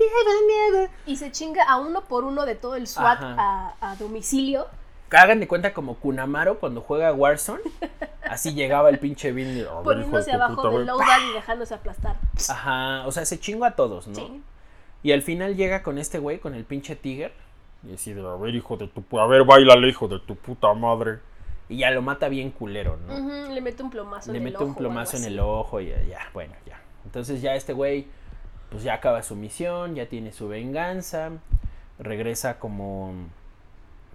[1.06, 4.68] Y se chinga a uno por uno de todo el SWAT a, a domicilio.
[5.12, 7.62] Hagan de cuenta como Kunamaro cuando juega Warzone.
[8.24, 9.48] Así llegaba el pinche Vin.
[9.48, 12.16] A de Poniéndose abajo puta del loadout y dejándose aplastar.
[12.50, 14.16] Ajá, o sea, se chingó a todos, ¿no?
[14.16, 14.42] Sí.
[15.04, 17.34] Y al final llega con este güey, con el pinche Tiger.
[17.90, 19.24] Y así de, a ver, hijo de tu puta.
[19.24, 21.20] A ver, bailale, hijo de tu puta madre.
[21.72, 23.50] Y ya lo mata bien culero, ¿no?
[23.50, 25.80] Le mete un plomazo Le en el mete un ojo o plomazo en el ojo
[25.80, 26.82] y ya, ya, bueno, ya.
[27.06, 28.08] Entonces ya este güey,
[28.70, 31.32] pues ya acaba su misión, ya tiene su venganza.
[31.98, 33.14] Regresa como...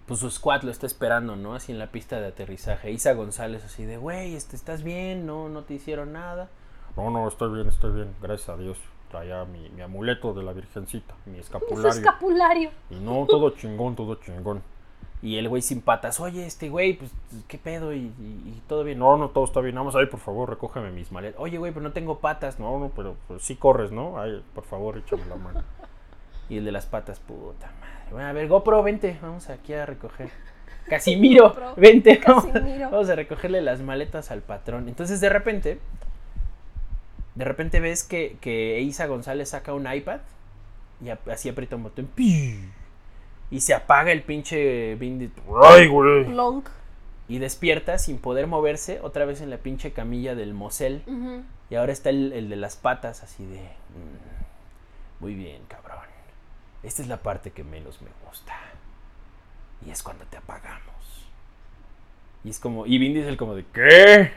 [0.04, 1.54] Pues su squad lo está esperando, ¿no?
[1.54, 2.90] Así en la pista de aterrizaje.
[2.90, 5.24] Isa González así de, güey, este, ¿estás bien?
[5.26, 6.50] No, no te hicieron nada.
[6.94, 8.14] No, no, estoy bien, estoy bien.
[8.20, 8.76] Gracias a Dios.
[9.10, 11.88] Traía mi, mi amuleto de la virgencita, mi Su escapulario.
[11.88, 12.70] escapulario.
[12.90, 14.62] Y no, todo chingón, todo chingón.
[15.22, 17.10] Y el güey sin patas, oye, este güey, pues,
[17.48, 17.92] ¿qué pedo?
[17.94, 18.98] Y, y- y todo bien.
[18.98, 19.74] No, no, todo está bien.
[19.74, 21.40] Vamos ahí, por favor, recógeme mis maletas.
[21.40, 22.78] Oye, güey, pero no tengo patas, ¿no?
[22.78, 24.20] No, pero, pero sí corres, ¿no?
[24.20, 25.62] Ay, por favor, échame la mano.
[26.48, 28.10] Y el de las patas, puta madre.
[28.12, 30.28] Bueno, a ver, GoPro, vente, vamos aquí a recoger.
[30.88, 32.90] Casimiro, GoPro, vente, vamos, Casimiro.
[32.90, 34.86] vamos a recogerle las maletas al patrón.
[34.88, 35.80] Entonces, de repente,
[37.34, 40.20] de repente ves que, que Isa González saca un iPad
[41.04, 42.60] y así aprieta un botón ¡pi!
[43.50, 45.32] Y se apaga el pinche Vin
[45.62, 46.28] Ay, güey.
[46.28, 46.64] Long.
[47.28, 51.02] y despierta sin poder moverse otra vez en la pinche camilla del Mosel.
[51.70, 53.58] Y ahora está el, el de las patas así de...
[53.60, 55.98] "Mm, muy bien, cabrón.
[56.82, 58.54] Esta es la parte que menos me gusta.
[59.84, 60.94] Y es cuando te apagamos.
[62.44, 62.86] Y es como...
[62.86, 63.64] Y Vin Diesel como de...
[63.72, 64.30] ¿Qué?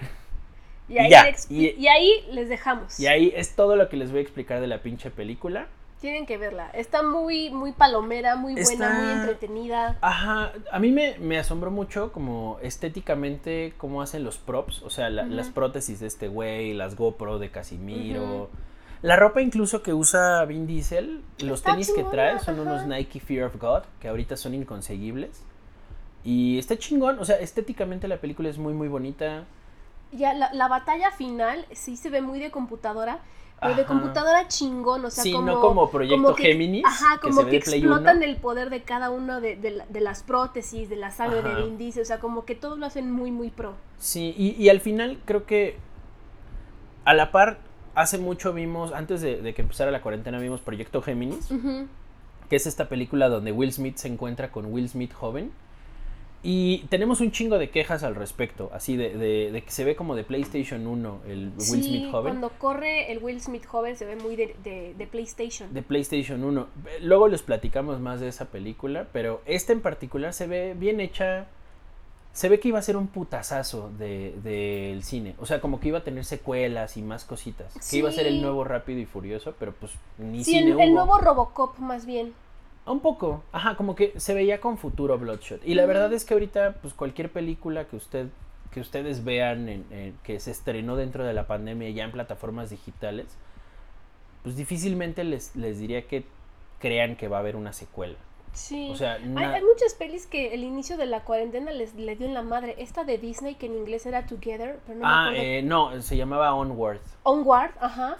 [0.87, 2.99] Y ahí, ya, y ahí les dejamos.
[2.99, 5.67] Y ahí es todo lo que les voy a explicar de la pinche película.
[6.01, 6.69] Tienen que verla.
[6.69, 9.97] Está muy, muy palomera, muy buena, Está- muy entretenida.
[9.99, 15.09] Ajá, a mí me, me asombró mucho como estéticamente cómo hacen los props, o sea,
[15.09, 18.49] la- las prótesis de este güey, las GoPro de Casimiro.
[19.01, 22.63] La ropa incluso que usa Vin Diesel, los Está tenis que trae son ajá.
[22.63, 25.41] unos Nike Fear of God, que ahorita son inconseguibles.
[26.23, 29.45] Y está chingón, o sea, estéticamente la película es muy muy bonita.
[30.11, 33.19] Ya, la, la batalla final sí se ve muy de computadora,
[33.61, 35.45] pero de computadora chingón, o sea, Sí, como...
[35.45, 38.25] no como Proyecto que- Géminis, Ajá, que como se ve que, explotan 1.
[38.25, 41.49] el poder de cada uno de, de la- de las prótesis, de la sangre Ajá.
[41.55, 43.73] de Vin Diesel, o sea, como que todos lo hacen muy, muy pro.
[43.97, 45.77] Sí, y, y al final creo que
[47.05, 47.59] a la par,
[47.95, 51.49] hace mucho vimos, antes de, de que empezara la cuarentena, vimos Proyecto Géminis,
[52.49, 55.51] que es esta película donde Will Smith se encuentra con Will Smith joven.
[56.41, 59.97] Y tenemos un chingo de quejas al respecto, así de, de- de que se ve
[59.97, 62.23] como de PlayStation 1 el Will Sí, Smith joven.
[62.35, 64.55] cuando corre el Will Smith joven se ve muy de,
[64.97, 65.73] de- PlayStation.
[65.73, 66.67] De PlayStation 1.
[67.01, 71.47] Luego les platicamos más de esa película, pero esta en particular se ve bien hecha.
[72.31, 74.49] Se ve que iba a ser un putazazo del de,
[74.91, 75.35] del cine.
[75.39, 77.73] O sea, como que iba a tener secuelas y más cositas.
[77.89, 80.93] Que iba a ser el nuevo Rápido y Furioso, pero pues ni sí, cine el,
[80.93, 82.33] nuevo Robocop más bien.
[82.89, 83.43] Un poco.
[83.51, 85.61] Ajá, como que se veía con futuro Bloodshot.
[85.65, 88.27] Y la verdad es que ahorita, pues cualquier película que usted
[88.71, 92.69] que ustedes vean en- en- que se estrenó dentro de la pandemia ya en plataformas
[92.69, 93.25] digitales,
[94.43, 96.23] pues difícilmente les, les diría que
[96.79, 98.17] crean que va a haber una secuela.
[98.53, 98.89] Sí.
[98.91, 102.33] O sea, hay, muchas pelis que el inicio de la cuarentena les le dio en
[102.33, 102.75] la madre.
[102.79, 105.43] Esta de Disney, que en inglés era Together, pero no me ah, acuerdo.
[105.43, 106.99] eh, no, se llamaba Onward.
[107.23, 108.17] Onward, ajá.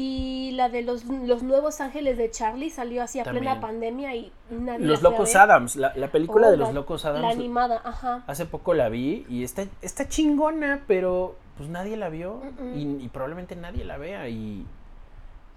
[0.00, 3.60] Y la de los, los nuevos ángeles de Charlie salió así a plena También.
[3.60, 5.34] pandemia y nadie Los la Locos.
[5.34, 7.34] Adams, la, la película Oh, de la- los Locos La Adams.
[7.34, 8.22] animada, ajá.
[8.28, 12.40] Hace poco la vi y está, está chingona, pero pues nadie la vio
[12.76, 14.28] y, y probablemente nadie la vea.
[14.28, 14.64] Y,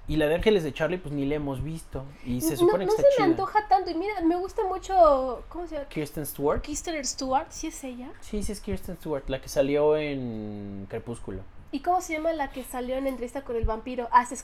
[0.08, 2.04] y la de Ángeles de Charlie, pues ni la hemos visto.
[2.26, 3.92] Y se no supone no que se me antoja tanto.
[3.92, 5.44] Y mira, me gusta mucho.
[5.50, 5.88] ¿Cómo se llama?
[5.88, 6.64] Kirsten Stewart.
[6.64, 8.10] Kristen Stewart, ¿sí es ella?
[8.22, 11.42] Sí, sí es Kirsten Stewart, la que salió en Crepúsculo.
[11.72, 14.10] ¿Y cómo se llama la que salió en entrevista con el vampiro?
[14.12, 14.44] Ah, esa es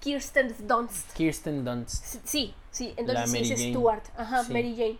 [0.00, 1.12] Kirsten, Dunst.
[1.14, 2.04] Kirsten Dunst.
[2.24, 3.60] Sí, sí, entonces sí es.
[3.60, 4.04] Stewart.
[4.16, 4.52] Ajá, Sí.
[4.52, 4.98] Mary Jane.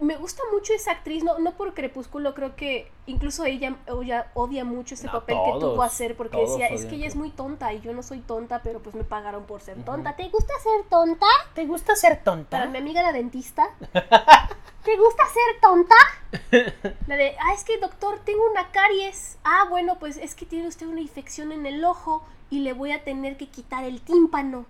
[0.00, 4.64] Me gusta mucho esa actriz, no, no por Crepúsculo, creo que incluso ella, ella odia
[4.64, 7.20] mucho ese No, papel que tuvo a hacer porque decía, es que ella es Crepúsculo".
[7.20, 10.16] muy tonta y yo no soy tonta, pero pues me pagaron por ser tonta.
[10.16, 11.26] ¿Te gusta ser tonta?
[11.54, 12.66] ¿Te gusta ser Para tonta?
[12.66, 13.68] mi amiga la dentista.
[14.84, 15.94] ¿Te gusta ser tonta?
[17.06, 19.38] La de, ah, es que doctor, tengo una caries.
[19.44, 22.92] Ah, bueno, pues es que tiene usted una infección en el ojo y le voy
[22.92, 24.64] a tener que quitar el tímpano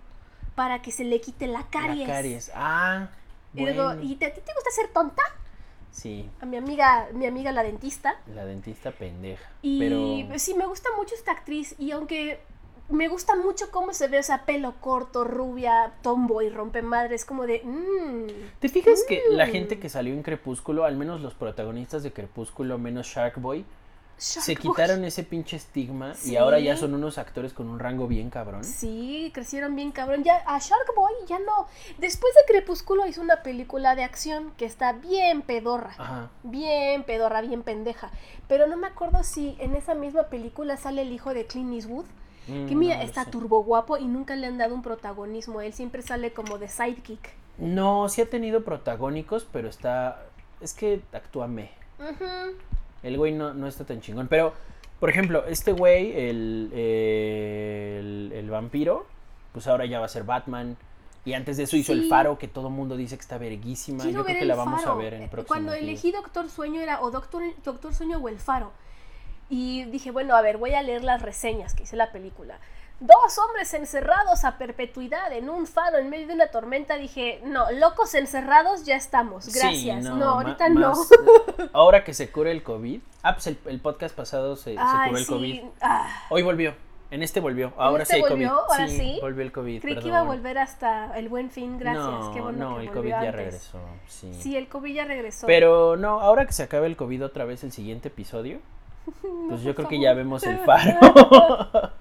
[0.56, 2.08] para que se le quite la caries.
[2.08, 2.50] La caries.
[2.54, 3.08] Ah,
[3.62, 3.94] Y digo.
[4.02, 5.22] ¿y te- a ti te gusta ser tonta?
[5.90, 8.16] Sí, A mi amiga, mi amiga la dentista.
[8.34, 9.48] la dentista pendeja.
[9.62, 9.78] Y
[10.24, 12.40] Pero sí, me gusta mucho esta actriz y aunque
[12.90, 17.24] me gusta mucho cómo se ve, o sea, pelo corto, rubia, tomboy, rompe madre, es
[17.24, 17.62] como de...
[17.64, 19.50] mm, ¿Te fijas que la Mm.
[19.50, 23.64] gente que salió en Crepúsculo, al menos los protagonistas de Crepúsculo, menos Shark Boy,
[24.18, 28.30] se quitaron ese pinche estigma y ahora ya son unos actores con un rango bien
[28.30, 28.64] cabrón?
[28.64, 30.24] Sí, crecieron bien cabrón.
[30.24, 31.66] Ya a Shark Boy ya no.
[31.98, 35.94] Después de Crepúsculo hizo una película de acción que está bien pedorra.
[35.98, 36.30] Ajá.
[36.42, 38.10] Bien pedorra, bien pendeja.
[38.48, 42.06] Pero no me acuerdo si en esa misma película sale el hijo de Clint Eastwood.
[42.46, 43.30] Que Mm, mira, no lo está sé.
[43.30, 45.60] turbo guapo y nunca le han dado un protagonismo.
[45.60, 47.30] Él siempre sale como de sidekick.
[47.58, 50.22] No, sí ha tenido protagónicos, pero está...
[50.60, 51.70] Es que actúa me.
[53.02, 54.28] El güey no, no está tan chingón.
[54.28, 54.52] Pero,
[55.00, 59.06] por ejemplo, este güey, el, el, el vampiro,
[59.52, 60.76] pues ahora ya va a ser Batman.
[61.24, 62.08] Y antes de eso hizo El.
[62.08, 64.02] Faro, que todo el mundo dice que está verguísima.
[64.04, 64.92] Quiero Yo creo que la vamos faro.
[64.92, 68.28] a ver en Eh, próximos Cuando elegí Doctor Sueño era o Doctor, Doctor Sueño o
[68.28, 68.72] El Faro.
[69.50, 72.58] Y dije, bueno, a ver, voy a leer las reseñas que hice la película.
[73.00, 76.96] Dos hombres encerrados a perpetuidad en un faro en medio de una tormenta.
[76.96, 79.44] Dije, no, locos encerrados ya estamos.
[79.44, 80.04] Sí, Gracias.
[80.04, 80.94] no, ma- ahorita no.
[81.72, 83.00] Ahora que se cure el COVID.
[83.22, 85.32] Ah, pues el, el podcast pasado se, se Ay, curó el sí.
[85.32, 85.60] COVID.
[85.80, 86.74] Ah, Hoy volvió.
[87.10, 87.72] En este volvió.
[87.78, 88.48] Ahora este sí hay volvió?
[88.66, 88.70] COVID.
[88.80, 89.18] ¿Ahora sí?
[89.22, 89.80] Volvió el COVID.
[89.80, 90.08] creí que perdón.
[90.10, 91.78] iba a volver hasta el buen fin.
[91.78, 92.04] Gracias.
[92.04, 93.34] No, Qué bueno no, que el volvió COVID ya antes.
[93.34, 93.78] regresó.
[94.08, 94.34] Sí.
[94.34, 95.46] Sí, el COVID ya regresó.
[95.46, 98.58] Pero no, ahora que se acabe el COVID otra vez el siguiente episodio,
[99.48, 100.02] pues yo creo que favor.
[100.04, 101.92] ya vemos el faro.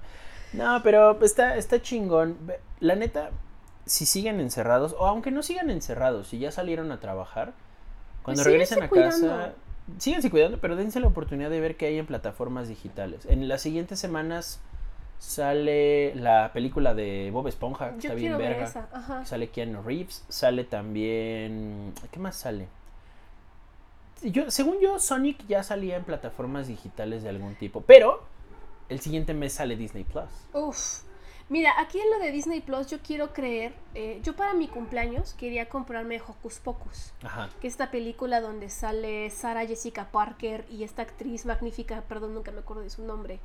[0.54, 2.38] No, pero está, está chingón.
[2.80, 3.32] La neta,
[3.86, 7.54] si siguen encerrados, o aunque no sigan encerrados, si ya salieron a trabajar,
[8.24, 9.54] cuando Pues regresen a casa,
[9.98, 13.26] síganse cuidando, pero dense la oportunidad de ver qué hay en plataformas digitales.
[13.26, 14.60] En las siguientes semanas
[15.20, 18.66] sale la película de Bob Esponja, que Yo está bien ver verga.
[18.66, 18.90] esa.
[18.92, 19.26] Ajá.
[19.26, 21.94] Sale Keanu Reeves, sale también.
[22.12, 22.68] ¿Qué más sale?
[24.24, 27.82] Yo, según yo, Sonic ya salía en plataformas digitales de algún tipo.
[27.82, 28.24] Pero
[28.90, 30.30] el siguiente mes sale Disney Plus.
[30.54, 31.02] Uf.
[31.50, 35.34] Mira, aquí en lo de Disney Plus yo quiero creer, eh, yo para mi cumpleaños
[35.34, 37.50] quería comprarme Hocus Pocus, Ajá.
[37.62, 42.52] que es esta película donde sale Sarah Jessica Parker y esta actriz magnífica, perdón, nunca
[42.52, 43.40] me acuerdo de su nombre.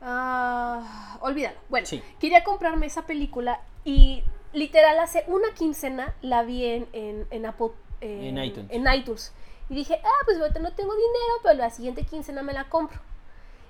[0.00, 1.56] Ah, olvídalo.
[1.68, 2.02] Bueno, Sí.
[2.18, 7.70] quería comprarme esa película y literal hace una quincena la vi en, en, en Apple.
[8.00, 8.66] En iTunes.
[8.70, 9.32] en iTunes.
[9.68, 12.98] Y dije, ah, pues ahorita no tengo dinero, pero la siguiente quincena me la compro.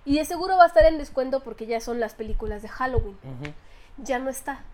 [0.04, 3.16] Y de seguro va a estar en descuento porque ya son las películas de Halloween.
[3.98, 4.64] Ya no está.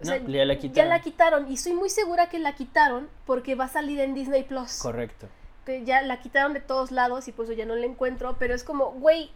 [0.00, 0.88] O No, sea, ya la Ya quitaron.
[0.90, 1.50] la quitaron.
[1.50, 4.78] Y estoy muy segura que la quitaron porque va a salir en Disney Plus.
[4.78, 5.28] Correcto.
[5.64, 8.36] Que ya la quitaron de todos lados y por eso ya no la encuentro.
[8.38, 9.30] Pero es como, güey,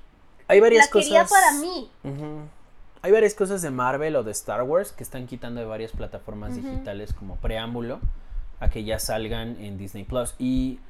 [0.48, 1.06] Hay varias la cosas.
[1.08, 1.90] quería para mí.
[3.02, 6.56] Hay varias cosas de Marvel o de Star Wars que están quitando de varias plataformas
[6.56, 8.00] digitales como preámbulo
[8.60, 10.34] a que ya salgan en Disney Plus.
[10.38, 10.80] Y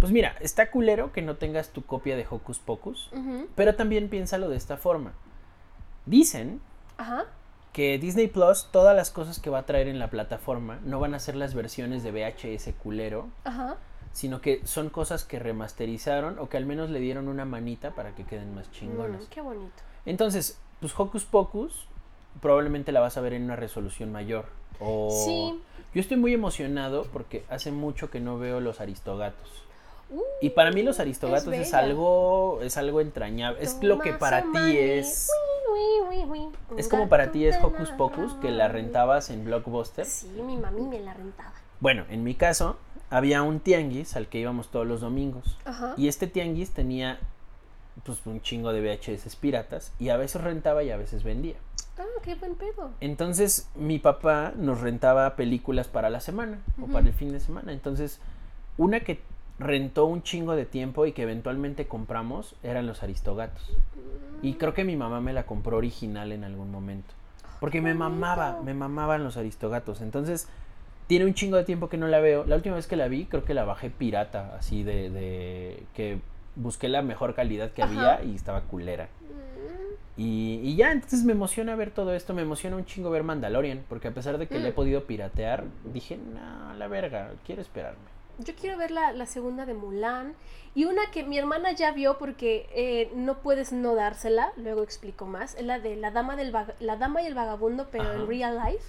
[0.00, 3.10] pues mira, está culero que no tengas tu copia de Hocus Pocus,
[3.54, 5.12] pero también piénsalo de esta forma.
[6.06, 6.60] Dicen
[6.96, 7.24] Ajá.
[7.72, 11.14] que Disney Plus, todas las cosas que va a traer en la plataforma no van
[11.14, 13.76] a ser las versiones de VHS culero, Ajá.
[14.12, 18.14] sino que son cosas que remasterizaron o que al menos le dieron una manita para
[18.14, 19.24] que queden más chingonas.
[19.24, 19.82] Mm, qué bonito.
[20.06, 21.88] Entonces, pues Hocus Pocus
[22.40, 24.46] probablemente la vas a ver en una resolución mayor.
[24.80, 25.10] O...
[25.24, 25.60] Sí.
[25.94, 29.64] Yo estoy muy emocionado porque hace mucho que no veo los Aristogatos.
[30.10, 34.42] Uh, Y para mí los Aristogatos es, algo es algo entrañable, es lo que para
[34.42, 35.28] ti es
[36.76, 40.06] es como para ti es Hocus Pocus que la rentabas en Blockbuster.
[40.06, 41.52] Sí, mi mami me la rentaba.
[41.80, 42.76] Bueno, en mi caso
[43.10, 45.58] había un tianguis al que íbamos todos los domingos.
[45.64, 45.94] Ajá.
[45.96, 47.18] Y este tianguis tenía
[48.04, 51.56] pues un chingo de VHS piratas y a veces rentaba y a veces vendía.
[51.98, 52.90] Ah, qué buen pedo.
[53.00, 57.72] Entonces mi papá nos rentaba películas para la semana o para el fin de semana.
[57.72, 58.20] Entonces
[58.76, 59.20] una que
[59.58, 63.76] rentó un chingo de tiempo y que eventualmente compramos eran los Aristogatos.
[64.42, 67.12] Y creo que mi mamá me la compró original en algún momento.
[67.60, 70.00] Porque me mamaba, me mamaban los Aristogatos.
[70.00, 70.48] Entonces
[71.08, 72.44] tiene un chingo de tiempo que no la veo.
[72.46, 76.20] La última vez que la vi creo que la bajé pirata, así de, de que
[76.54, 78.16] busqué la mejor calidad que Ajá.
[78.16, 79.08] había y estaba culera.
[80.16, 83.82] Y, y ya, entonces me emociona ver todo esto, me emociona un chingo ver Mandalorian,
[83.88, 84.74] porque a pesar de que le he Mm.
[84.74, 88.17] podido piratear, dije, no, la verga, quiero esperarme.
[88.38, 90.34] Yo quiero ver la, la segunda de Mulan
[90.74, 95.26] y una que mi hermana ya vio porque eh, no puedes no dársela, luego explico
[95.26, 98.14] más, es la de la dama, del la dama y el vagabundo, pero Ajá.
[98.14, 98.84] en real life.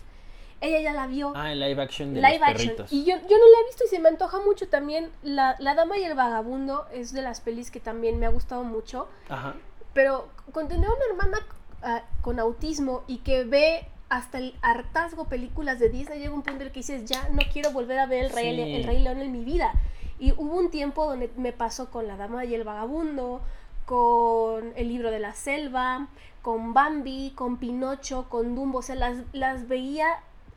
[0.61, 1.31] Ella ya la vio.
[1.35, 2.67] Ah, el live action de live los action.
[2.67, 2.91] perritos.
[2.93, 5.09] Y yo, yo no la he visto y se me antoja mucho también.
[5.23, 8.63] La, la dama y el vagabundo es de las pelis que también me ha gustado
[8.65, 9.07] mucho.
[9.30, 9.55] Ajá.
[9.93, 11.38] Pero con tener una hermana
[11.81, 16.61] ah, con autismo y que ve hasta el hartazgo películas de Disney, llega un punto
[16.61, 18.76] en el que dices, ya no quiero volver a ver el Rey, Sí.
[18.76, 19.72] el Rey León en mi vida.
[20.19, 23.41] Y hubo un tiempo donde me pasó con La Dama y el Vagabundo,
[23.86, 26.07] con El Libro de la Selva,
[26.41, 28.80] con Bambi, con Pinocho, con Dumbo.
[28.80, 30.07] O sea, las, las veía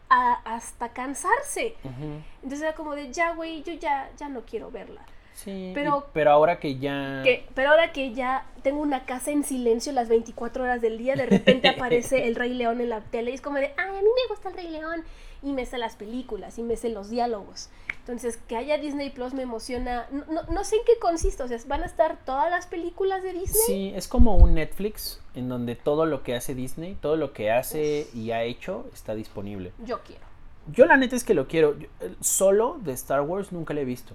[0.09, 1.77] a- hasta cansarse.
[1.85, 2.21] Ujú.
[2.43, 5.01] Entonces era como de, ya, güey, yo ya, ya no quiero verla.
[5.35, 7.23] Sí, Pero- y- pero ahora que ya...
[7.25, 11.15] Que, pero ahora que ya tengo una casa en silencio las 24 horas del día,
[11.17, 13.93] de repente aparece el Rey León en la tele y es como de, ay, a
[14.03, 15.03] mí me gusta el Rey León.
[15.45, 17.69] Y me sé las películas y me sé los diálogos.
[17.99, 20.07] Entonces, que haya Disney Plus me emociona.
[20.13, 23.25] No, no- no sé en qué consiste, o sea, van a estar todas las películas
[23.25, 23.63] de Disney.
[23.67, 27.51] Sí, es como un Netflix en donde todo lo que hace Disney, todo lo que
[27.51, 29.73] hace y ha hecho está disponible.
[29.85, 30.23] Yo quiero.
[30.71, 31.77] Yo la neta es que lo quiero.
[31.77, 34.15] Yo, eh, solo de Star Wars nunca la he visto.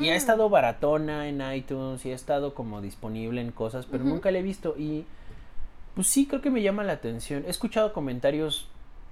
[0.00, 0.16] Y ha Mm.
[0.16, 4.42] estado baratona en iTunes y ha estado como disponible en cosas, pero nunca la he
[4.42, 4.74] visto.
[4.76, 5.04] Y
[5.94, 7.44] pues sí, creo que me llama la atención.
[7.46, 8.68] He escuchado comentarios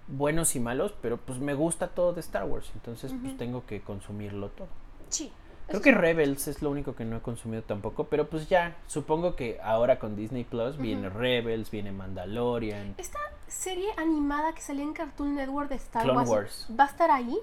[0.09, 2.71] buenos y malos, pero pues me gusta todo de Star Wars.
[2.75, 4.69] Entonces pues tengo que consumirlo todo.
[5.09, 5.31] Sí.
[5.69, 5.93] Creo que.
[5.93, 10.01] Rebels es lo único que no he consumido tampoco, pero pues ya, supongo que ahora
[10.01, 12.97] con Disney Plus viene Rebels, viene Mandalorian.
[12.99, 16.67] Esta serie animada que salía en Cartoon Network de Star Clone Wars, Wars.
[16.79, 17.39] ¿va a estar ahí?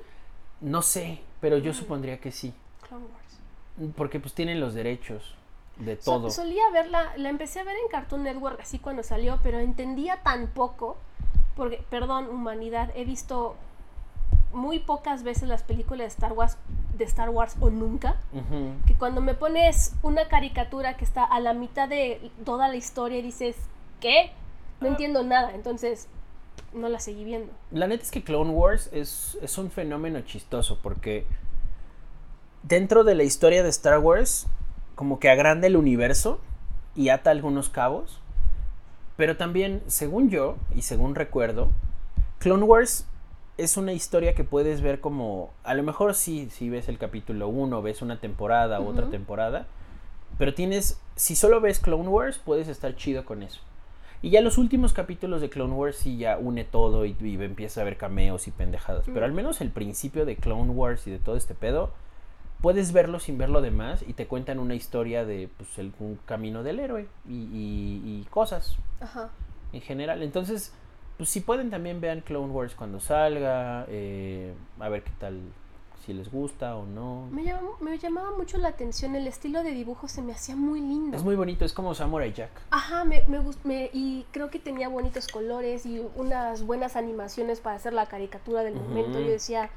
[0.59, 1.61] No sé, pero Mm.
[1.61, 2.53] yo supondría que sí,
[2.87, 3.28] Clone Wars.
[3.95, 5.35] Porque pues tienen los derechos
[5.77, 6.29] de So- todo.
[6.29, 10.47] solía verla, la empecé a ver en Cartoon Network así cuando salió, pero entendía tan
[10.47, 10.97] poco,
[11.55, 13.55] porque, perdón, humanidad, he visto
[14.51, 16.57] muy pocas veces las películas de Star Wars,
[16.97, 18.73] de Star Wars o nunca, Ujú.
[18.87, 23.19] que cuando me pones una caricatura que está a la mitad de toda la historia
[23.19, 23.55] y dices,
[24.01, 24.31] ¿qué?
[24.81, 24.91] No Ah.
[24.91, 26.07] entiendo nada, entonces
[26.73, 27.51] no la seguí viendo.
[27.71, 31.25] La neta es que Clone Wars es, es un fenómeno chistoso porque
[32.63, 34.47] dentro de la historia de Star Wars
[34.95, 36.39] como que agranda el universo
[36.95, 38.19] y ata algunos cabos,
[39.15, 41.69] pero también, según yo y según recuerdo,
[42.39, 43.05] Clone Wars
[43.57, 47.49] es una historia que puedes ver como, a lo mejor sí, si ves el capítulo
[47.49, 49.67] 1, ves una temporada u otra temporada,
[50.37, 53.59] pero tienes, si solo ves Clone Wars, puedes estar chido con eso.
[54.21, 57.81] Y ya los últimos capítulos de Clone Wars sí ya une todo y, y empieza
[57.81, 59.05] a ver cameos y pendejadas.
[59.05, 61.91] Pero al menos el principio de Clone Wars y de todo este pedo,
[62.61, 66.17] puedes verlo sin ver lo demás y te cuentan una historia de pues el, un
[66.25, 69.29] camino del héroe y, y- y cosas Ajá.
[69.73, 70.21] en general.
[70.23, 70.73] Entonces,
[71.17, 75.39] pues si pueden también vean Clone Wars cuando salga, eh, a ver qué tal,
[76.05, 77.27] si les gusta o no.
[77.31, 80.79] Me, llamó- me llamaba mucho la atención, el estilo de dibujo se me hacía muy
[80.79, 81.15] lindo.
[81.17, 82.51] Es muy bonito, es como Samurai Jack.
[82.71, 83.23] Ajá, me,
[83.63, 88.63] me y creo que tenía bonitos colores y unas buenas animaciones para hacer la caricatura
[88.63, 89.19] del momento.
[89.19, 89.69] Yo decía,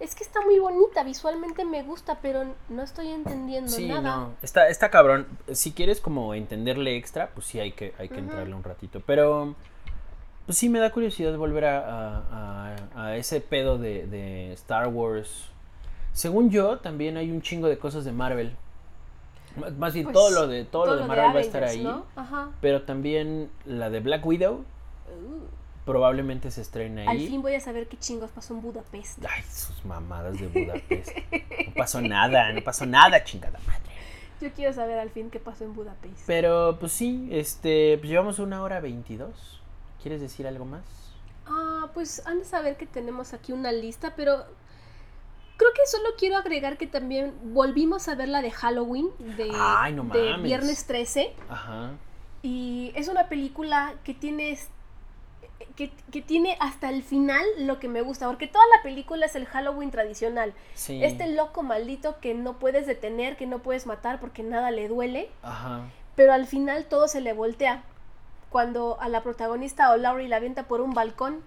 [0.00, 4.00] es que está muy bonita, visualmente me gusta, pero no estoy entendiendo Sí, nada.
[4.16, 5.26] no, está, está cabrón.
[5.52, 9.02] Si quieres como entenderle extra, pues sí hay que, hay que entrarle un ratito.
[9.04, 9.54] Pero,
[10.46, 14.86] pues sí me da curiosidad volver a, a- a- a ese pedo de, de Star
[14.88, 15.48] Wars.
[16.12, 18.56] Según yo, también hay un chingo de cosas de Marvel.
[19.78, 21.82] Más bien, Pues, todo lo de, todo lo de Marvel va a estar ahí.
[21.82, 22.04] ¿no?
[22.14, 22.50] Ajá.
[22.60, 24.64] Pero también la de Black Widow
[25.88, 27.28] probablemente se estrene Al ahí.
[27.28, 29.24] fin voy a saber qué chingos pasó en Budapest.
[29.26, 31.16] Ay, sus mamadas de Budapest.
[31.66, 33.80] No pasó nada, no pasó nada, chingada madre.
[34.38, 36.26] Yo quiero saber al fin qué pasó en Budapest.
[36.26, 39.62] Pero pues sí, este, pues llevamos una hora veintidós.
[40.02, 40.82] ¿Quieres decir algo más?
[41.46, 44.44] Ah, pues han de saber que tenemos aquí una lista, pero
[45.56, 49.94] creo que solo quiero agregar que también volvimos a ver la de Halloween de, Ay,
[49.94, 51.92] no de viernes 13 Ajá.
[52.42, 54.50] y es una película que tiene
[55.76, 59.34] que, que tiene hasta el final lo que me gusta, porque toda la película es
[59.34, 60.52] el Halloween tradicional.
[60.74, 61.02] Sí.
[61.02, 65.30] Este loco maldito que no puedes detener, que no puedes matar porque nada le duele,
[65.42, 65.82] Ajá.
[66.16, 67.82] pero al final todo se le voltea.
[68.50, 71.42] Cuando a la protagonista o Laurie la avienta por un balcón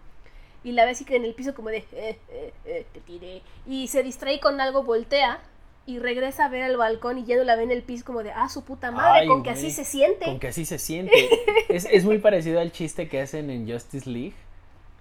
[0.63, 3.41] y la ve así que en el piso como de, "Eh, eh, eh, te tiré.
[3.65, 5.39] Y se distrae con algo, voltea
[5.85, 8.23] y regresa a ver el balcón y ya no la ve en el piso como
[8.23, 10.25] de, ah, su puta madre, Ay, con que así se siente.
[10.25, 11.29] Con que así se siente.
[11.69, 14.35] es, es muy parecido al chiste que hacen en Justice League.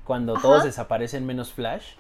[0.05, 0.43] Cuando Ajá.
[0.43, 1.93] todos desaparecen menos Flash.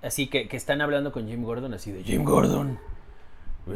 [0.00, 2.78] Así que, que están hablando con Jim Gordon así de Jim Gordon.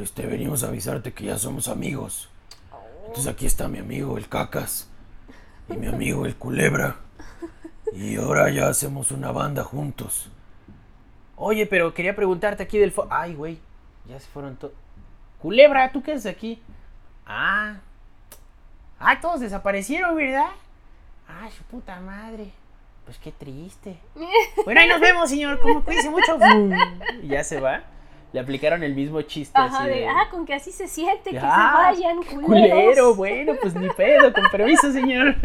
[0.00, 2.28] Este, venimos a avisarte que ya somos amigos.
[3.06, 4.88] Entonces aquí está mi amigo, el cacas.
[5.68, 6.96] y mi amigo el culebra.
[7.92, 10.28] Y ahora ya hacemos una banda juntos.
[11.36, 13.06] Oye, pero quería preguntarte aquí del fo...
[13.10, 13.58] Ay, güey,
[14.08, 14.74] ya se fueron todos.
[15.40, 16.60] Culebra, ¿tú qué haces aquí?
[17.26, 17.76] Ah.
[18.98, 20.48] Ah, todos desaparecieron, ¿verdad?
[21.28, 22.50] Ay, su puta madre.
[23.04, 23.98] Pues qué triste.
[24.64, 25.60] Bueno, ahí nos vemos, señor.
[25.60, 26.38] Como cuídense mucho.
[27.22, 27.82] Y ya se va.
[28.32, 30.08] Le aplicaron el mismo chiste Ajá, así de, de...
[30.08, 32.44] ah, con que así se siente, que Ah, se vayan, culeros.
[32.44, 35.36] Culero, bueno, pues ni pedo, con permiso, señor.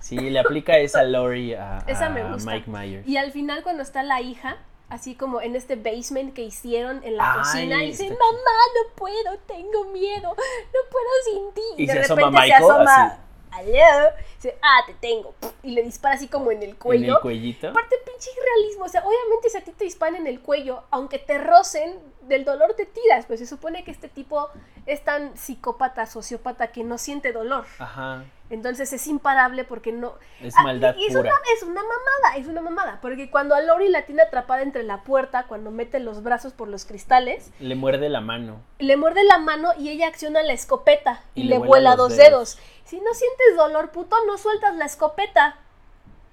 [0.00, 2.50] Sí, le aplica esa Lori a, Esa a me gusta.
[2.50, 3.06] Mike Myers.
[3.06, 4.56] Y al final cuando está la hija,
[4.90, 8.18] así como en este basement que hicieron en la Ay, cocina, y dice, mamá,
[8.74, 11.62] no puedo, tengo miedo, no puedo sin ti.
[11.78, 13.16] Y de se asoma repente Michael, se asoma, así.
[13.52, 17.16] "Aló", dice, ah, te tengo, y le dispara así como en el En cuello.
[17.16, 17.68] el cuellito.
[17.68, 18.84] Aparte, pinche realismo.
[18.84, 21.98] O sea, obviamente si a ti te disparan en el cuello, aunque te rocen,
[22.30, 23.26] del dolor te tiras.
[23.26, 24.48] Pues se supone que este tipo
[24.86, 27.66] es tan psicópata, sociópata, que no siente dolor.
[27.78, 28.24] Ajá.
[28.48, 30.14] Entonces es imparable porque no...
[30.40, 31.20] Es Ah, maldad y es pura.
[31.30, 32.98] Una, es una mamada, es una mamada.
[33.02, 36.66] Porque cuando a Lori la tiene atrapada entre la puerta, cuando mete los brazos por
[36.68, 38.60] los cristales, Le muerde la mano.
[38.78, 41.96] le muerde la mano y ella acciona la escopeta y, Y le le vuela, vuela
[41.96, 42.56] dos dedos.
[42.56, 42.58] dedos.
[42.84, 45.56] Si no sientes dolor, puto, no sueltas la escopeta.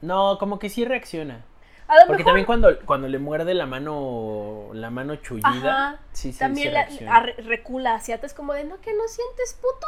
[0.02, 1.44] No, como que sí reacciona.
[1.88, 5.50] A lo Porque mejor también cuando, cuando le muerde la mano, la mano chullida,
[5.92, 6.00] Ajá.
[6.12, 9.88] sí, sí, también sí la- recula hacia atrás como de, no, que no sientes puto.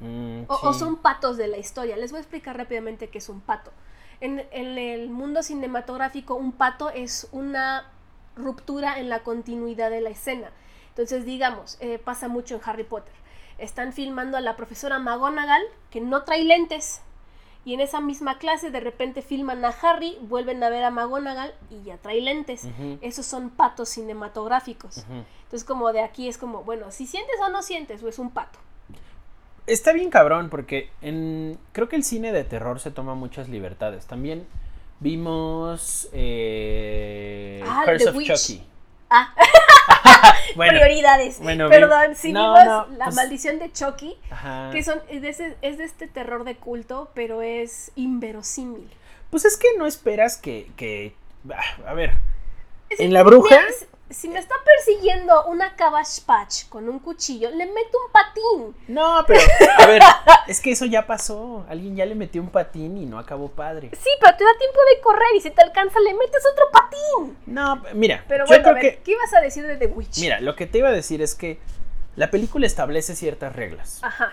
[0.00, 1.96] Mm, O, son patos de la historia.
[1.96, 3.70] Les voy a explicar rápidamente qué es un pato.
[4.20, 7.84] En, en el mundo cinematográfico, un pato es una
[8.34, 10.50] ruptura en la continuidad de la escena.
[10.88, 13.12] Entonces, digamos, eh, pasa mucho en Harry Potter.
[13.58, 17.00] Están filmando a la profesora McGonagall, que no trae lentes.
[17.64, 21.54] Y en esa misma clase, de repente filman a Harry, vuelven a ver a McGonagall
[21.70, 22.66] y ya trae lentes.
[23.02, 25.04] Esos son patos cinematográficos.
[25.08, 28.30] Entonces, como de aquí es como, bueno, si sientes o no sientes, o es un
[28.30, 28.58] pato.
[29.68, 34.06] Está bien cabrón porque en creo que el cine de terror se toma muchas libertades.
[34.06, 34.44] También
[34.98, 38.26] vimos eh, Ah, Curse The of Witch.
[38.34, 38.66] Chucky.
[39.08, 39.32] Ah,
[40.56, 41.38] Bueno, prioridades.
[41.40, 44.70] bueno, Perdón, si no, vimos no, La pues- maldición de Chucky, ajá.
[44.70, 48.90] que son, es, de ese- es de este terror de culto, pero es inverosímil.
[49.30, 51.14] Pues es que no esperas que, que
[51.54, 52.12] ah, a ver,
[52.90, 53.60] Es en la bruja
[54.12, 58.76] si- me está persiguiendo una Cabbage Patch con un cuchillo, le meto un patín.
[58.88, 59.40] No, pero
[59.78, 60.02] a ver,
[60.48, 61.64] es que eso ya pasó.
[61.68, 63.90] Alguien ya le metió un patín y no acabó padre.
[63.92, 67.36] Sí, pero te da tiempo de correr y si te alcanza le metes otro patín.
[67.46, 69.86] No, mira, Pero yo bueno, a creo ver, que ¿qué ibas a decir de The
[69.86, 70.18] Witch?
[70.20, 71.58] mira, lo que te iba a decir es que
[72.16, 74.00] la película establece ciertas reglas.
[74.02, 74.32] Ajá.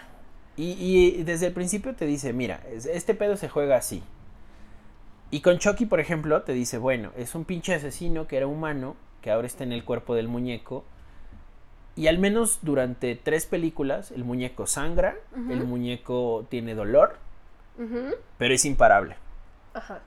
[0.58, 4.04] Y, y desde el principio te dice, mira, es- este pedo se juega así.
[5.32, 8.96] Y con Chucky, por ejemplo, te dice, bueno, es un pinche asesino que era humano,
[9.22, 10.84] que ahora está en el cuerpo del muñeco.
[11.96, 17.18] Y al menos durante tres películas, el muñeco sangra, el muñeco tiene dolor,
[18.38, 19.16] pero es imparable.
[19.74, 20.00] Ajá.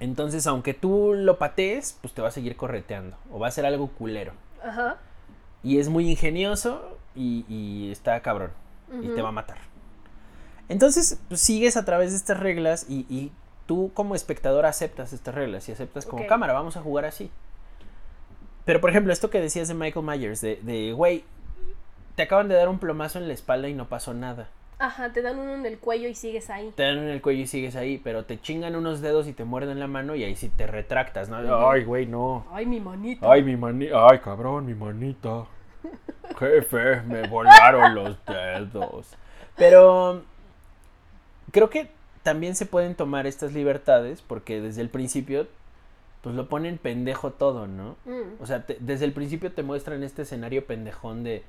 [0.00, 3.16] Entonces, aunque tú lo patees, pues te va a seguir correteando.
[3.30, 4.32] O va a ser algo culero.
[4.62, 4.98] Ajá.
[5.62, 8.50] Y es muy ingenioso y, y está cabrón.
[9.02, 9.58] Y te va a matar.
[10.68, 13.32] Entonces, pues, sigues a través de estas reglas y, y
[13.66, 17.30] tú como espectador aceptas estas reglas y aceptas como cámara, vamos a jugar así.
[18.64, 21.24] Pero, por ejemplo, esto que decías de Michael Myers, de, de, güey,
[22.14, 24.48] te acaban de dar un plomazo en la espalda y no pasó nada.
[24.78, 26.72] Ajá, te dan uno en el cuello y sigues ahí.
[26.74, 29.44] Te dan en el cuello y sigues ahí, pero te chingan unos dedos y te
[29.44, 31.68] muerden la mano y ahí sí te retractas, ¿no?
[31.68, 32.44] Ay, güey, no.
[32.52, 33.30] Ay, mi manito.
[33.30, 34.08] Ay, mi manita.
[34.10, 35.44] Ay, cabrón, mi manita.
[36.38, 39.14] Jefe, me volaron los dedos.
[39.56, 40.22] Pero
[41.52, 41.88] creo que
[42.22, 45.46] también se pueden tomar estas libertades porque desde el principio
[46.24, 47.94] pues lo ponen pendejo todo, ¿no?
[48.06, 48.40] Mm.
[48.42, 51.44] O sea, te- desde el principio te muestran este escenario pendejón de,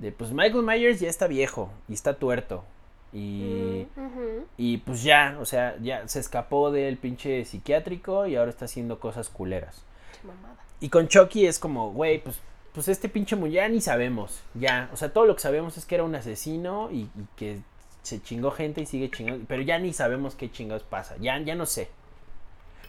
[0.00, 2.64] de pues Michael Myers ya está viejo y está tuerto
[3.12, 8.50] y Mm, y pues ya, o sea, ya se escapó del pinche psiquiátrico y ahora
[8.50, 9.82] está haciendo cosas culeras.
[10.24, 10.56] Mamada.
[10.80, 12.38] Y con Chucky es como, güey, pues,
[12.74, 14.42] pues este pinche ya ni sabemos.
[14.54, 17.60] Ya, o sea, todo lo que sabemos es que era un asesino y, y que
[18.02, 19.44] se chingó gente y sigue chingando.
[19.48, 21.16] Pero ya ni sabemos qué chingados pasa.
[21.18, 21.88] Ya, ya no sé.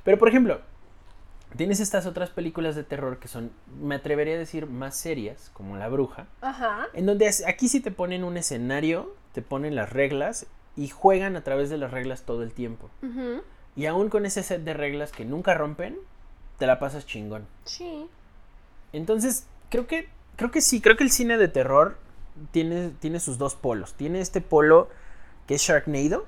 [0.04, 0.60] Pero por ejemplo,
[1.56, 3.52] tienes estas otras películas de terror que son,
[3.82, 6.28] me atrevería a decir, más serias, como La Bruja.
[6.42, 6.88] Ajá.
[6.94, 10.46] En donde aquí sí te ponen un escenario, te ponen las reglas
[10.76, 12.90] y juegan a través de las reglas todo el tiempo.
[13.02, 13.42] Ujú.
[13.76, 15.98] Y aún con ese set de reglas que nunca rompen,
[16.58, 17.48] te la pasas chingón.
[17.66, 18.08] Sí.
[18.94, 21.98] Entonces, creo que, creo que sí, creo que el cine de terror
[22.52, 23.94] tiene, tiene sus dos polos.
[23.94, 24.90] Tiene este polo
[25.48, 26.26] que es Sharknado.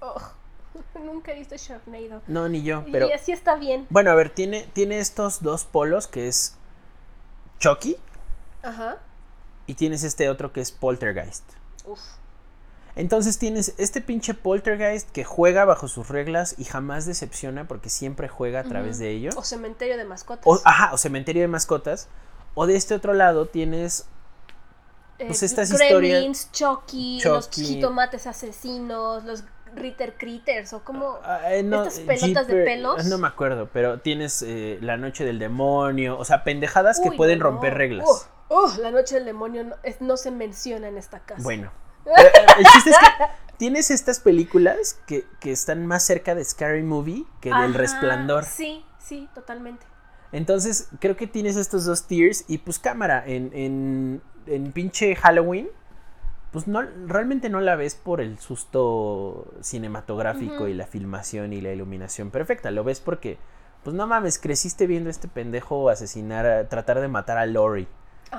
[0.00, 0.20] Oh,
[1.04, 2.22] Nunca he visto Sharknado.
[2.26, 3.08] No, ni yo, pero.
[3.08, 3.86] Y así está bien.
[3.90, 6.54] Bueno, a ver, tiene, tiene estos dos polos que es
[7.58, 7.96] Chucky
[8.62, 8.98] Ajá.
[9.66, 11.44] y tienes este otro que es Poltergeist.
[11.86, 12.00] Uf.
[12.96, 18.28] Entonces tienes este pinche poltergeist que juega bajo sus reglas y jamás decepciona porque siempre
[18.28, 19.30] juega a través de ello.
[19.36, 20.44] O cementerio de mascotas.
[20.44, 22.08] O, ajá, o cementerio de mascotas.
[22.54, 24.06] O de este otro lado tienes
[25.18, 27.66] pues Eh, estas Gremlins, Chucky, los Chucky.
[27.66, 29.44] jitomates asesinos, los
[29.74, 33.04] Ritter Critters, o como Ah, eh, no, estas pelotas de pelos.
[33.06, 37.38] No me acuerdo, pero tienes eh, La Noche del Demonio, o sea, pendejadas que pueden
[37.38, 38.28] no, romper reglas.
[38.48, 41.40] Uh, la noche del demonio no, es- no se menciona en esta casa.
[41.40, 41.70] Bueno,
[42.06, 42.10] eh,
[42.58, 43.06] el chiste es que
[43.58, 48.44] tienes estas películas que, que están más cerca de Scary Movie que del Resplandor.
[48.44, 49.86] Sí, sí, totalmente.
[50.32, 55.68] Entonces, creo que tienes estos dos tiers y pues cámara, en, en, en pinche Halloween,
[56.52, 61.72] pues no, realmente no la ves por el susto cinematográfico y la filmación y la
[61.72, 63.38] iluminación perfecta, lo ves porque,
[63.84, 67.86] pues no mames, creciste viendo a este pendejo asesinar, a- tratar de matar a Lori.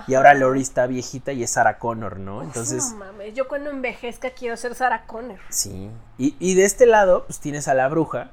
[0.07, 2.43] Y ahora Lori está viejita y es Sarah Connor, ¿no?
[2.43, 5.39] Entonces, no mames, yo cuando envejezca quiero ser Sarah Connor.
[5.49, 5.89] Sí.
[6.17, 8.31] Y, y de este lado, pues tienes a la bruja,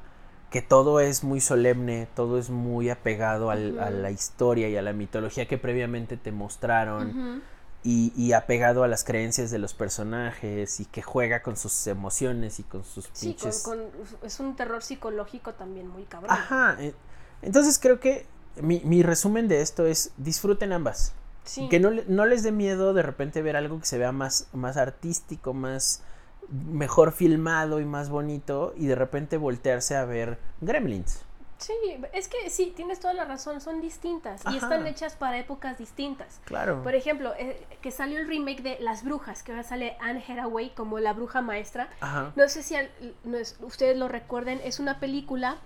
[0.50, 4.82] que todo es muy solemne, todo es muy apegado al- a la historia y a
[4.82, 7.42] la mitología que previamente te mostraron.
[7.90, 12.58] Y, y apegado a las creencias de los personajes y que juega con sus emociones
[12.60, 13.62] y con sus Sí, con, pinches.
[13.62, 13.82] con-
[14.22, 16.30] es un terror psicológico también muy cabrón.
[16.30, 16.76] Ajá.
[16.80, 16.94] eh,
[17.40, 18.26] Entonces creo que
[18.60, 21.14] mi, mi resumen de esto es disfruten ambas.
[21.44, 21.68] Sí.
[21.70, 24.76] Que no, no les dé miedo de repente ver algo que se vea más, más
[24.76, 26.02] artístico, más
[26.50, 31.20] mejor filmado y más bonito y de repente voltearse a ver Gremlins.
[31.58, 31.72] Sí,
[32.12, 36.40] es que sí, tienes toda la razón, son distintas y están hechas para épocas distintas.
[36.44, 36.82] Claro.
[36.84, 40.70] Por ejemplo, eh, que salió el remake de Las Brujas, que ahora sale Anne Hathaway
[40.70, 41.88] como la bruja maestra.
[42.00, 42.32] Ajá.
[42.36, 42.90] No sé si al-
[43.24, 45.56] no es- ustedes lo recuerden, es una película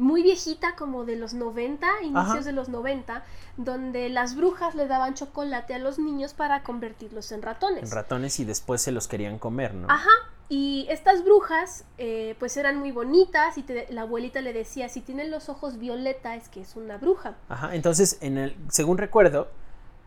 [0.00, 2.42] muy viejita, como de los 90, inicios Ajá.
[2.42, 3.22] de los 90,
[3.56, 7.84] donde las brujas le daban chocolate a los niños para convertirlos en ratones.
[7.84, 9.86] En ratones y después se los querían comer, ¿no?
[9.90, 10.10] Ajá.
[10.48, 15.00] Y estas brujas, eh, pues eran muy bonitas y te- la abuelita le decía, si
[15.00, 17.36] tienen los ojos violeta es que es una bruja.
[17.48, 19.48] Ajá, entonces, en el, según recuerdo,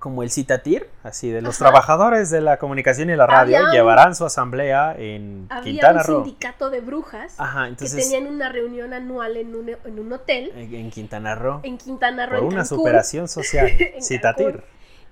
[0.03, 1.69] como el citatir, así de los Ajá.
[1.71, 6.01] trabajadores de la comunicación y la radio Había un- llevarán su asamblea en Había Quintana
[6.01, 6.15] un Roo.
[6.25, 10.51] sindicato de brujas Ajá, que entonces, tenían una reunión anual en un, en un hotel
[10.57, 12.39] en en Quintana Roo, en Quintana Roo.
[12.39, 12.77] por en una Cancún.
[12.79, 13.71] superación social,
[14.01, 14.61] citatir.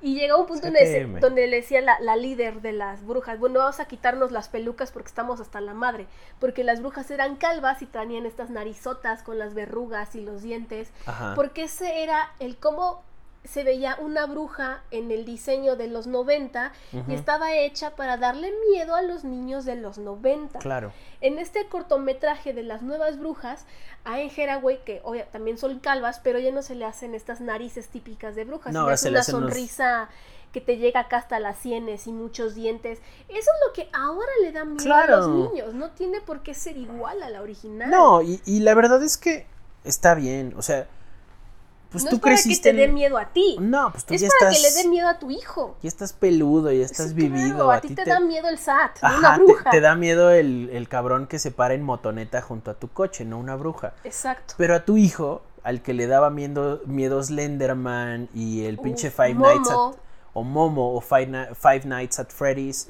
[0.04, 1.20] Y llegó un punto CTM.
[1.22, 4.92] donde le decía la, la líder de las brujas, bueno, vamos a quitarnos las pelucas
[4.92, 6.06] porque estamos hasta la madre,
[6.40, 10.92] porque las brujas eran calvas y tenían estas narizotas con las verrugas y los dientes,
[11.06, 11.34] Ajá.
[11.36, 13.04] porque ese era el cómo
[13.44, 17.12] se veía una bruja en el diseño de los 90 Ujú.
[17.12, 20.60] y estaba hecha para darle miedo a los niños de los 90.
[20.60, 20.94] Claro.
[21.22, 23.66] En este cortometraje de las nuevas brujas,
[24.06, 27.42] a Anne Hathaway, que obvia- también son calvas, pero ya no se le hacen estas
[27.42, 30.10] narices típicas de brujas, No, ahora es se le una unos- sonrisa
[30.54, 33.00] que te llega acá hasta las sienes y muchos dientes.
[33.30, 35.16] Eso es lo que ahora le da miedo Claro.
[35.16, 37.90] a los niños, no tiene por qué ser igual a la original.
[37.90, 39.48] No, y, y la verdad es que
[39.84, 40.88] está bien, o sea,
[41.92, 44.14] pues no tú es para creciste que te dé miedo a ti, No, pues tú
[44.14, 44.64] es ya para estás...
[44.64, 45.76] que le dé miedo a tu hijo.
[45.82, 47.56] Ya estás peludo, ya estás Sí, vivido.
[47.56, 49.70] claro, a ti te, da miedo el SAT, no Ajá, una te- bruja.
[49.70, 53.26] Te, da miedo el, el cabrón que se para en motoneta junto a tu coche,
[53.26, 53.94] no una bruja.
[54.04, 54.54] Exacto.
[54.58, 59.36] Pero a tu hijo, al que le daba miedo, miedo Slenderman y el pinche Five
[59.36, 59.78] Nights at,
[60.34, 62.88] o Momo o Five, Five Nights at Freddy's,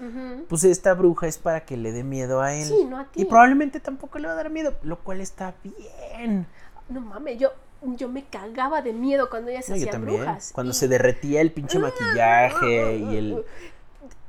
[0.47, 2.67] pues esta bruja es para que le dé miedo a él.
[2.67, 3.21] Sí, no a ti.
[3.23, 6.45] Y probablemente tampoco le va a dar miedo, lo cual está bien.
[6.87, 7.51] No mames, yo,
[7.83, 10.51] yo me cagaba de miedo cuando ellas se No, hacían brujas.
[10.53, 13.43] Cuando Y- se derretía el pinche maquillaje y el...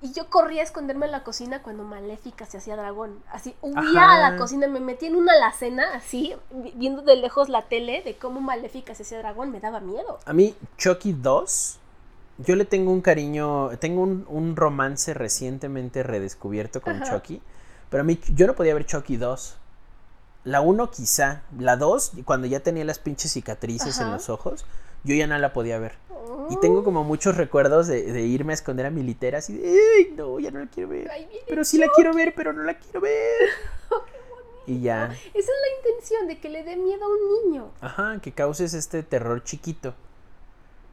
[0.05, 3.20] Y yo corría a esconderme en la cocina cuando Maléfica se hacía dragón.
[3.31, 4.27] Así, huía Ajá.
[4.27, 8.03] a la cocina, me metía en una alacena, así, vi- viendo de lejos la tele
[8.03, 10.19] de cómo Maléfica se hacía dragón, me daba miedo.
[10.24, 11.79] A mí, Chucky 2,
[12.39, 17.12] yo le tengo un cariño, tengo un, un romance recientemente redescubierto con Ajá.
[17.19, 17.41] Chucky,
[17.89, 19.57] pero a mí, yo no podía ver Chucky 2.
[20.44, 24.64] La 1 quizá, la 2, cuando ya tenía las pinches cicatrices en los ojos,
[25.05, 25.94] yo ya no la podía ver.
[26.51, 29.69] Y tengo como muchos recuerdos de, de irme a esconder a mi litera así de,
[29.69, 31.09] ¡ay, no, ya no la quiero ver!
[31.10, 33.48] Ay, Pero sí la quiero ver, pero no la quiero ver.
[34.64, 37.70] Y ya, Esa es la intención, de que le dé miedo a un niño.
[37.81, 39.93] ajá, que causes este terror chiquito.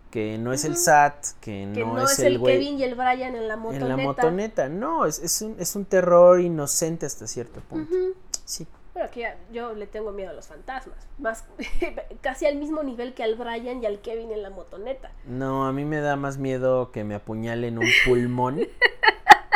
[0.09, 0.75] Que no es el.
[0.75, 2.55] SAT, que, Que no, no, es el el güey.
[2.55, 3.85] Kevin y el Brian en la motoneta.
[3.85, 7.95] En la motoneta, no, es, es, un, es un terror inocente hasta cierto punto.
[8.43, 8.65] Sí.
[8.93, 10.97] Bueno, ya- yo le tengo miedo a los fantasmas.
[11.19, 11.45] Más,
[12.21, 15.11] casi al mismo nivel que al Brian y al Kevin en la motoneta.
[15.25, 18.61] No, a mí me da más miedo que me apuñalen un pulmón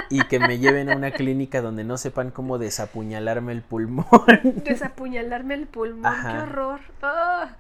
[0.10, 4.06] y que me lleven a una clínica donde no sepan cómo desapuñalarme el pulmón.
[4.64, 6.32] Desapuñalarme el pulmón, Ajá.
[6.32, 6.80] qué horror.
[7.02, 7.56] Ah.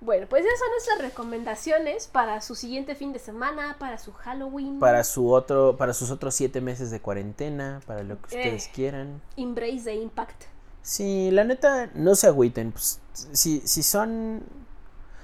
[0.00, 4.78] Bueno, pues esas son nuestras recomendaciones para su siguiente fin de semana, para su Halloween.
[4.78, 8.70] Para su otro, para sus otros siete meses de cuarentena, para lo que ustedes Eh.
[8.72, 9.20] quieran.
[9.36, 10.44] Embrace the Impact.
[10.88, 12.72] Sí, la neta, no se agüiten.
[12.72, 14.42] Pues, si, si son.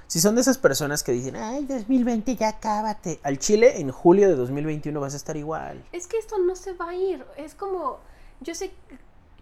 [0.06, 3.18] Si son de esas personas que dicen, ay, 2020 ya cábate.
[3.22, 5.82] Al Chile, en julio de 2021 vas a estar igual.
[5.92, 7.24] Es que esto no se va a ir.
[7.38, 7.98] Es como.
[8.42, 8.72] Yo sé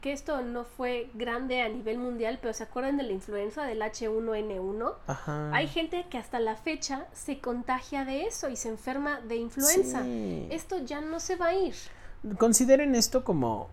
[0.01, 3.83] que esto no fue grande a nivel mundial, pero ¿se acuerdan de la influenza del
[3.83, 4.95] H1N1?
[5.09, 5.53] Ajá.
[5.53, 10.05] Hay gente que hasta la fecha se contagia de eso y se enferma de influenza.
[10.05, 10.47] Sí.
[10.53, 11.75] Esto ya no se va a ir.
[12.39, 13.71] Consideren esto como.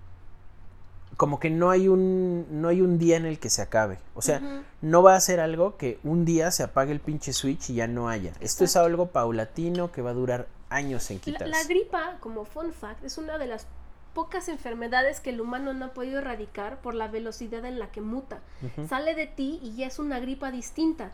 [1.20, 2.46] Como que no hay un.
[2.50, 4.00] No hay un día en el que se acabe.
[4.16, 7.72] O sea, no va a ser algo que un día se apague el pinche switch
[7.72, 8.32] y ya no haya.
[8.40, 11.48] Esto es algo paulatino que va a durar años en La, quitarse.
[11.50, 13.68] la gripa, como fun fact, es una de las
[14.14, 18.00] pocas enfermedades que el humano no ha podido erradicar por la velocidad en la que
[18.00, 18.40] muta.
[18.88, 21.12] Sale de ti y ya es una gripa distinta.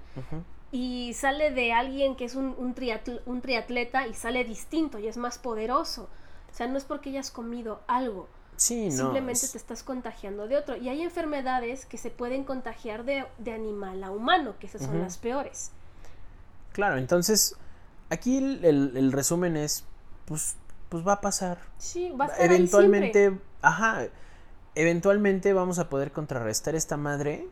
[0.72, 5.07] Y sale de alguien que es un, un, triatl- un triatleta y sale distinto y
[5.07, 6.10] es más poderoso.
[6.52, 8.27] O sea, no es porque hayas comido algo.
[8.57, 8.95] Sí, no.
[9.03, 10.76] Simplemente es- te estás contagiando de otro.
[10.77, 14.99] Y hay enfermedades que se pueden contagiar de, de animal a humano, que esas son
[15.02, 15.72] las peores.
[16.73, 17.56] Claro, entonces.
[18.10, 19.84] Aquí el, el- el resumen es.
[20.26, 20.56] Pues.
[20.90, 21.57] Pues va a pasar.
[21.80, 23.38] Sí, va a estar eventualmente.
[23.61, 24.03] Ajá.
[24.76, 27.48] Eventualmente vamos a poder contrarrestar esta madre.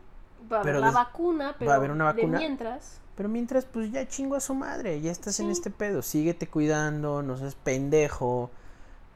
[0.50, 2.38] Va a haber la vacuna, pero a haber una vacuna.
[2.38, 3.00] de mientras.
[3.16, 5.00] Pero mientras, pues ya chingo a su madre.
[5.00, 6.02] Ya estás en este pedo.
[6.02, 7.22] Síguete cuidando.
[7.22, 8.50] No seas pendejo.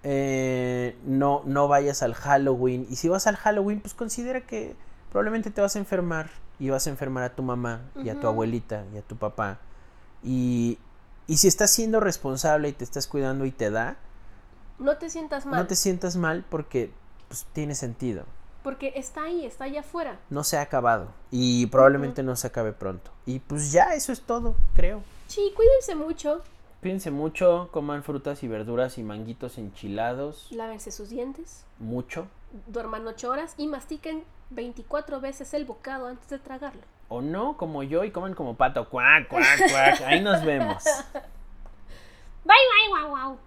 [0.03, 2.87] Eh, no, no vayas al Halloween.
[2.89, 4.75] Y si vas al Halloween, pues considera que
[5.11, 6.31] probablemente te vas a enfermar.
[6.61, 9.59] Y vas a enfermar a tu mamá y a tu abuelita y a tu papá.
[10.25, 10.79] Y,
[11.29, 13.97] y si estás siendo responsable y te estás cuidando y te da,
[14.79, 16.91] No te sientas mal, no te sientas mal porque
[17.29, 18.25] pues, tiene sentido.
[18.65, 20.19] porque está ahí, está allá afuera.
[20.31, 21.13] No se ha acabado.
[21.31, 23.13] Y probablemente no se acabe pronto.
[23.25, 25.03] Y pues ya, eso es todo, creo.
[25.29, 26.43] Sí, cuídense mucho,
[26.81, 30.47] Cuídense mucho, coman frutas y verduras y manguitos enchilados.
[30.53, 32.29] lávense sus dientes, Mucho.
[32.69, 36.83] duerman 8 horas y mastiquen 24 veces el bocado antes de tragarlo.
[37.09, 38.89] O no, como yo, y coman como pato.
[38.89, 40.01] Cuac, cuac, cuac.
[40.03, 40.85] Ahí nos vemos.
[42.45, 43.39] Bye, bye, wow, wow.